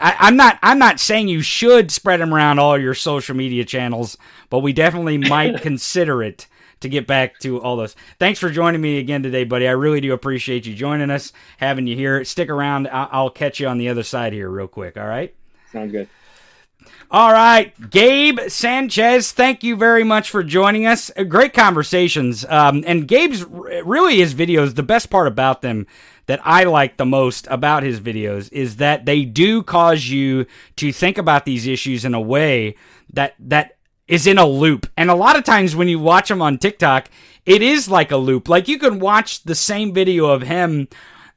I, 0.00 0.26
am 0.26 0.36
not. 0.36 0.58
I'm 0.64 0.80
not 0.80 0.98
saying 0.98 1.28
you 1.28 1.40
should 1.40 1.92
spread 1.92 2.20
them 2.20 2.34
around 2.34 2.58
all 2.58 2.76
your 2.76 2.94
social 2.94 3.36
media 3.36 3.64
channels, 3.64 4.18
but 4.50 4.60
we 4.60 4.72
definitely 4.72 5.18
might 5.18 5.62
consider 5.62 6.24
it 6.24 6.48
to 6.80 6.88
get 6.88 7.06
back 7.06 7.38
to 7.40 7.60
all 7.60 7.76
those. 7.76 7.96
Thanks 8.18 8.38
for 8.38 8.50
joining 8.50 8.80
me 8.80 8.98
again 8.98 9.22
today, 9.22 9.44
buddy. 9.44 9.66
I 9.68 9.72
really 9.72 10.00
do 10.00 10.12
appreciate 10.12 10.66
you 10.66 10.74
joining 10.74 11.10
us, 11.10 11.32
having 11.58 11.86
you 11.86 11.96
here. 11.96 12.24
Stick 12.24 12.48
around. 12.48 12.88
I- 12.88 13.08
I'll 13.10 13.30
catch 13.30 13.60
you 13.60 13.68
on 13.68 13.78
the 13.78 13.88
other 13.88 14.02
side 14.02 14.32
here, 14.32 14.48
real 14.48 14.68
quick. 14.68 14.96
All 14.96 15.06
right. 15.06 15.34
Sounds 15.72 15.92
good. 15.92 16.08
All 17.10 17.32
right, 17.32 17.72
Gabe 17.90 18.38
Sanchez, 18.48 19.32
thank 19.32 19.64
you 19.64 19.76
very 19.76 20.04
much 20.04 20.28
for 20.28 20.42
joining 20.42 20.86
us. 20.86 21.10
Uh, 21.16 21.22
great 21.22 21.54
conversations. 21.54 22.44
Um, 22.46 22.84
and 22.86 23.08
Gabe's 23.08 23.44
really 23.46 24.18
his 24.18 24.34
videos, 24.34 24.74
the 24.74 24.82
best 24.82 25.08
part 25.08 25.26
about 25.26 25.62
them 25.62 25.86
that 26.26 26.40
I 26.44 26.64
like 26.64 26.98
the 26.98 27.06
most 27.06 27.46
about 27.50 27.82
his 27.82 27.98
videos 27.98 28.52
is 28.52 28.76
that 28.76 29.06
they 29.06 29.24
do 29.24 29.62
cause 29.62 30.06
you 30.08 30.44
to 30.76 30.92
think 30.92 31.16
about 31.16 31.46
these 31.46 31.66
issues 31.66 32.04
in 32.04 32.12
a 32.12 32.20
way 32.20 32.76
that 33.14 33.34
that 33.38 33.77
is 34.08 34.26
in 34.26 34.38
a 34.38 34.46
loop. 34.46 34.90
And 34.96 35.10
a 35.10 35.14
lot 35.14 35.36
of 35.36 35.44
times 35.44 35.76
when 35.76 35.88
you 35.88 36.00
watch 36.00 36.30
him 36.30 36.42
on 36.42 36.58
TikTok, 36.58 37.08
it 37.46 37.62
is 37.62 37.88
like 37.88 38.10
a 38.10 38.16
loop. 38.16 38.48
Like 38.48 38.66
you 38.66 38.78
can 38.78 38.98
watch 38.98 39.44
the 39.44 39.54
same 39.54 39.94
video 39.94 40.26
of 40.26 40.42
him 40.42 40.88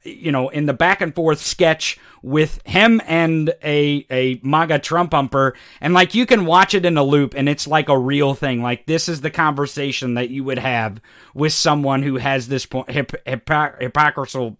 you 0.04 0.32
know, 0.32 0.48
in 0.48 0.66
the 0.66 0.72
back 0.72 1.00
and 1.00 1.14
forth 1.14 1.40
sketch 1.40 1.98
with 2.22 2.60
him 2.66 3.00
and 3.06 3.54
a 3.62 4.06
a 4.10 4.40
MAGA 4.42 4.80
Trump 4.80 5.10
bumper, 5.10 5.54
and 5.80 5.94
like 5.94 6.14
you 6.14 6.26
can 6.26 6.44
watch 6.44 6.74
it 6.74 6.84
in 6.84 6.96
a 6.96 7.04
loop, 7.04 7.34
and 7.34 7.48
it's 7.48 7.66
like 7.66 7.88
a 7.88 7.98
real 7.98 8.34
thing. 8.34 8.62
Like 8.62 8.86
this 8.86 9.08
is 9.08 9.20
the 9.20 9.30
conversation 9.30 10.14
that 10.14 10.30
you 10.30 10.44
would 10.44 10.58
have 10.58 11.00
with 11.34 11.52
someone 11.52 12.02
who 12.02 12.16
has 12.16 12.48
this 12.48 12.66
point 12.66 12.90
hip, 12.90 13.12
hypocrisy, 13.26 14.56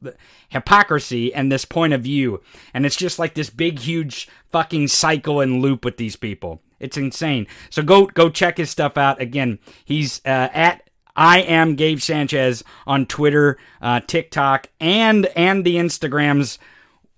hypocrisy 0.48 1.34
and 1.34 1.50
this 1.50 1.64
point 1.64 1.92
of 1.92 2.02
view, 2.02 2.40
and 2.72 2.86
it's 2.86 2.96
just 2.96 3.18
like 3.18 3.34
this 3.34 3.50
big, 3.50 3.78
huge 3.78 4.28
fucking 4.50 4.88
cycle 4.88 5.40
and 5.40 5.60
loop 5.60 5.84
with 5.84 5.96
these 5.96 6.16
people. 6.16 6.60
It's 6.82 6.96
insane. 6.96 7.46
So 7.70 7.82
go 7.82 8.06
go 8.06 8.28
check 8.28 8.58
his 8.58 8.70
stuff 8.70 8.98
out. 8.98 9.20
Again, 9.20 9.58
he's 9.84 10.20
uh, 10.26 10.48
at 10.52 10.90
I 11.14 11.40
am 11.40 11.76
Gabe 11.76 12.00
Sanchez 12.00 12.64
on 12.86 13.06
Twitter, 13.06 13.58
uh, 13.80 14.00
TikTok, 14.00 14.68
and 14.80 15.26
and 15.36 15.64
the 15.64 15.76
Instagrams 15.76 16.58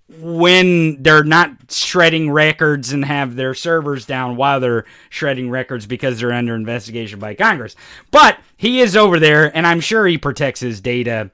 when 0.07 1.01
they're 1.01 1.23
not 1.23 1.49
shredding 1.71 2.29
records 2.29 2.91
and 2.91 3.03
have 3.05 3.35
their 3.35 3.55
servers 3.55 4.05
down 4.05 4.35
while 4.35 4.59
they're 4.59 4.85
shredding 5.09 5.49
records 5.49 5.87
because 5.87 6.19
they're 6.19 6.31
under 6.31 6.53
investigation 6.53 7.17
by 7.17 7.33
Congress. 7.33 7.75
But 8.11 8.39
he 8.55 8.81
is 8.81 8.95
over 8.95 9.19
there, 9.19 9.55
and 9.55 9.65
I'm 9.65 9.79
sure 9.79 10.05
he 10.05 10.17
protects 10.17 10.59
his 10.59 10.79
data. 10.79 11.31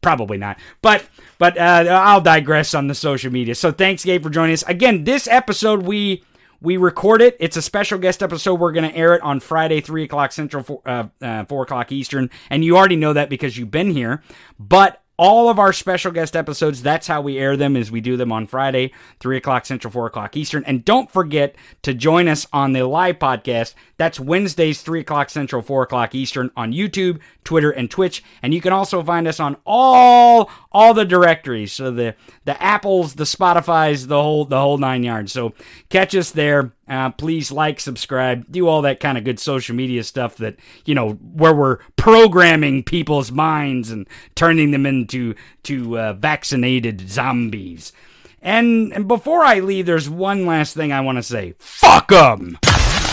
Probably 0.00 0.38
not, 0.38 0.58
but 0.80 1.08
but 1.38 1.58
uh, 1.58 1.86
I'll 1.90 2.20
digress 2.20 2.72
on 2.74 2.86
the 2.86 2.94
social 2.94 3.32
media. 3.32 3.54
So 3.54 3.72
thanks, 3.72 4.04
Gabe, 4.04 4.22
for 4.22 4.30
joining 4.30 4.54
us 4.54 4.62
again. 4.64 5.02
This 5.02 5.26
episode 5.26 5.82
we 5.82 6.22
we 6.60 6.76
record 6.76 7.22
it. 7.22 7.36
It's 7.40 7.56
a 7.56 7.62
special 7.62 7.98
guest 7.98 8.22
episode. 8.22 8.54
We're 8.54 8.72
going 8.72 8.90
to 8.90 8.96
air 8.96 9.14
it 9.14 9.22
on 9.22 9.40
Friday, 9.40 9.80
3 9.80 10.04
o'clock 10.04 10.32
Central, 10.32 10.62
4, 10.62 10.82
uh, 10.84 11.06
uh, 11.22 11.44
4 11.44 11.62
o'clock 11.62 11.92
Eastern. 11.92 12.30
And 12.50 12.64
you 12.64 12.76
already 12.76 12.96
know 12.96 13.12
that 13.12 13.30
because 13.30 13.56
you've 13.56 13.70
been 13.70 13.90
here. 13.90 14.22
But 14.58 15.02
all 15.18 15.48
of 15.48 15.58
our 15.58 15.72
special 15.72 16.12
guest 16.12 16.36
episodes, 16.36 16.80
that's 16.80 17.08
how 17.08 17.20
we 17.20 17.38
air 17.38 17.56
them, 17.56 17.76
is 17.76 17.90
we 17.90 18.00
do 18.00 18.16
them 18.16 18.30
on 18.30 18.46
Friday, 18.46 18.92
3 19.18 19.36
o'clock 19.36 19.66
Central, 19.66 19.90
4 19.90 20.06
o'clock 20.06 20.36
Eastern. 20.36 20.64
And 20.64 20.84
don't 20.84 21.10
forget 21.10 21.56
to 21.82 21.92
join 21.92 22.28
us 22.28 22.46
on 22.52 22.72
the 22.72 22.86
live 22.86 23.18
podcast. 23.18 23.74
That's 23.96 24.20
Wednesdays, 24.20 24.82
3 24.82 25.00
o'clock 25.00 25.30
Central, 25.30 25.60
4 25.60 25.82
o'clock 25.82 26.14
Eastern 26.14 26.52
on 26.56 26.72
YouTube, 26.72 27.20
Twitter, 27.42 27.70
and 27.70 27.90
Twitch. 27.90 28.22
And 28.42 28.54
you 28.54 28.60
can 28.60 28.72
also 28.72 29.02
find 29.02 29.26
us 29.26 29.40
on 29.40 29.56
all 29.66 30.50
all 30.72 30.94
the 30.94 31.04
directories. 31.04 31.72
So 31.72 31.90
the 31.90 32.14
the 32.44 32.60
Apples, 32.62 33.14
the 33.14 33.24
Spotify's, 33.24 34.06
the 34.06 34.20
whole 34.22 34.44
the 34.44 34.58
whole 34.58 34.78
nine 34.78 35.02
yards. 35.02 35.32
So 35.32 35.54
catch 35.88 36.14
us 36.14 36.30
there. 36.30 36.72
Uh, 36.88 37.10
please 37.10 37.52
like, 37.52 37.80
subscribe, 37.80 38.50
do 38.50 38.66
all 38.66 38.82
that 38.82 39.00
kind 39.00 39.18
of 39.18 39.24
good 39.24 39.38
social 39.38 39.76
media 39.76 40.02
stuff 40.02 40.36
that 40.36 40.56
you 40.84 40.94
know 40.94 41.12
where 41.12 41.54
we're 41.54 41.78
programming 41.96 42.82
people's 42.82 43.30
minds 43.30 43.90
and 43.90 44.08
turning 44.34 44.70
them 44.70 44.86
into 44.86 45.34
to 45.64 45.98
uh, 45.98 46.12
vaccinated 46.14 47.08
zombies. 47.08 47.92
And, 48.40 48.92
and 48.92 49.08
before 49.08 49.42
I 49.42 49.58
leave, 49.58 49.86
there's 49.86 50.08
one 50.08 50.46
last 50.46 50.74
thing 50.74 50.92
I 50.92 51.00
want 51.00 51.18
to 51.18 51.22
say. 51.22 51.54
Fuck 51.58 52.08
them. 52.08 52.58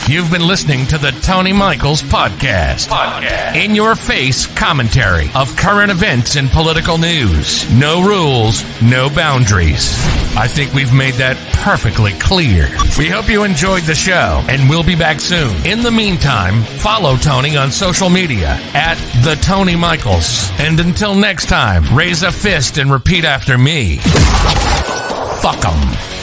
You've 0.07 0.29
been 0.29 0.45
listening 0.45 0.85
to 0.87 0.99
the 0.99 1.09
Tony 1.23 1.51
Michaels 1.51 2.03
Podcast. 2.03 2.89
Podcast. 2.89 3.55
In 3.55 3.73
your 3.73 3.95
face 3.95 4.45
commentary 4.45 5.31
of 5.33 5.55
current 5.57 5.89
events 5.89 6.35
and 6.35 6.47
political 6.47 6.99
news. 6.99 7.67
No 7.73 8.03
rules, 8.05 8.63
no 8.83 9.09
boundaries. 9.09 9.95
I 10.37 10.47
think 10.47 10.73
we've 10.73 10.93
made 10.93 11.15
that 11.15 11.37
perfectly 11.63 12.11
clear. 12.19 12.67
We 12.99 13.09
hope 13.09 13.29
you 13.29 13.43
enjoyed 13.45 13.81
the 13.83 13.95
show 13.95 14.43
and 14.47 14.69
we'll 14.69 14.83
be 14.83 14.95
back 14.95 15.19
soon. 15.19 15.49
In 15.65 15.81
the 15.81 15.91
meantime, 15.91 16.61
follow 16.61 17.15
Tony 17.17 17.57
on 17.57 17.71
social 17.71 18.09
media 18.11 18.59
at 18.75 18.95
the 19.23 19.35
Tony 19.41 19.75
Michaels. 19.75 20.51
And 20.59 20.79
until 20.79 21.15
next 21.15 21.47
time, 21.47 21.83
raise 21.95 22.21
a 22.21 22.31
fist 22.31 22.77
and 22.77 22.91
repeat 22.91 23.25
after 23.25 23.57
me. 23.57 23.97
Fuck 25.41 25.65
'em. 25.65 26.14